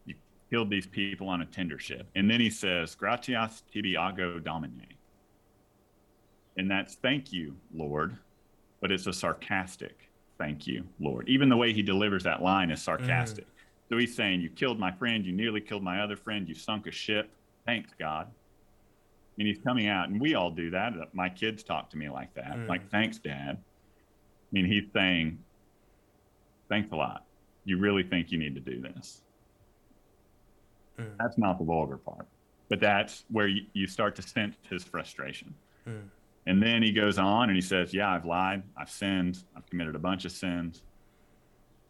You 0.04 0.14
killed 0.50 0.68
these 0.68 0.86
people 0.86 1.28
on 1.28 1.42
a 1.42 1.46
tender 1.46 1.78
ship. 1.78 2.08
And 2.16 2.28
then 2.28 2.40
he 2.40 2.50
says, 2.50 2.96
Gratias 2.96 3.62
tibi 3.72 3.94
ago 3.94 4.40
domine. 4.40 4.96
And 6.60 6.70
that's 6.70 6.96
thank 6.96 7.32
you, 7.32 7.56
Lord. 7.74 8.18
But 8.82 8.92
it's 8.92 9.06
a 9.06 9.14
sarcastic 9.14 10.10
thank 10.36 10.66
you, 10.66 10.84
Lord. 11.00 11.26
Even 11.26 11.48
the 11.48 11.56
way 11.56 11.72
he 11.72 11.80
delivers 11.80 12.22
that 12.24 12.42
line 12.42 12.70
is 12.70 12.82
sarcastic. 12.82 13.46
Mm. 13.46 13.88
So 13.88 13.96
he's 13.96 14.14
saying, 14.14 14.42
You 14.42 14.50
killed 14.50 14.78
my 14.78 14.92
friend. 14.92 15.24
You 15.24 15.32
nearly 15.32 15.62
killed 15.62 15.82
my 15.82 16.02
other 16.02 16.16
friend. 16.16 16.46
You 16.46 16.54
sunk 16.54 16.86
a 16.86 16.90
ship. 16.90 17.30
Thanks, 17.64 17.92
God. 17.98 18.26
And 19.38 19.48
he's 19.48 19.56
coming 19.64 19.86
out, 19.86 20.10
and 20.10 20.20
we 20.20 20.34
all 20.34 20.50
do 20.50 20.70
that. 20.70 20.92
My 21.14 21.30
kids 21.30 21.62
talk 21.62 21.88
to 21.90 21.96
me 21.96 22.10
like 22.10 22.34
that. 22.34 22.56
Mm. 22.56 22.68
Like, 22.68 22.90
thanks, 22.90 23.16
Dad. 23.16 23.56
I 23.56 24.52
mean, 24.52 24.66
he's 24.66 24.84
saying, 24.92 25.38
thanks 26.68 26.92
a 26.92 26.96
lot. 26.96 27.24
You 27.64 27.78
really 27.78 28.02
think 28.02 28.30
you 28.30 28.38
need 28.38 28.54
to 28.54 28.60
do 28.60 28.82
this. 28.82 29.22
Mm. 30.98 31.16
That's 31.18 31.38
not 31.38 31.58
the 31.58 31.64
vulgar 31.64 31.96
part, 31.96 32.26
but 32.68 32.80
that's 32.80 33.24
where 33.30 33.48
you, 33.48 33.62
you 33.72 33.86
start 33.86 34.14
to 34.16 34.22
sense 34.22 34.56
his 34.68 34.84
frustration. 34.84 35.54
And 36.46 36.62
then 36.62 36.82
he 36.82 36.92
goes 36.92 37.18
on 37.18 37.48
and 37.48 37.56
he 37.56 37.60
says, 37.60 37.92
Yeah, 37.92 38.10
I've 38.10 38.24
lied. 38.24 38.62
I've 38.76 38.90
sinned. 38.90 39.42
I've 39.56 39.68
committed 39.68 39.94
a 39.94 39.98
bunch 39.98 40.24
of 40.24 40.32
sins. 40.32 40.82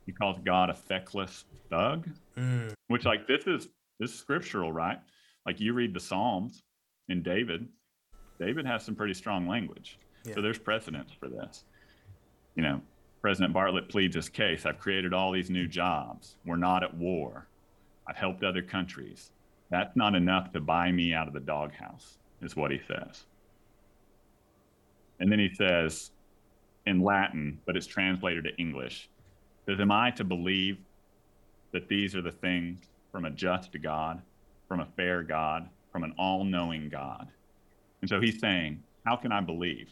He 0.07 0.13
calls 0.13 0.39
God 0.45 0.71
a 0.71 0.75
feckless 0.75 1.45
thug, 1.69 2.09
mm. 2.37 2.73
which, 2.89 3.05
like, 3.05 3.27
this 3.29 3.47
is 3.47 3.69
this 3.99 4.11
is 4.11 4.19
scriptural, 4.19 4.73
right? 4.73 4.99
Like, 5.47 5.61
you 5.61 5.73
read 5.73 5.95
the 5.95 6.01
Psalms 6.01 6.63
in 7.09 7.23
David, 7.23 7.69
David 8.39 8.67
has 8.67 8.85
some 8.85 8.95
pretty 8.95 9.15
strong 9.15 9.47
language. 9.47 9.99
Yeah. 10.25 10.35
So 10.35 10.43
there's 10.43 10.59
precedence 10.59 11.13
for 11.19 11.29
this 11.29 11.65
you 12.55 12.63
know, 12.63 12.81
President 13.21 13.55
Bartlet 13.55 13.89
pleads 13.89 14.17
his 14.17 14.29
case. 14.29 14.67
I've 14.67 14.79
created 14.79 15.13
all 15.13 15.33
these 15.33 15.51
new 15.51 15.67
jobs. 15.67 16.37
We're 16.45 16.57
not 16.57 16.83
at 16.83 16.95
war. 16.95 17.47
I've 18.07 18.17
helped 18.17 18.45
other 18.45 18.63
countries. 18.63 19.31
That's 19.71 19.97
not 19.97 20.15
enough 20.15 20.53
to 20.53 20.61
buy 20.61 20.91
me 20.91 21.15
out 21.15 21.29
of 21.29 21.35
the 21.35 21.41
doghouse, 21.41 22.19
is 22.43 22.57
what 22.57 22.71
he 22.71 22.81
says. 22.89 23.25
And 25.21 25.31
then 25.31 25.39
he 25.39 25.55
says 25.55 26.11
in 26.87 27.03
Latin, 27.03 27.61
but 27.67 27.77
it's 27.77 27.87
translated 27.87 28.45
to 28.45 28.57
English, 28.57 29.09
says, 29.67 29.81
Am 29.81 29.93
I 29.93 30.11
to 30.13 30.25
believe 30.25 30.79
that 31.73 31.89
these 31.89 32.15
are 32.15 32.23
the 32.23 32.33
things 32.33 32.85
from 33.13 33.25
a 33.25 33.31
just 33.31 33.71
God, 33.83 34.21
from 34.67 34.81
a 34.81 34.89
fair 34.97 35.23
God, 35.23 35.69
from 35.93 36.05
an 36.05 36.15
all 36.19 36.45
knowing 36.45 36.89
God? 36.89 37.29
And 38.01 38.09
so 38.09 38.21
he's 38.21 38.41
saying, 38.41 38.83
How 39.05 39.17
can 39.17 39.31
I 39.31 39.41
believe? 39.41 39.91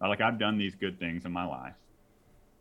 Like, 0.00 0.20
I've 0.20 0.38
done 0.38 0.58
these 0.58 0.76
good 0.76 0.98
things 0.98 1.24
in 1.24 1.32
my 1.32 1.44
life 1.44 1.74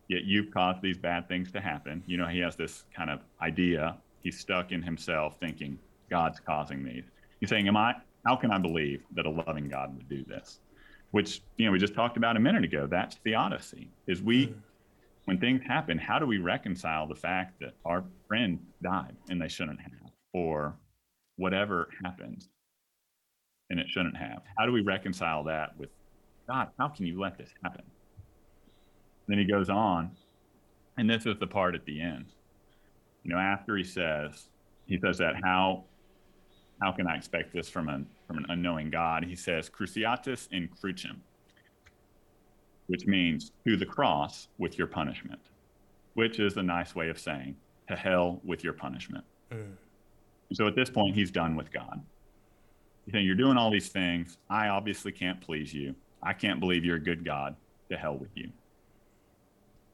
yet 0.08 0.24
you've 0.24 0.52
caused 0.52 0.82
these 0.82 0.98
bad 0.98 1.28
things 1.28 1.52
to 1.52 1.62
happen. 1.62 2.04
You 2.08 2.18
know, 2.18 2.28
he 2.28 2.40
has 2.40 2.56
this 2.56 2.84
kind 2.96 3.10
of 3.10 3.20
idea. 3.42 3.98
He's 4.24 4.40
stuck 4.40 4.72
in 4.72 4.82
himself 4.82 5.36
thinking, 5.40 5.78
God's 6.10 6.40
causing 6.40 6.84
these. 6.84 7.04
He's 7.40 7.50
saying, 7.50 7.68
Am 7.68 7.78
I, 7.78 7.96
how 8.26 8.36
can 8.36 8.52
I 8.52 8.58
believe 8.58 9.04
that 9.16 9.26
a 9.26 9.30
loving 9.30 9.70
God 9.70 9.96
would 9.96 10.10
do 10.10 10.24
this? 10.26 10.60
Which, 11.12 11.42
you 11.58 11.66
know, 11.66 11.72
we 11.72 11.80
just 11.80 11.94
talked 11.94 12.18
about 12.18 12.36
a 12.36 12.40
minute 12.40 12.64
ago. 12.64 12.88
That's 12.88 13.16
theodicy. 13.18 13.90
Is 14.08 14.22
we, 14.22 14.48
mm. 14.48 14.56
when 15.26 15.40
things 15.40 15.62
happen, 15.66 15.98
how 15.98 16.20
do 16.20 16.26
we 16.26 16.38
reconcile 16.38 17.08
the 17.08 17.16
fact 17.16 17.60
that 17.62 17.74
our 17.86 18.04
friend 18.28 18.60
died 18.84 19.16
and 19.30 19.42
they 19.42 19.48
shouldn't 19.48 19.80
have, 19.80 20.12
or 20.34 20.76
whatever 21.38 21.90
happened 22.04 22.48
and 23.70 23.80
it 23.80 23.88
shouldn't 23.90 24.18
have? 24.18 24.42
How 24.58 24.66
do 24.66 24.72
we 24.72 24.82
reconcile 24.82 25.44
that 25.46 25.78
with 25.78 25.90
God? 26.48 26.70
How 26.78 26.90
can 26.90 27.06
you 27.06 27.20
let 27.20 27.38
this 27.38 27.50
happen? 27.64 27.84
Then 29.28 29.38
he 29.38 29.46
goes 29.46 29.70
on, 29.70 30.12
and 30.98 31.10
this 31.10 31.26
is 31.26 31.38
the 31.40 31.48
part 31.48 31.76
at 31.76 31.86
the 31.86 32.02
end. 32.02 32.26
You 33.24 33.32
know, 33.34 33.40
after 33.40 33.76
he 33.76 33.84
says, 33.84 34.50
he 34.86 34.98
says 35.00 35.18
that 35.18 35.36
how 35.44 35.84
how 36.82 36.92
can 36.92 37.08
I 37.08 37.16
expect 37.18 37.54
this 37.54 37.70
from 37.70 37.90
an 37.90 38.08
from 38.28 38.38
an 38.40 38.46
unknowing 38.50 38.90
God? 38.90 39.26
He 39.26 39.36
says, 39.36 39.70
Cruciatus 39.70 40.50
in 40.52 40.70
crucem, 40.70 41.18
which 42.88 43.06
means 43.08 43.52
to 43.68 43.78
the 43.78 43.86
cross 43.86 44.48
with 44.58 44.78
your 44.78 44.88
punishment, 44.88 45.42
which 46.16 46.40
is 46.40 46.58
a 46.58 46.64
nice 46.64 46.96
way 46.96 47.10
of 47.10 47.20
saying 47.20 47.56
to 47.90 47.96
hell 47.96 48.42
with 48.46 48.64
your 48.64 48.74
punishment. 48.74 49.26
Mm. 49.52 49.74
So 50.54 50.68
at 50.68 50.76
this 50.76 50.90
point, 50.90 51.16
he's 51.16 51.32
done 51.32 51.56
with 51.56 51.72
God. 51.72 52.02
He's 53.06 53.14
saying, 53.14 53.26
You're 53.26 53.36
doing 53.36 53.58
all 53.58 53.72
these 53.72 53.90
things. 53.90 54.38
I 54.50 54.70
obviously 54.70 55.12
can't 55.12 55.42
please 55.42 55.74
you. 55.74 55.96
I 56.24 56.34
can't 56.34 56.60
believe 56.60 56.86
you're 56.86 56.98
a 56.98 57.04
good 57.04 57.26
God. 57.26 57.56
To 57.90 57.98
hell 57.98 58.18
with 58.18 58.32
you. 58.36 58.50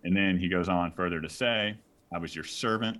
And 0.03 0.15
then 0.17 0.38
he 0.38 0.49
goes 0.49 0.67
on 0.69 0.91
further 0.93 1.21
to 1.21 1.29
say, 1.29 1.75
I 2.13 2.17
was 2.17 2.36
your 2.36 2.45
servant. 2.45 2.99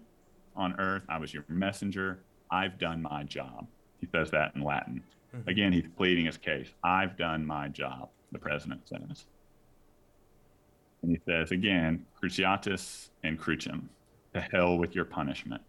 on 0.56 0.80
earth. 0.80 1.04
I 1.10 1.18
was 1.18 1.34
your 1.34 1.46
messenger. 1.50 2.20
I've 2.54 2.78
done 2.78 3.02
my 3.02 3.24
job. 3.24 3.68
He 4.00 4.08
says 4.12 4.30
that 4.32 4.56
in 4.56 4.62
Latin. 4.62 5.04
Mhm. 5.34 5.48
Again, 5.48 5.74
he's 5.74 5.88
pleading 5.98 6.28
his 6.28 6.38
case. 6.38 6.72
I've 6.84 7.18
done 7.18 7.44
my 7.46 7.68
job, 7.68 8.10
the 8.32 8.38
president 8.38 8.88
says. 8.88 9.26
And 11.02 11.12
he 11.12 11.20
says 11.26 11.52
again, 11.52 12.06
cruciatus 12.22 13.10
and 13.24 13.40
crucium, 13.40 13.90
to 14.34 14.40
hell 14.40 14.78
with 14.78 14.94
your 14.94 15.06
punishment. 15.06 15.64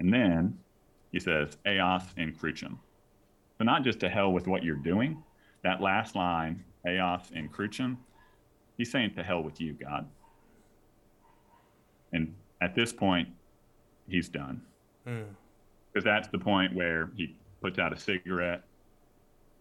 And 0.00 0.12
then 0.12 0.58
he 1.12 1.20
says, 1.20 1.56
eos 1.64 2.02
and 2.16 2.36
crucium. 2.36 2.80
So 3.58 3.64
not 3.64 3.84
just 3.84 4.00
to 4.00 4.08
hell 4.08 4.32
with 4.32 4.48
what 4.48 4.64
you're 4.64 4.74
doing, 4.74 5.22
that 5.62 5.80
last 5.80 6.16
line, 6.16 6.64
eos 6.86 7.30
and 7.32 7.52
crucium, 7.52 7.98
he's 8.76 8.90
saying 8.90 9.14
to 9.14 9.22
hell 9.22 9.42
with 9.44 9.60
you, 9.60 9.74
God. 9.74 10.10
And 12.12 12.34
at 12.60 12.74
this 12.74 12.92
point, 12.92 13.28
he's 14.08 14.28
done. 14.28 14.60
Mm. 15.06 15.36
Because 15.94 16.04
that's 16.04 16.28
the 16.28 16.38
point 16.38 16.74
where 16.74 17.10
he 17.14 17.36
puts 17.62 17.78
out 17.78 17.92
a 17.92 17.98
cigarette, 17.98 18.64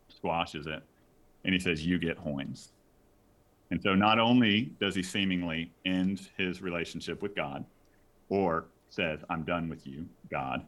squashes 0.09 0.65
it, 0.65 0.81
and 1.45 1.53
he 1.53 1.59
says, 1.59 1.85
You 1.85 1.99
get 1.99 2.17
Hoynes. 2.17 2.69
And 3.69 3.81
so 3.81 3.93
not 3.93 4.19
only 4.19 4.71
does 4.79 4.95
he 4.95 5.03
seemingly 5.03 5.71
end 5.85 6.29
his 6.37 6.61
relationship 6.61 7.21
with 7.21 7.35
God 7.35 7.63
or 8.29 8.65
says, 8.89 9.19
I'm 9.29 9.43
done 9.43 9.69
with 9.69 9.85
you, 9.87 10.07
God, 10.29 10.65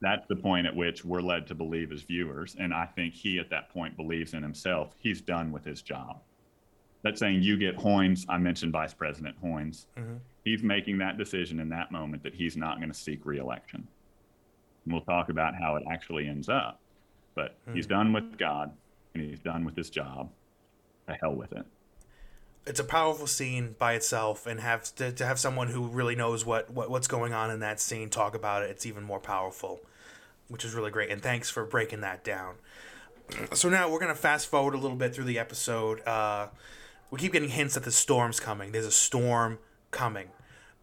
that's 0.00 0.26
the 0.28 0.36
point 0.36 0.66
at 0.66 0.74
which 0.74 1.04
we're 1.04 1.22
led 1.22 1.46
to 1.46 1.54
believe 1.54 1.92
as 1.92 2.02
viewers. 2.02 2.56
And 2.58 2.74
I 2.74 2.84
think 2.84 3.14
he 3.14 3.38
at 3.38 3.48
that 3.50 3.70
point 3.70 3.96
believes 3.96 4.34
in 4.34 4.42
himself. 4.42 4.94
He's 4.98 5.20
done 5.20 5.50
with 5.50 5.64
his 5.64 5.80
job. 5.80 6.20
That's 7.02 7.20
saying 7.20 7.42
you 7.42 7.56
get 7.56 7.76
Hoynes. 7.76 8.24
I 8.28 8.38
mentioned 8.38 8.72
Vice 8.72 8.94
President 8.94 9.40
Hoynes. 9.42 9.86
Mhm. 9.96 10.18
He's 10.44 10.62
making 10.62 10.98
that 10.98 11.16
decision 11.16 11.60
in 11.60 11.68
that 11.70 11.90
moment 11.90 12.22
that 12.22 12.34
he's 12.34 12.56
not 12.56 12.78
going 12.78 12.88
to 12.88 12.98
seek 12.98 13.24
reelection. 13.24 13.86
And 14.84 14.92
we'll 14.92 15.02
talk 15.02 15.28
about 15.28 15.54
how 15.54 15.76
it 15.76 15.84
actually 15.90 16.28
ends 16.28 16.48
up. 16.48 16.80
But 17.34 17.56
he's 17.72 17.86
Hmm. 17.86 17.92
done 17.92 18.12
with 18.12 18.38
God 18.38 18.72
and 19.14 19.24
he's 19.24 19.38
done 19.40 19.64
with 19.64 19.76
his 19.76 19.90
job. 19.90 20.30
To 21.08 21.14
hell 21.20 21.34
with 21.34 21.52
it. 21.52 21.66
it's 22.66 22.80
a 22.80 22.84
powerful 22.84 23.26
scene 23.26 23.76
by 23.78 23.92
itself 23.92 24.46
and 24.46 24.58
have 24.60 24.84
to, 24.94 25.12
to 25.12 25.26
have 25.26 25.38
someone 25.38 25.68
who 25.68 25.86
really 25.86 26.14
knows 26.16 26.46
what, 26.46 26.70
what 26.70 26.88
what's 26.88 27.06
going 27.06 27.34
on 27.34 27.50
in 27.50 27.60
that 27.60 27.78
scene 27.78 28.08
talk 28.08 28.34
about 28.34 28.62
it 28.62 28.70
it's 28.70 28.86
even 28.86 29.02
more 29.02 29.20
powerful 29.20 29.82
which 30.48 30.64
is 30.64 30.72
really 30.72 30.90
great 30.90 31.10
and 31.10 31.20
thanks 31.20 31.50
for 31.50 31.66
breaking 31.66 32.00
that 32.00 32.24
down 32.24 32.54
so 33.52 33.68
now 33.68 33.90
we're 33.90 33.98
gonna 33.98 34.14
fast 34.14 34.46
forward 34.46 34.72
a 34.72 34.78
little 34.78 34.96
bit 34.96 35.14
through 35.14 35.24
the 35.24 35.38
episode 35.38 36.00
uh, 36.06 36.48
we 37.10 37.18
keep 37.18 37.32
getting 37.34 37.50
hints 37.50 37.74
that 37.74 37.84
the 37.84 37.92
storm's 37.92 38.40
coming 38.40 38.72
there's 38.72 38.86
a 38.86 38.90
storm 38.90 39.58
coming 39.90 40.28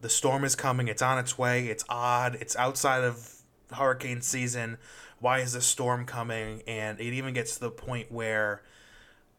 the 0.00 0.08
storm 0.08 0.44
is 0.44 0.54
coming 0.54 0.86
it's 0.86 1.02
on 1.02 1.18
its 1.18 1.36
way 1.36 1.66
it's 1.66 1.84
odd 1.88 2.36
it's 2.40 2.54
outside 2.54 3.02
of 3.02 3.41
hurricane 3.72 4.20
season 4.20 4.78
why 5.20 5.38
is 5.38 5.52
this 5.52 5.66
storm 5.66 6.04
coming 6.04 6.62
and 6.66 7.00
it 7.00 7.12
even 7.12 7.32
gets 7.32 7.54
to 7.54 7.60
the 7.60 7.70
point 7.70 8.10
where 8.10 8.62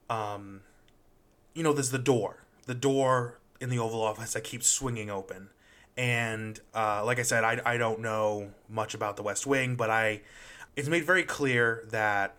um, 0.10 0.62
you 1.54 1.64
know, 1.64 1.74
there's 1.74 1.92
the 1.92 2.00
door, 2.00 2.44
the 2.66 2.76
door 2.76 3.40
in 3.60 3.70
the 3.70 3.80
Oval 3.80 4.02
Office 4.02 4.34
that 4.34 4.44
keeps 4.44 4.68
swinging 4.68 5.10
open. 5.10 5.50
And 5.96 6.60
uh, 6.74 7.06
like 7.06 7.20
I 7.20 7.24
said, 7.24 7.44
I, 7.44 7.62
I 7.66 7.78
don't 7.78 8.00
know 8.00 8.52
much 8.68 8.94
about 8.94 9.16
the 9.16 9.24
West 9.24 9.46
Wing, 9.46 9.76
but 9.76 9.90
I 9.90 10.22
it's 10.76 10.88
made 10.88 11.06
very 11.06 11.24
clear 11.24 11.86
that 11.92 12.36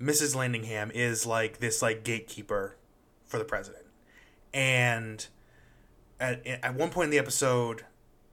Mrs. 0.00 0.34
Landingham 0.34 0.90
is 0.94 1.26
like 1.26 1.58
this 1.58 1.82
like 1.82 2.02
gatekeeper 2.04 2.76
for 3.26 3.38
the 3.38 3.44
president. 3.44 3.84
And 4.54 5.26
at 6.18 6.46
at 6.46 6.74
one 6.74 6.88
point 6.88 7.06
in 7.06 7.10
the 7.10 7.18
episode, 7.18 7.84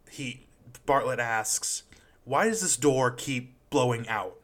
he 0.10 0.48
Bartlet 0.88 1.20
asks, 1.20 1.84
"Why 2.26 2.46
does 2.50 2.62
this 2.62 2.76
door 2.76 3.12
keep 3.12 3.54
blowing 3.70 4.08
out?" 4.08 4.36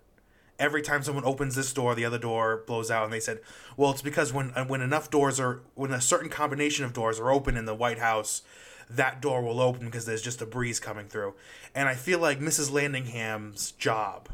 every 0.61 0.83
time 0.83 1.01
someone 1.01 1.25
opens 1.25 1.55
this 1.55 1.73
door, 1.73 1.95
the 1.95 2.05
other 2.05 2.19
door 2.19 2.63
blows 2.67 2.91
out. 2.91 3.03
And 3.03 3.11
they 3.11 3.19
said, 3.19 3.39
well, 3.75 3.91
it's 3.91 4.03
because 4.03 4.31
when 4.31 4.51
uh, 4.55 4.63
when 4.63 4.81
enough 4.81 5.09
doors 5.09 5.39
are 5.39 5.61
when 5.75 5.91
a 5.91 5.99
certain 5.99 6.29
combination 6.29 6.85
of 6.85 6.93
doors 6.93 7.19
are 7.19 7.31
open 7.31 7.57
in 7.57 7.65
the 7.65 7.73
White 7.73 7.97
House, 7.97 8.43
that 8.89 9.21
door 9.21 9.41
will 9.41 9.59
open 9.59 9.87
because 9.87 10.05
there's 10.05 10.21
just 10.21 10.41
a 10.41 10.45
breeze 10.45 10.79
coming 10.79 11.07
through. 11.07 11.33
And 11.73 11.89
I 11.89 11.95
feel 11.95 12.19
like 12.19 12.39
Mrs. 12.39 12.71
Landingham's 12.71 13.71
job 13.71 14.29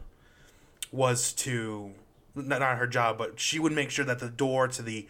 was 0.92 1.32
to 1.34 1.94
not, 2.36 2.60
not 2.60 2.78
her 2.78 2.88
job, 2.88 3.18
but 3.18 3.40
she 3.40 3.58
would 3.58 3.72
make 3.72 3.90
sure 3.90 4.06
that 4.06 4.20
the 4.20 4.30
door 4.30 4.68
to 4.68 4.82
the 4.82 5.08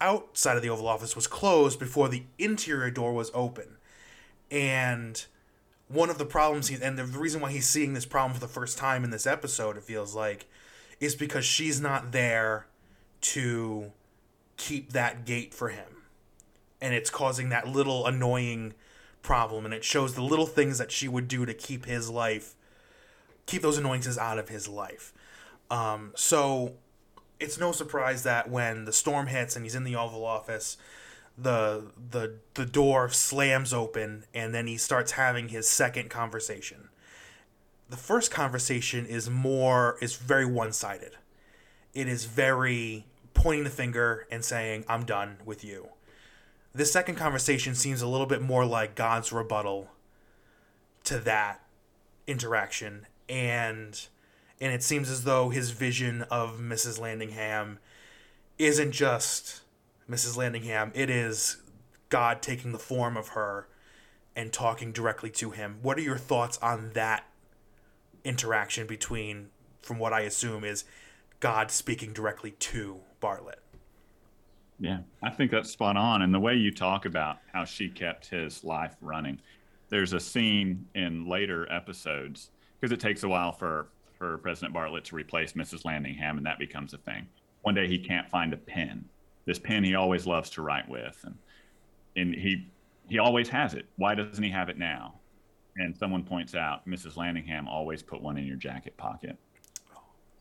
outside 0.00 0.56
of 0.56 0.62
the 0.62 0.68
Oval 0.70 0.88
Office 0.88 1.16
was 1.16 1.26
closed 1.26 1.78
before 1.78 2.08
the 2.08 2.24
interior 2.38 2.90
door 2.90 3.12
was 3.12 3.30
open. 3.34 3.76
And 4.50 5.24
one 5.88 6.10
of 6.10 6.18
the 6.18 6.24
problems 6.24 6.68
he 6.68 6.82
and 6.82 6.98
the 6.98 7.04
reason 7.04 7.40
why 7.40 7.50
he's 7.50 7.68
seeing 7.68 7.94
this 7.94 8.06
problem 8.06 8.34
for 8.34 8.40
the 8.40 8.52
first 8.52 8.78
time 8.78 9.04
in 9.04 9.10
this 9.10 9.26
episode, 9.26 9.76
it 9.76 9.82
feels 9.82 10.14
like, 10.14 10.46
is 11.00 11.14
because 11.14 11.44
she's 11.44 11.80
not 11.80 12.12
there 12.12 12.66
to 13.20 13.92
keep 14.56 14.92
that 14.92 15.24
gate 15.24 15.52
for 15.52 15.68
him. 15.68 16.04
And 16.80 16.94
it's 16.94 17.10
causing 17.10 17.48
that 17.48 17.68
little 17.68 18.06
annoying 18.06 18.74
problem 19.22 19.64
and 19.64 19.72
it 19.72 19.84
shows 19.84 20.14
the 20.14 20.22
little 20.22 20.46
things 20.46 20.78
that 20.78 20.92
she 20.92 21.08
would 21.08 21.28
do 21.28 21.46
to 21.46 21.54
keep 21.54 21.86
his 21.86 22.10
life 22.10 22.54
keep 23.46 23.62
those 23.62 23.78
annoyances 23.78 24.18
out 24.18 24.38
of 24.38 24.48
his 24.48 24.68
life. 24.68 25.12
Um, 25.70 26.12
so 26.14 26.74
it's 27.40 27.58
no 27.58 27.72
surprise 27.72 28.22
that 28.22 28.50
when 28.50 28.84
the 28.84 28.92
storm 28.92 29.26
hits 29.26 29.56
and 29.56 29.64
he's 29.64 29.74
in 29.74 29.84
the 29.84 29.96
Oval 29.96 30.24
Office, 30.24 30.76
the 31.36 31.84
the 32.10 32.36
the 32.54 32.64
door 32.64 33.08
slams 33.08 33.72
open 33.72 34.24
and 34.32 34.54
then 34.54 34.66
he 34.66 34.76
starts 34.76 35.12
having 35.12 35.48
his 35.48 35.68
second 35.68 36.10
conversation. 36.10 36.88
The 37.90 37.96
first 37.96 38.30
conversation 38.30 39.06
is 39.06 39.28
more 39.28 39.98
is 40.00 40.16
very 40.16 40.46
one-sided. 40.46 41.16
It 41.92 42.08
is 42.08 42.24
very 42.24 43.04
pointing 43.34 43.64
the 43.64 43.70
finger 43.70 44.26
and 44.30 44.44
saying 44.44 44.84
I'm 44.88 45.04
done 45.04 45.38
with 45.44 45.64
you. 45.64 45.88
This 46.72 46.92
second 46.92 47.16
conversation 47.16 47.74
seems 47.74 48.02
a 48.02 48.08
little 48.08 48.26
bit 48.26 48.42
more 48.42 48.64
like 48.64 48.94
God's 48.94 49.32
rebuttal 49.32 49.90
to 51.04 51.18
that 51.18 51.60
interaction 52.26 53.06
and 53.28 54.06
and 54.60 54.72
it 54.72 54.82
seems 54.82 55.10
as 55.10 55.24
though 55.24 55.50
his 55.50 55.70
vision 55.70 56.22
of 56.30 56.58
Mrs. 56.58 56.98
Landingham 57.00 57.78
isn't 58.56 58.92
just 58.92 59.63
Mrs. 60.08 60.36
Landingham, 60.36 60.90
it 60.94 61.08
is 61.10 61.58
God 62.08 62.42
taking 62.42 62.72
the 62.72 62.78
form 62.78 63.16
of 63.16 63.28
her 63.28 63.68
and 64.36 64.52
talking 64.52 64.92
directly 64.92 65.30
to 65.30 65.50
him. 65.50 65.78
What 65.82 65.98
are 65.98 66.02
your 66.02 66.18
thoughts 66.18 66.58
on 66.58 66.90
that 66.94 67.24
interaction 68.24 68.86
between, 68.86 69.50
from 69.82 69.98
what 69.98 70.12
I 70.12 70.20
assume, 70.20 70.64
is 70.64 70.84
God 71.40 71.70
speaking 71.70 72.12
directly 72.12 72.52
to 72.52 73.00
Bartlet? 73.22 73.60
Yeah, 74.78 74.98
I 75.22 75.30
think 75.30 75.50
that's 75.50 75.70
spot 75.70 75.96
on. 75.96 76.22
And 76.22 76.34
the 76.34 76.40
way 76.40 76.54
you 76.54 76.70
talk 76.70 77.06
about 77.06 77.38
how 77.52 77.64
she 77.64 77.88
kept 77.88 78.26
his 78.26 78.64
life 78.64 78.96
running, 79.00 79.40
there's 79.88 80.12
a 80.12 80.20
scene 80.20 80.86
in 80.94 81.28
later 81.28 81.70
episodes 81.72 82.50
because 82.80 82.92
it 82.92 83.00
takes 83.00 83.22
a 83.22 83.28
while 83.28 83.52
for 83.52 83.88
for 84.18 84.38
President 84.38 84.74
Bartlet 84.74 85.04
to 85.04 85.16
replace 85.16 85.52
Mrs. 85.54 85.82
Landingham, 85.82 86.36
and 86.36 86.46
that 86.46 86.58
becomes 86.58 86.94
a 86.94 86.98
thing. 86.98 87.26
One 87.62 87.74
day 87.74 87.88
he 87.88 87.98
can't 87.98 88.28
find 88.28 88.52
a 88.52 88.56
pen. 88.56 89.04
This 89.46 89.58
pen 89.58 89.84
he 89.84 89.94
always 89.94 90.26
loves 90.26 90.50
to 90.50 90.62
write 90.62 90.88
with, 90.88 91.18
and 91.24 91.36
and 92.16 92.34
he 92.34 92.68
he 93.08 93.18
always 93.18 93.48
has 93.48 93.74
it. 93.74 93.86
Why 93.96 94.14
doesn't 94.14 94.42
he 94.42 94.50
have 94.50 94.68
it 94.68 94.78
now? 94.78 95.14
And 95.76 95.96
someone 95.96 96.22
points 96.22 96.54
out 96.54 96.86
Mrs. 96.86 97.14
Landingham 97.14 97.66
always 97.66 98.02
put 98.02 98.22
one 98.22 98.38
in 98.38 98.46
your 98.46 98.56
jacket 98.56 98.96
pocket. 98.96 99.36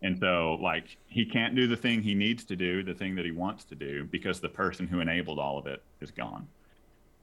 And 0.03 0.19
so, 0.19 0.59
like, 0.61 0.97
he 1.07 1.25
can't 1.25 1.55
do 1.55 1.65
the 1.65 1.77
thing 1.77 2.01
he 2.01 2.13
needs 2.13 2.43
to 2.45 2.57
do, 2.57 2.83
the 2.83 2.93
thing 2.93 3.15
that 3.15 3.23
he 3.23 3.31
wants 3.31 3.63
to 3.65 3.75
do, 3.75 4.03
because 4.11 4.41
the 4.41 4.49
person 4.49 4.85
who 4.85 4.99
enabled 4.99 5.39
all 5.39 5.57
of 5.57 5.65
it 5.65 5.81
is 6.01 6.11
gone. 6.11 6.45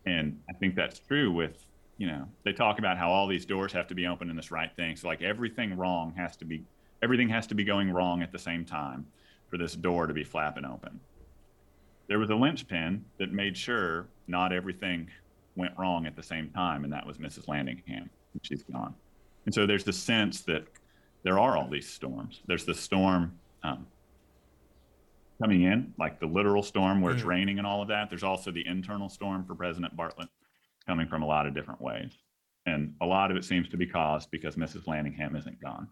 And 0.07 0.41
I 0.49 0.55
think 0.55 0.75
that's 0.75 0.99
true 0.99 1.31
with, 1.31 1.67
you 1.99 2.07
know, 2.07 2.27
they 2.43 2.55
talk 2.55 2.79
about 2.79 2.97
how 2.97 3.11
all 3.11 3.27
these 3.27 3.45
doors 3.45 3.71
have 3.75 3.87
to 3.89 3.95
be 3.95 4.07
open 4.07 4.31
in 4.31 4.37
this 4.37 4.51
right 4.51 4.75
thing. 4.77 4.97
So, 4.97 5.09
like, 5.09 5.21
everything 5.21 5.77
wrong 5.77 6.15
has 6.17 6.37
to 6.39 6.47
be, 6.47 6.65
everything 7.03 7.29
has 7.29 7.47
to 7.49 7.55
be 7.55 7.65
going 7.65 7.93
wrong 7.93 8.23
at 8.23 8.33
the 8.33 8.39
same 8.39 8.65
time 8.65 9.07
for 9.49 9.59
this 9.59 9.75
door 9.75 10.07
to 10.07 10.15
be 10.15 10.25
flapping 10.25 10.65
open. 10.65 10.99
There 12.11 12.19
was 12.19 12.31
a 12.31 12.35
linchpin 12.35 13.05
that 13.19 13.33
made 13.33 13.57
sure 13.57 14.09
not 14.27 14.53
everything 14.53 15.09
went 15.55 15.73
wrong 15.79 16.07
at 16.07 16.17
the 16.17 16.23
same 16.25 16.51
time, 16.51 16.83
and 16.83 16.93
that 16.93 17.07
was 17.07 17.19
Mrs. 17.19 17.47
Landingham. 17.47 18.09
She's 18.43 18.65
gone. 18.65 18.95
And 19.47 19.55
so 19.55 19.65
there's 19.65 19.85
the 19.85 19.93
sense 19.93 20.41
that 20.43 20.65
there 21.23 21.39
are 21.39 21.57
all 21.57 21.69
these 21.71 21.89
storms. 21.89 22.41
There's 22.49 22.65
the 22.65 22.75
storm 22.75 23.39
um, 23.63 23.87
coming 25.41 25.63
in, 25.63 25.95
like 25.99 26.19
the 26.19 26.27
literal 26.27 26.65
storm 26.65 27.01
where 27.01 27.13
it's 27.15 27.23
Mm. 27.23 27.27
raining 27.27 27.59
and 27.59 27.67
all 27.67 27.81
of 27.81 27.87
that. 27.89 28.11
There's 28.11 28.25
also 28.25 28.51
the 28.51 28.67
internal 28.67 29.09
storm 29.09 29.45
for 29.45 29.55
President 29.55 29.97
Bartlet 29.97 30.29
coming 30.89 31.07
from 31.07 31.23
a 31.23 31.27
lot 31.27 31.47
of 31.47 31.55
different 31.55 31.81
ways. 31.81 32.11
And 32.67 32.93
a 33.01 33.07
lot 33.07 33.31
of 33.31 33.37
it 33.37 33.45
seems 33.45 33.69
to 33.69 33.77
be 33.77 33.87
caused 33.87 34.33
because 34.33 34.57
Mrs. 34.57 34.85
Landingham 34.87 35.37
isn't 35.39 35.61
gone. 35.63 35.87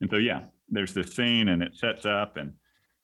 And 0.00 0.08
so, 0.08 0.16
yeah, 0.16 0.42
there's 0.68 0.94
this 0.94 1.12
scene 1.16 1.48
and 1.48 1.60
it 1.60 1.74
sets 1.74 2.06
up. 2.06 2.36
And 2.36 2.52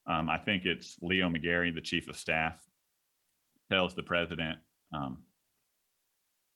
um, 0.06 0.28
I 0.28 0.38
think 0.38 0.64
it's 0.64 0.96
Leo 1.00 1.28
McGarry, 1.28 1.74
the 1.74 1.80
chief 1.80 2.08
of 2.08 2.16
staff, 2.16 2.54
tells 3.70 3.94
the 3.94 4.02
president 4.02 4.58
um, 4.94 5.18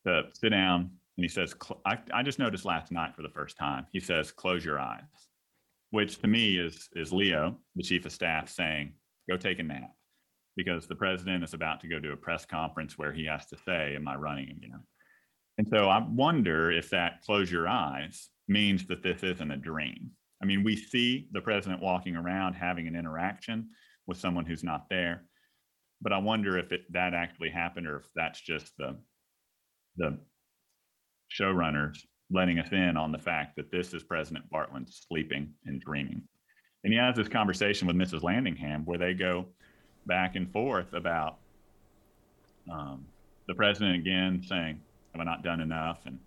to 0.07 0.25
sit 0.33 0.51
down 0.51 0.91
and 1.17 1.25
he 1.25 1.29
says, 1.29 1.55
I, 1.85 1.99
I 2.13 2.23
just 2.23 2.39
noticed 2.39 2.65
last 2.65 2.93
night 2.93 3.15
for 3.17 3.23
the 3.23 3.31
first 3.31 3.57
time, 3.57 3.87
he 3.93 4.01
says, 4.01 4.31
close 4.31 4.65
your 4.65 4.79
eyes, 4.79 5.03
which 5.91 6.19
to 6.21 6.27
me 6.27 6.59
is, 6.59 6.89
is 6.95 7.13
Leo, 7.13 7.57
the 7.75 7.83
chief 7.83 8.05
of 8.05 8.13
staff, 8.13 8.51
saying, 8.51 8.93
go 9.29 9.37
take 9.37 9.59
a 9.59 9.63
nap 9.63 9.91
because 10.57 10.87
the 10.87 10.95
president 10.95 11.45
is 11.45 11.55
about 11.55 11.81
to 11.81 11.89
go 11.89 12.01
to 12.01 12.13
a 12.13 12.17
press 12.17 12.45
conference 12.45 12.99
where 12.99 13.13
he 13.13 13.27
has 13.27 13.47
to 13.47 13.57
say, 13.65 13.95
Am 13.95 14.09
I 14.09 14.17
running 14.17 14.51
again? 14.51 14.83
And 15.59 15.69
so 15.69 15.89
I 15.89 16.05
wonder 16.07 16.71
if 16.71 16.91
that 16.91 17.23
close 17.25 17.51
your 17.51 17.69
eyes 17.69 18.29
means 18.49 18.87
that 18.87 19.03
this 19.03 19.23
isn't 19.23 19.51
a 19.51 19.57
dream. 19.57 20.11
I 20.47 20.49
mean, 20.49 20.63
we 20.63 20.77
see 20.77 21.27
the 21.33 21.41
president 21.41 21.83
walking 21.83 22.15
around 22.15 22.55
having 22.55 22.87
an 22.87 22.95
interaction 22.95 23.69
with 24.07 24.17
someone 24.17 24.47
who's 24.47 24.63
not 24.63 24.89
there, 24.89 25.25
but 26.01 26.13
I 26.13 26.19
wonder 26.19 26.57
if 26.57 26.71
it, 26.71 26.83
that 26.93 27.15
actually 27.15 27.51
happened 27.51 27.89
or 27.89 27.97
if 27.97 28.05
that's 28.15 28.41
just 28.41 28.73
the 28.79 28.97
the 29.97 30.17
showrunners 31.37 31.99
letting 32.31 32.61
us 32.61 32.69
in 32.71 32.97
on 32.97 33.11
the 33.11 33.19
fact 33.19 33.57
that 33.57 33.73
this 33.73 33.93
is 33.93 34.05
President 34.05 34.45
Bartlet 34.49 34.87
sleeping 34.89 35.53
and 35.65 35.81
dreaming. 35.81 36.23
And 36.85 36.93
he 36.93 36.99
has 37.01 37.17
this 37.17 37.27
conversation 37.27 37.89
with 37.89 37.97
Mrs. 37.97 38.21
Landingham 38.21 38.85
where 38.85 38.99
they 38.99 39.15
go 39.15 39.47
back 40.07 40.37
and 40.37 40.49
forth 40.53 40.93
about 40.93 41.39
um, 42.71 43.05
the 43.49 43.55
president 43.57 43.97
again 43.97 44.45
saying, 44.47 44.81
Have 45.11 45.21
I 45.21 45.25
not 45.25 45.43
done 45.43 45.61
enough? 45.61 46.07
And 46.07 46.21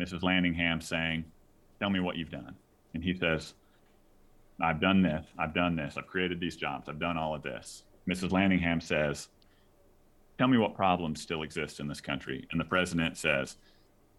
Mrs. 0.00 0.22
Landingham 0.22 0.82
saying, 0.82 1.24
Tell 1.78 1.90
me 1.90 2.00
what 2.00 2.16
you've 2.16 2.32
done. 2.32 2.56
And 2.96 3.04
he 3.04 3.14
says, 3.14 3.52
I've 4.58 4.80
done 4.80 5.02
this, 5.02 5.26
I've 5.38 5.52
done 5.52 5.76
this, 5.76 5.98
I've 5.98 6.06
created 6.06 6.40
these 6.40 6.56
jobs, 6.56 6.88
I've 6.88 6.98
done 6.98 7.18
all 7.18 7.34
of 7.34 7.42
this. 7.42 7.82
Mrs. 8.08 8.30
Landingham 8.30 8.82
says, 8.82 9.28
Tell 10.38 10.48
me 10.48 10.56
what 10.56 10.74
problems 10.74 11.20
still 11.20 11.42
exist 11.42 11.78
in 11.78 11.88
this 11.88 12.00
country. 12.00 12.48
And 12.50 12.58
the 12.58 12.64
president 12.64 13.18
says, 13.18 13.56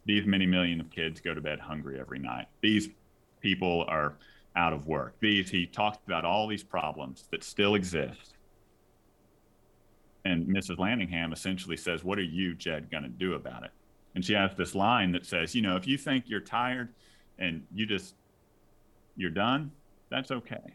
These 0.06 0.28
many 0.28 0.46
million 0.46 0.80
of 0.80 0.92
kids 0.92 1.20
go 1.20 1.34
to 1.34 1.42
bed 1.42 1.60
hungry 1.60 2.00
every 2.00 2.20
night. 2.20 2.46
These 2.62 2.90
people 3.42 3.84
are 3.88 4.14
out 4.56 4.74
of 4.74 4.86
work. 4.86 5.16
These, 5.20 5.50
he 5.50 5.66
talked 5.66 6.06
about 6.06 6.24
all 6.24 6.48
these 6.48 6.64
problems 6.64 7.24
that 7.32 7.44
still 7.44 7.74
exist. 7.74 8.36
And 10.24 10.46
Mrs. 10.46 10.78
Landingham 10.78 11.34
essentially 11.34 11.78
says, 11.78 12.04
What 12.04 12.20
are 12.20 12.22
you, 12.22 12.54
Jed, 12.54 12.92
going 12.92 13.04
to 13.06 13.10
do 13.10 13.34
about 13.34 13.64
it? 13.64 13.72
And 14.14 14.24
she 14.24 14.34
has 14.34 14.52
this 14.56 14.76
line 14.76 15.14
that 15.14 15.26
says, 15.26 15.56
You 15.56 15.64
know, 15.64 15.78
if 15.78 15.88
you 15.88 15.98
think 15.98 16.26
you're 16.28 16.42
tired 16.42 16.90
and 17.40 17.66
you 17.74 17.88
just, 17.88 18.14
you're 19.18 19.32
done, 19.32 19.72
that's 20.10 20.32
okay. 20.32 20.74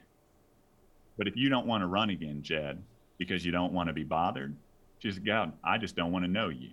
But 1.16 1.28
if 1.28 1.36
you 1.36 1.48
don't 1.48 1.66
want 1.66 1.82
to 1.82 1.86
run 1.86 2.10
again, 2.10 2.42
Jed, 2.42 2.82
because 3.18 3.44
you 3.44 3.52
don't 3.52 3.72
want 3.72 3.88
to 3.88 3.92
be 3.92 4.04
bothered, 4.04 4.54
just 4.98 5.24
God, 5.24 5.52
I 5.64 5.78
just 5.78 5.96
don't 5.96 6.12
want 6.12 6.24
to 6.24 6.30
know 6.30 6.48
you. 6.48 6.70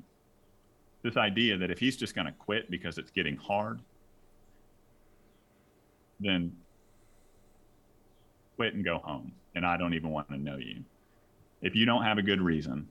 This 1.02 1.16
idea 1.16 1.58
that 1.58 1.72
if 1.72 1.80
he's 1.80 1.96
just 1.96 2.16
going 2.16 2.28
to 2.28 2.34
quit 2.34 2.70
because 2.70 2.98
it's 2.98 3.12
getting 3.12 3.38
hard, 3.38 3.80
then 6.20 6.52
quit 8.58 8.74
and 8.74 8.84
go 8.84 8.98
home. 8.98 9.32
And 9.56 9.66
I 9.66 9.78
don't 9.78 9.94
even 9.94 10.10
want 10.10 10.30
to 10.30 10.38
know 10.38 10.58
you. 10.58 10.84
If 11.62 11.76
you 11.76 11.86
don't 11.86 12.04
have 12.04 12.18
a 12.18 12.22
good 12.22 12.42
reason, 12.42 12.88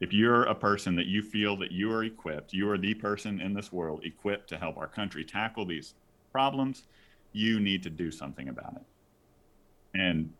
if 0.00 0.12
you're 0.12 0.44
a 0.44 0.54
person 0.54 0.96
that 0.96 1.06
you 1.06 1.22
feel 1.22 1.56
that 1.58 1.70
you 1.70 1.92
are 1.92 2.02
equipped, 2.02 2.52
you 2.52 2.68
are 2.68 2.78
the 2.78 2.94
person 2.94 3.40
in 3.40 3.54
this 3.54 3.72
world 3.72 4.04
equipped 4.04 4.48
to 4.48 4.58
help 4.58 4.76
our 4.76 4.88
country 4.88 5.24
tackle 5.24 5.64
these 5.64 5.94
problems, 6.32 6.84
you 7.32 7.60
need 7.60 7.82
to 7.82 7.90
do 7.90 8.10
something 8.10 8.48
about 8.48 8.76
it. 8.76 9.98
And 9.98 10.32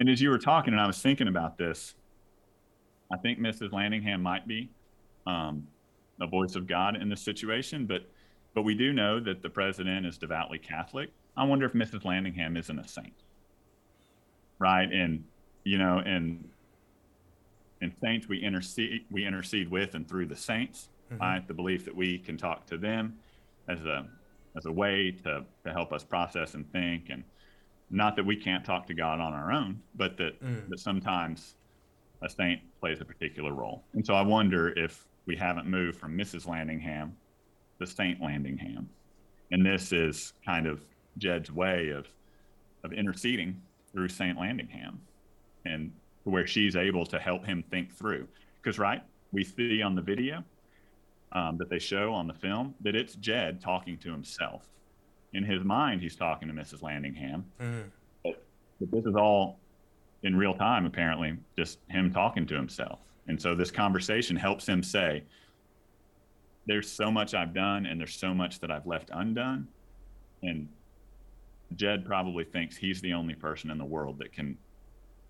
and 0.00 0.08
as 0.08 0.20
you 0.20 0.30
were 0.30 0.38
talking 0.38 0.72
and 0.72 0.80
I 0.80 0.86
was 0.86 1.00
thinking 1.00 1.28
about 1.28 1.58
this, 1.58 1.94
I 3.12 3.16
think 3.18 3.38
Mrs. 3.38 3.70
Landingham 3.70 4.20
might 4.20 4.48
be 4.48 4.68
um, 5.26 5.68
a 6.20 6.26
voice 6.26 6.56
of 6.56 6.66
God 6.66 7.00
in 7.00 7.08
this 7.08 7.20
situation, 7.20 7.86
but 7.86 8.02
but 8.54 8.62
we 8.62 8.74
do 8.74 8.92
know 8.92 9.20
that 9.20 9.42
the 9.42 9.48
president 9.48 10.06
is 10.06 10.18
devoutly 10.18 10.58
Catholic. 10.58 11.10
I 11.36 11.44
wonder 11.44 11.64
if 11.64 11.72
Mrs. 11.72 12.02
Landingham 12.02 12.58
isn't 12.58 12.78
a 12.78 12.86
saint, 12.86 13.14
right? 14.58 14.90
And 14.92 15.24
you 15.64 15.78
know, 15.78 15.98
and 15.98 16.48
and 17.80 17.92
saints 18.02 18.28
we 18.28 18.38
intercede 18.38 19.04
we 19.10 19.24
intercede 19.24 19.70
with 19.70 19.94
and 19.94 20.08
through 20.08 20.26
the 20.26 20.36
saints, 20.36 20.88
mm-hmm. 21.10 21.22
right? 21.22 21.46
The 21.46 21.54
belief 21.54 21.84
that 21.84 21.94
we 21.94 22.18
can 22.18 22.36
talk 22.36 22.66
to 22.66 22.76
them 22.76 23.18
as 23.68 23.84
a 23.84 24.06
as 24.56 24.66
a 24.66 24.72
way 24.72 25.10
to 25.24 25.44
to 25.64 25.72
help 25.72 25.92
us 25.92 26.04
process 26.04 26.54
and 26.54 26.70
think, 26.72 27.10
and 27.10 27.24
not 27.90 28.16
that 28.16 28.24
we 28.24 28.36
can't 28.36 28.64
talk 28.64 28.86
to 28.86 28.94
God 28.94 29.20
on 29.20 29.32
our 29.32 29.52
own, 29.52 29.80
but 29.94 30.16
that 30.16 30.42
mm. 30.42 30.68
that 30.68 30.78
sometimes 30.78 31.54
a 32.22 32.28
saint 32.28 32.60
plays 32.80 33.00
a 33.00 33.04
particular 33.04 33.52
role. 33.52 33.82
And 33.94 34.04
so 34.04 34.14
I 34.14 34.22
wonder 34.22 34.68
if 34.78 35.06
we 35.26 35.36
haven't 35.36 35.66
moved 35.66 35.98
from 35.98 36.16
Mrs. 36.16 36.46
Landingham 36.46 37.12
to 37.80 37.86
Saint 37.86 38.20
Landingham. 38.20 38.86
And 39.50 39.64
this 39.64 39.92
is 39.92 40.32
kind 40.44 40.66
of 40.66 40.84
Jed's 41.18 41.50
way 41.50 41.90
of 41.90 42.06
of 42.84 42.92
interceding 42.92 43.60
through 43.92 44.08
Saint 44.08 44.38
Landingham 44.38 44.96
and 45.64 45.92
where 46.24 46.46
she's 46.46 46.76
able 46.76 47.04
to 47.06 47.18
help 47.18 47.44
him 47.44 47.62
think 47.70 47.92
through. 47.92 48.26
Because 48.60 48.78
right, 48.78 49.02
we 49.32 49.44
see 49.44 49.82
on 49.82 49.94
the 49.94 50.02
video 50.02 50.44
um, 51.32 51.56
that 51.58 51.70
they 51.70 51.78
show 51.78 52.12
on 52.12 52.26
the 52.26 52.34
film 52.34 52.74
that 52.82 52.94
it's 52.94 53.14
Jed 53.16 53.60
talking 53.60 53.98
to 53.98 54.10
himself. 54.10 54.68
In 55.32 55.44
his 55.44 55.64
mind, 55.64 56.00
he's 56.02 56.16
talking 56.16 56.48
to 56.48 56.54
Mrs. 56.54 56.82
Landingham. 56.82 57.44
Mm. 57.60 57.84
But, 58.22 58.42
but 58.78 58.90
this 58.90 59.04
is 59.06 59.14
all 59.16 59.58
in 60.22 60.36
real 60.36 60.54
time, 60.54 60.86
apparently, 60.86 61.36
just 61.56 61.78
him 61.88 62.12
talking 62.12 62.46
to 62.46 62.54
himself. 62.54 63.00
And 63.28 63.40
so 63.40 63.54
this 63.54 63.70
conversation 63.70 64.36
helps 64.36 64.68
him 64.68 64.82
say, 64.82 65.24
There's 66.66 66.90
so 66.90 67.10
much 67.10 67.34
I've 67.34 67.54
done, 67.54 67.86
and 67.86 67.98
there's 67.98 68.14
so 68.14 68.34
much 68.34 68.60
that 68.60 68.70
I've 68.70 68.86
left 68.86 69.10
undone. 69.12 69.68
And 70.42 70.68
Jed 71.76 72.04
probably 72.04 72.44
thinks 72.44 72.76
he's 72.76 73.00
the 73.00 73.14
only 73.14 73.34
person 73.34 73.70
in 73.70 73.78
the 73.78 73.84
world 73.84 74.18
that 74.18 74.32
can 74.32 74.58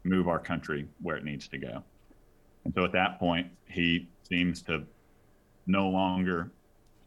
move 0.04 0.26
our 0.26 0.40
country 0.40 0.88
where 1.00 1.16
it 1.16 1.24
needs 1.24 1.46
to 1.48 1.58
go. 1.58 1.82
And 2.64 2.74
so 2.74 2.84
at 2.84 2.92
that 2.92 3.18
point, 3.18 3.48
he 3.68 4.08
seems 4.28 4.62
to 4.62 4.82
no 5.66 5.88
longer 5.88 6.50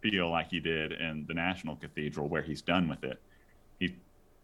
feel 0.02 0.30
like 0.30 0.50
he 0.50 0.60
did 0.60 0.94
in 0.94 1.26
the 1.28 1.34
National 1.34 1.76
Cathedral, 1.76 2.28
where 2.28 2.42
he's 2.42 2.62
done 2.62 2.88
with 2.88 3.04
it. 3.04 3.22
He 3.80 3.96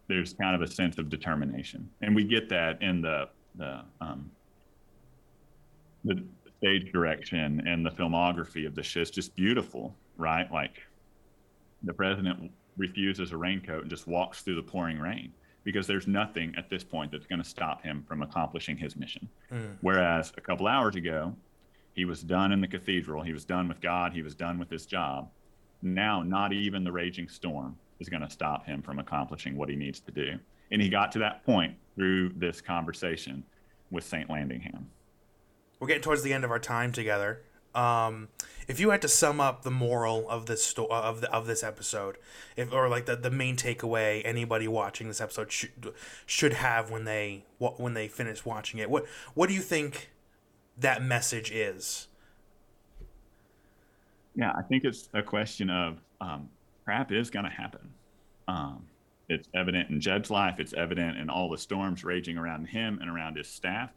there's 0.07 0.33
kind 0.33 0.55
of 0.55 0.61
a 0.61 0.71
sense 0.71 0.97
of 0.97 1.09
determination, 1.09 1.89
and 2.01 2.15
we 2.15 2.23
get 2.23 2.49
that 2.49 2.81
in 2.81 3.01
the 3.01 3.29
the 3.55 3.81
um, 3.99 4.31
the 6.03 6.23
stage 6.57 6.91
direction 6.91 7.65
and 7.67 7.85
the 7.85 7.91
filmography 7.91 8.65
of 8.67 8.75
the 8.75 8.83
show. 8.83 9.01
It's 9.01 9.09
just 9.09 9.35
beautiful, 9.35 9.95
right? 10.17 10.51
Like 10.51 10.81
the 11.83 11.93
president 11.93 12.51
refuses 12.77 13.31
a 13.31 13.37
raincoat 13.37 13.81
and 13.81 13.89
just 13.89 14.07
walks 14.07 14.41
through 14.41 14.55
the 14.55 14.63
pouring 14.63 14.99
rain 14.99 15.33
because 15.63 15.87
there's 15.87 16.07
nothing 16.07 16.53
at 16.57 16.69
this 16.69 16.83
point 16.83 17.11
that's 17.11 17.25
going 17.25 17.41
to 17.41 17.47
stop 17.47 17.83
him 17.83 18.03
from 18.07 18.21
accomplishing 18.21 18.77
his 18.77 18.95
mission. 18.95 19.27
Mm. 19.51 19.77
Whereas 19.81 20.31
a 20.37 20.41
couple 20.41 20.67
hours 20.67 20.95
ago, 20.95 21.35
he 21.93 22.05
was 22.05 22.21
done 22.21 22.51
in 22.51 22.61
the 22.61 22.67
cathedral, 22.67 23.23
he 23.23 23.33
was 23.33 23.45
done 23.45 23.67
with 23.67 23.81
God, 23.81 24.13
he 24.13 24.21
was 24.21 24.35
done 24.35 24.57
with 24.57 24.69
his 24.69 24.85
job. 24.85 25.29
Now, 25.81 26.21
not 26.21 26.53
even 26.53 26.83
the 26.83 26.91
raging 26.91 27.27
storm 27.27 27.77
is 27.99 28.09
going 28.09 28.21
to 28.21 28.29
stop 28.29 28.65
him 28.65 28.81
from 28.81 28.99
accomplishing 28.99 29.57
what 29.57 29.69
he 29.69 29.75
needs 29.75 29.99
to 30.01 30.11
do. 30.11 30.37
And 30.71 30.81
he 30.81 30.89
got 30.89 31.11
to 31.13 31.19
that 31.19 31.45
point 31.45 31.75
through 31.95 32.29
this 32.35 32.61
conversation 32.61 33.43
with 33.89 34.03
St. 34.03 34.29
Landingham. 34.29 34.85
We're 35.79 35.87
getting 35.87 36.03
towards 36.03 36.23
the 36.23 36.33
end 36.33 36.43
of 36.43 36.51
our 36.51 36.59
time 36.59 36.91
together. 36.91 37.41
Um, 37.73 38.29
if 38.67 38.79
you 38.79 38.89
had 38.89 39.01
to 39.01 39.07
sum 39.07 39.39
up 39.39 39.63
the 39.63 39.71
moral 39.71 40.29
of 40.29 40.45
this 40.45 40.63
sto- 40.63 40.87
of 40.87 41.21
the, 41.21 41.31
of 41.31 41.47
this 41.47 41.63
episode, 41.63 42.17
if 42.57 42.71
or 42.71 42.89
like 42.89 43.05
the, 43.05 43.15
the 43.15 43.31
main 43.31 43.55
takeaway 43.55 44.21
anybody 44.25 44.67
watching 44.67 45.07
this 45.07 45.21
episode 45.21 45.51
should 45.51 45.93
should 46.25 46.53
have 46.53 46.91
when 46.91 47.05
they 47.05 47.45
when 47.57 47.93
they 47.93 48.09
finish 48.09 48.43
watching 48.45 48.79
it, 48.79 48.89
what 48.89 49.05
what 49.35 49.47
do 49.47 49.55
you 49.55 49.61
think 49.61 50.11
that 50.77 51.03
message 51.03 51.51
is? 51.51 52.07
Yeah, 54.35 54.51
I 54.57 54.61
think 54.61 54.83
it's 54.85 55.09
a 55.13 55.21
question 55.21 55.69
of 55.69 55.97
um, 56.21 56.49
crap 56.85 57.11
is 57.11 57.29
going 57.29 57.45
to 57.45 57.51
happen. 57.51 57.89
Um, 58.47 58.83
it's 59.29 59.47
evident 59.53 59.89
in 59.89 60.01
Jed's 60.01 60.29
life. 60.29 60.55
It's 60.59 60.73
evident 60.73 61.17
in 61.17 61.29
all 61.29 61.49
the 61.49 61.57
storms 61.57 62.03
raging 62.03 62.37
around 62.37 62.65
him 62.65 62.99
and 63.01 63.09
around 63.09 63.37
his 63.37 63.47
staff. 63.47 63.91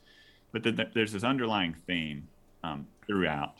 But 0.52 0.62
the, 0.62 0.72
the, 0.72 0.90
there's 0.94 1.12
this 1.12 1.24
underlying 1.24 1.74
theme 1.86 2.28
um, 2.62 2.86
throughout 3.06 3.56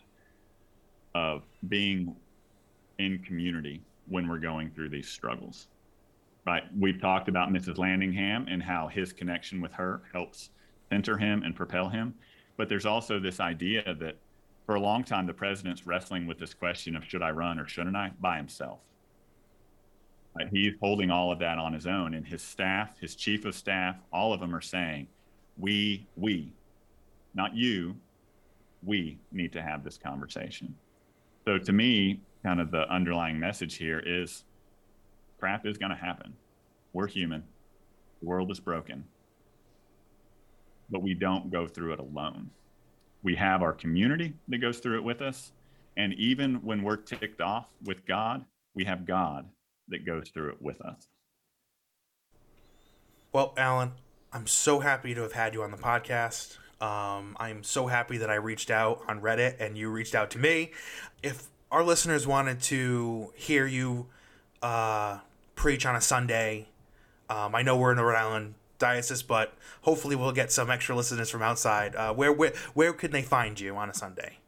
of 1.15 1.43
being 1.69 2.15
in 2.99 3.19
community 3.21 3.83
when 4.09 4.29
we're 4.29 4.39
going 4.39 4.71
through 4.71 4.91
these 4.91 5.09
struggles. 5.09 5.67
Right? 6.47 6.63
We've 6.79 7.01
talked 7.01 7.29
about 7.29 7.51
Mrs. 7.51 7.77
Landingham 7.77 8.47
and 8.53 8.63
how 8.63 8.89
his 8.89 9.13
connection 9.13 9.61
with 9.61 9.73
her 9.73 10.03
helps 10.13 10.51
center 10.91 11.17
him 11.17 11.43
and 11.43 11.57
propel 11.57 11.89
him. 11.89 12.15
But 12.57 12.69
there's 12.69 12.87
also 12.87 13.19
this 13.19 13.41
idea 13.41 13.95
that 13.95 14.17
for 14.67 14.77
a 14.77 14.81
long 14.81 15.05
time, 15.05 15.27
the 15.27 15.35
president's 15.35 15.87
wrestling 15.87 16.27
with 16.27 16.39
this 16.39 16.55
question 16.55 16.97
of 16.97 17.05
should 17.05 17.23
I 17.23 17.31
run 17.31 17.59
or 17.59 17.67
shouldn't 17.67 17.97
I 17.97 18.13
by 18.21 18.37
himself. 18.37 18.81
He's 20.51 20.75
holding 20.81 21.11
all 21.11 21.31
of 21.31 21.39
that 21.39 21.59
on 21.59 21.73
his 21.73 21.87
own, 21.87 22.15
and 22.15 22.27
his 22.27 22.43
staff, 22.43 22.99
his 22.99 23.15
chief 23.15 23.45
of 23.45 23.55
staff, 23.55 23.97
all 24.13 24.33
of 24.33 24.41
them 24.41 24.55
are 24.55 24.61
saying, 24.61 25.07
"We, 25.57 26.09
we, 26.17 26.53
not 27.35 27.55
you, 27.55 27.95
we 28.83 29.19
need 29.31 29.53
to 29.53 29.63
have 29.63 29.85
this 29.85 29.97
conversation." 29.97 30.75
So 31.45 31.59
to 31.59 31.73
me, 31.73 32.21
kind 32.43 32.61
of 32.61 32.73
the 32.73 32.91
underlying 32.93 33.39
message 33.39 33.77
here 33.77 34.03
is 34.05 34.45
crap 35.39 35.67
is 35.67 35.79
going 35.79 35.91
to 35.91 35.97
happen. 35.97 36.35
We're 36.93 37.07
human. 37.07 37.45
The 38.21 38.27
world 38.27 38.51
is 38.51 38.59
broken. 38.59 39.05
But 40.91 41.03
we 41.03 41.15
don't 41.15 41.51
go 41.51 41.67
through 41.67 41.95
it 41.95 41.99
alone. 41.99 42.51
We 43.23 43.35
have 43.37 43.63
our 43.63 43.73
community 43.73 44.35
that 44.49 44.59
goes 44.59 44.79
through 44.79 44.99
it 44.99 45.05
with 45.05 45.23
us. 45.23 45.53
And 45.97 46.13
even 46.15 46.57
when 46.57 46.83
we're 46.83 46.97
ticked 46.97 47.41
off 47.41 47.67
with 47.85 48.05
God, 48.07 48.45
we 48.75 48.85
have 48.85 49.07
God 49.07 49.49
that 49.89 50.05
goes 50.05 50.29
through 50.29 50.51
it 50.51 50.63
with 50.63 50.81
us. 50.81 51.09
Well, 53.33 53.55
Alan, 53.57 53.93
I'm 54.33 54.47
so 54.47 54.81
happy 54.81 55.15
to 55.15 55.23
have 55.23 55.33
had 55.33 55.55
you 55.55 55.63
on 55.63 55.71
the 55.71 55.77
podcast. 55.77 56.59
Um, 56.81 57.37
I'm 57.39 57.63
so 57.63 57.87
happy 57.87 58.19
that 58.19 58.31
I 58.31 58.35
reached 58.35 58.71
out 58.71 59.03
on 59.09 59.21
Reddit 59.21 59.57
and 59.61 59.79
you 59.79 59.91
reached 59.91 60.15
out 60.15 60.31
to 60.33 60.39
me. 60.39 60.73
If 61.23 61.49
our 61.71 61.83
listeners 61.83 62.27
wanted 62.27 62.61
to 62.63 63.33
hear 63.35 63.67
you 63.67 64.07
uh, 64.63 65.19
preach 65.55 65.87
on 65.87 65.97
a 65.97 66.01
Sunday, 66.01 66.69
um, 67.31 67.55
I 67.55 67.63
know 67.63 67.77
we're 67.77 67.93
in 67.93 67.99
Rhode 67.99 68.17
Island 68.17 68.55
diocese, 68.79 69.23
but 69.23 69.55
hopefully 69.83 70.17
we'll 70.17 70.33
get 70.33 70.53
some 70.53 70.71
extra 70.71 70.95
listeners 70.97 71.31
from 71.31 71.43
outside. 71.43 71.95
Uh, 71.97 72.13
where 72.13 72.33
where 72.33 72.53
where 72.75 72.93
can 72.93 73.11
they 73.11 73.23
find 73.23 73.59
you 73.59 73.77
on 73.77 73.91
a 73.91 73.95
Sunday? 73.95 74.39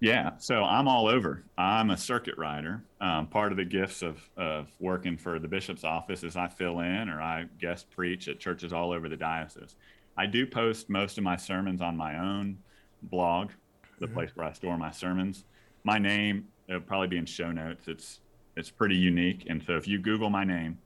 Yeah, 0.00 0.32
so 0.38 0.62
I'm 0.62 0.86
all 0.86 1.08
over. 1.08 1.42
I'm 1.56 1.90
a 1.90 1.96
circuit 1.96 2.38
rider. 2.38 2.84
Um, 3.00 3.26
part 3.26 3.50
of 3.50 3.58
the 3.58 3.64
gifts 3.64 4.02
of, 4.02 4.20
of 4.36 4.68
working 4.78 5.16
for 5.16 5.40
the 5.40 5.48
bishop's 5.48 5.82
office 5.82 6.22
is 6.22 6.36
I 6.36 6.46
fill 6.46 6.80
in 6.80 7.08
or 7.08 7.20
I 7.20 7.46
guest 7.60 7.90
preach 7.90 8.28
at 8.28 8.38
churches 8.38 8.72
all 8.72 8.92
over 8.92 9.08
the 9.08 9.16
diocese. 9.16 9.74
I 10.16 10.26
do 10.26 10.46
post 10.46 10.88
most 10.88 11.18
of 11.18 11.24
my 11.24 11.36
sermons 11.36 11.80
on 11.80 11.96
my 11.96 12.16
own 12.16 12.58
blog, 13.02 13.50
the 13.98 14.06
mm-hmm. 14.06 14.14
place 14.14 14.30
where 14.34 14.46
I 14.46 14.52
store 14.52 14.78
my 14.78 14.92
sermons. 14.92 15.44
My 15.82 15.98
name, 15.98 16.46
it'll 16.68 16.80
probably 16.80 17.08
be 17.08 17.18
in 17.18 17.26
show 17.26 17.50
notes. 17.50 17.88
It's 17.88 18.20
it's 18.56 18.70
pretty 18.70 18.96
unique, 18.96 19.46
and 19.48 19.62
so 19.64 19.76
if 19.76 19.86
you 19.86 20.00
Google 20.00 20.30
my 20.30 20.42
name, 20.42 20.78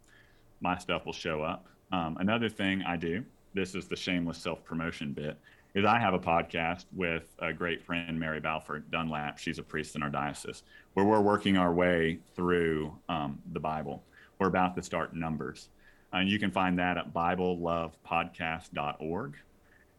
my 0.61 0.77
stuff 0.77 1.07
will 1.07 1.15
show 1.15 1.43
up. 1.43 1.67
Um, 1.93 2.17
another 2.19 2.49
thing 2.49 2.83
I 2.83 2.97
do, 2.97 3.25
this 3.55 3.75
is 3.75 3.87
the 3.87 3.97
shameless 3.97 4.39
self 4.39 4.65
promotion 4.65 5.13
bit 5.13 5.37
is 5.75 5.85
I 5.85 5.99
have 5.99 6.15
a 6.15 6.19
podcast 6.19 6.87
with 6.93 7.25
a 7.39 7.53
great 7.53 7.83
friend, 7.83 8.19
Mary 8.19 8.41
Balfour 8.41 8.81
Dunlap. 8.91 9.39
She's 9.39 9.59
a 9.59 9.63
priest 9.63 9.95
in 9.97 10.03
our 10.03 10.11
diocese, 10.11 10.63
where 10.95 11.07
we're 11.07 11.21
working 11.21 11.57
our 11.57 11.73
way 11.73 12.19
through 12.35 12.93
um, 13.09 13.39
the 13.53 13.61
Bible. 13.61 14.03
We're 14.39 14.49
about 14.49 14.75
to 14.77 14.83
start 14.83 15.15
Numbers. 15.15 15.69
And 16.13 16.29
you 16.29 16.39
can 16.39 16.51
find 16.51 16.79
that 16.79 16.99
at 16.99 17.15
BibleLovePodcast.org. 17.15 19.37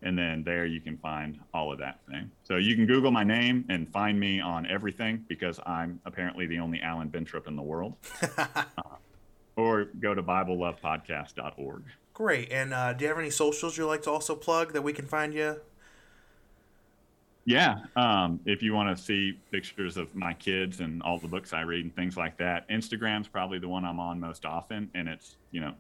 And 0.04 0.18
then 0.18 0.44
there 0.44 0.66
you 0.66 0.82
can 0.82 0.98
find 0.98 1.40
all 1.54 1.72
of 1.72 1.80
that 1.80 2.00
thing. 2.10 2.30
So 2.44 2.58
you 2.58 2.76
can 2.76 2.86
Google 2.86 3.10
my 3.10 3.24
name 3.24 3.66
and 3.70 3.90
find 3.92 4.20
me 4.20 4.42
on 4.42 4.68
everything 4.68 5.26
because 5.28 5.60
I'm 5.66 6.00
apparently 6.06 6.46
the 6.46 6.60
only 6.60 6.82
Alan 6.82 7.10
Bentrup 7.10 7.48
in 7.48 7.56
the 7.56 7.64
world. 7.64 7.96
uh, 8.38 8.64
or 9.56 9.86
go 9.86 10.14
to 10.14 10.24
BibleLovePodcast.org. 10.24 11.84
Great. 12.14 12.52
And 12.52 12.74
uh, 12.74 12.94
do 12.94 13.04
you 13.04 13.10
have 13.10 13.18
any 13.18 13.30
socials 13.30 13.78
you'd 13.78 13.88
like 13.88 14.04
to 14.04 14.12
also 14.12 14.36
plug 14.36 14.74
that 14.74 14.82
we 14.82 14.94
can 14.94 15.06
find 15.06 15.34
you? 15.34 15.60
Yeah. 17.46 17.80
Um, 17.96 18.40
if 18.46 18.64
you 18.64 18.74
want 18.74 18.96
to 18.96 19.04
see 19.04 19.40
pictures 19.52 19.98
of 19.98 20.14
my 20.16 20.34
kids 20.34 20.80
and 20.80 21.02
all 21.04 21.18
the 21.18 21.28
books 21.28 21.54
I 21.54 21.62
read 21.62 21.84
and 21.84 21.96
things 21.96 22.16
like 22.16 22.38
that, 22.38 22.70
Instagram's 22.70 23.28
probably 23.28 23.60
the 23.60 23.68
one 23.68 23.84
I'm 23.84 24.00
on 24.00 24.20
most 24.20 24.46
often. 24.46 24.90
And 24.94 25.10
it's, 25.10 25.36
you 25.52 25.60
know, 25.60 25.74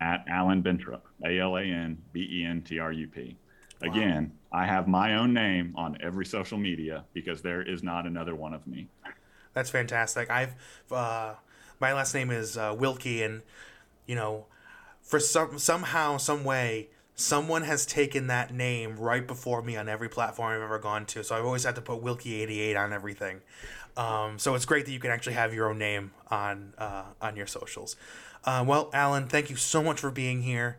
at 0.00 0.24
Alan 0.28 0.62
Bentrup, 0.62 1.00
A 1.24 1.40
L 1.40 1.56
A 1.56 1.62
N 1.62 1.98
B 2.12 2.28
E 2.30 2.44
N 2.44 2.62
T 2.62 2.78
R 2.78 2.92
U 2.92 3.08
P. 3.08 3.36
Wow. 3.82 3.90
Again, 3.90 4.32
I 4.52 4.66
have 4.66 4.86
my 4.86 5.16
own 5.16 5.32
name 5.32 5.72
on 5.76 5.96
every 6.00 6.26
social 6.26 6.58
media 6.58 7.04
because 7.14 7.42
there 7.42 7.62
is 7.62 7.82
not 7.82 8.06
another 8.06 8.34
one 8.34 8.54
of 8.54 8.66
me. 8.66 8.88
That's 9.54 9.70
fantastic. 9.70 10.30
I've, 10.30 10.54
uh, 10.90 11.34
my 11.80 11.92
last 11.92 12.14
name 12.14 12.30
is 12.30 12.56
uh, 12.56 12.74
Wilkie, 12.76 13.22
and, 13.22 13.42
you 14.06 14.14
know, 14.14 14.46
for 15.02 15.20
some 15.20 15.58
somehow, 15.58 16.16
some 16.18 16.44
way, 16.44 16.88
someone 17.14 17.62
has 17.62 17.84
taken 17.86 18.28
that 18.28 18.54
name 18.54 18.96
right 18.96 19.26
before 19.26 19.62
me 19.62 19.76
on 19.76 19.88
every 19.88 20.08
platform 20.08 20.54
I've 20.54 20.62
ever 20.62 20.78
gone 20.78 21.06
to. 21.06 21.24
So 21.24 21.36
I've 21.36 21.44
always 21.44 21.64
had 21.64 21.74
to 21.74 21.80
put 21.80 22.02
Wilkie88 22.02 22.78
on 22.78 22.92
everything. 22.92 23.40
Um, 23.96 24.38
so 24.38 24.54
it's 24.54 24.64
great 24.64 24.86
that 24.86 24.92
you 24.92 25.00
can 25.00 25.10
actually 25.10 25.32
have 25.32 25.52
your 25.52 25.68
own 25.68 25.78
name 25.78 26.12
on 26.30 26.74
uh, 26.78 27.04
on 27.20 27.36
your 27.36 27.46
socials. 27.46 27.96
Uh, 28.44 28.64
well, 28.66 28.90
Alan, 28.92 29.26
thank 29.26 29.50
you 29.50 29.56
so 29.56 29.82
much 29.82 29.98
for 29.98 30.10
being 30.10 30.42
here. 30.42 30.78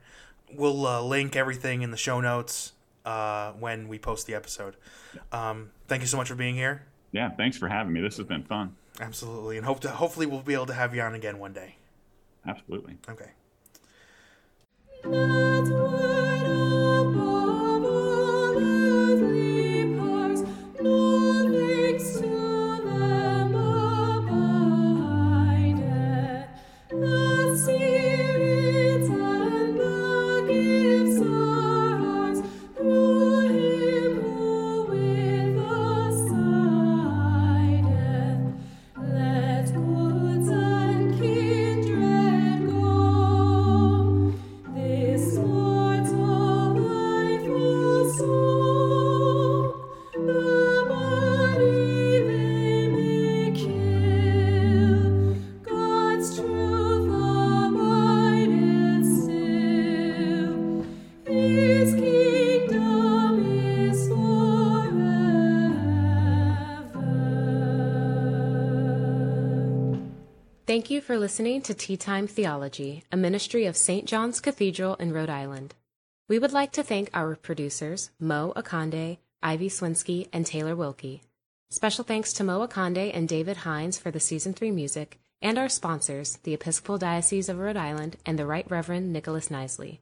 We'll 0.53 0.87
uh, 0.87 1.01
link 1.01 1.35
everything 1.35 1.81
in 1.81 1.91
the 1.91 1.97
show 1.97 2.21
notes 2.21 2.71
uh, 3.05 3.51
when 3.53 3.87
we 3.87 3.99
post 3.99 4.25
the 4.25 4.35
episode. 4.35 4.75
Um, 5.31 5.71
thank 5.87 6.01
you 6.01 6.07
so 6.07 6.17
much 6.17 6.29
for 6.29 6.35
being 6.35 6.55
here. 6.55 6.83
Yeah, 7.11 7.29
thanks 7.31 7.57
for 7.57 7.67
having 7.67 7.91
me. 7.91 8.01
This 8.01 8.17
has 8.17 8.25
been 8.25 8.43
fun. 8.43 8.75
Absolutely, 8.99 9.57
and 9.57 9.65
hope 9.65 9.79
to 9.81 9.89
hopefully 9.89 10.25
we'll 10.25 10.41
be 10.41 10.53
able 10.53 10.65
to 10.65 10.73
have 10.73 10.93
you 10.93 11.01
on 11.01 11.15
again 11.15 11.39
one 11.39 11.53
day. 11.53 11.75
Absolutely. 12.45 12.97
Okay. 13.09 13.31
For 71.10 71.18
listening 71.18 71.60
to 71.60 71.74
Tea 71.74 71.97
Time 71.97 72.28
Theology, 72.28 73.03
a 73.12 73.18
ministry 73.18 73.66
of 73.66 73.76
St. 73.76 74.05
John's 74.05 74.39
Cathedral 74.39 74.93
in 74.97 75.12
Rhode 75.12 75.28
Island. 75.28 75.74
We 76.28 76.38
would 76.38 76.53
like 76.53 76.72
to 76.74 76.84
thank 76.84 77.10
our 77.16 77.36
producers, 77.36 78.12
Mo 78.20 78.53
Akande, 78.55 79.18
Ivy 79.41 79.70
Swinsky, 79.70 80.28
and 80.32 80.45
Taylor 80.45 80.76
Wilkie. 80.76 81.24
Special 81.72 82.03
thanks 82.03 82.32
to 82.34 82.43
Mo 82.43 82.60
Akande 82.68 83.10
and 83.12 83.28
David 83.28 83.57
Hines 83.57 83.97
for 83.97 84.12
the 84.12 84.20
season 84.20 84.53
three 84.53 84.70
music, 84.70 85.18
and 85.41 85.57
our 85.57 85.68
sponsors, 85.68 86.38
the 86.43 86.53
Episcopal 86.53 86.99
Diocese 86.99 87.49
of 87.49 87.57
Rhode 87.57 87.76
Island 87.76 88.18
and 88.24 88.38
the 88.38 88.45
Right 88.45 88.70
Reverend 88.70 89.12
Nicholas 89.12 89.49
Knisely. 89.49 90.01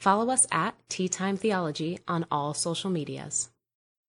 Follow 0.00 0.28
us 0.28 0.44
at 0.50 0.74
Tea 0.88 1.08
Time 1.08 1.36
Theology 1.36 2.00
on 2.08 2.26
all 2.32 2.52
social 2.52 2.90
medias. 2.90 3.48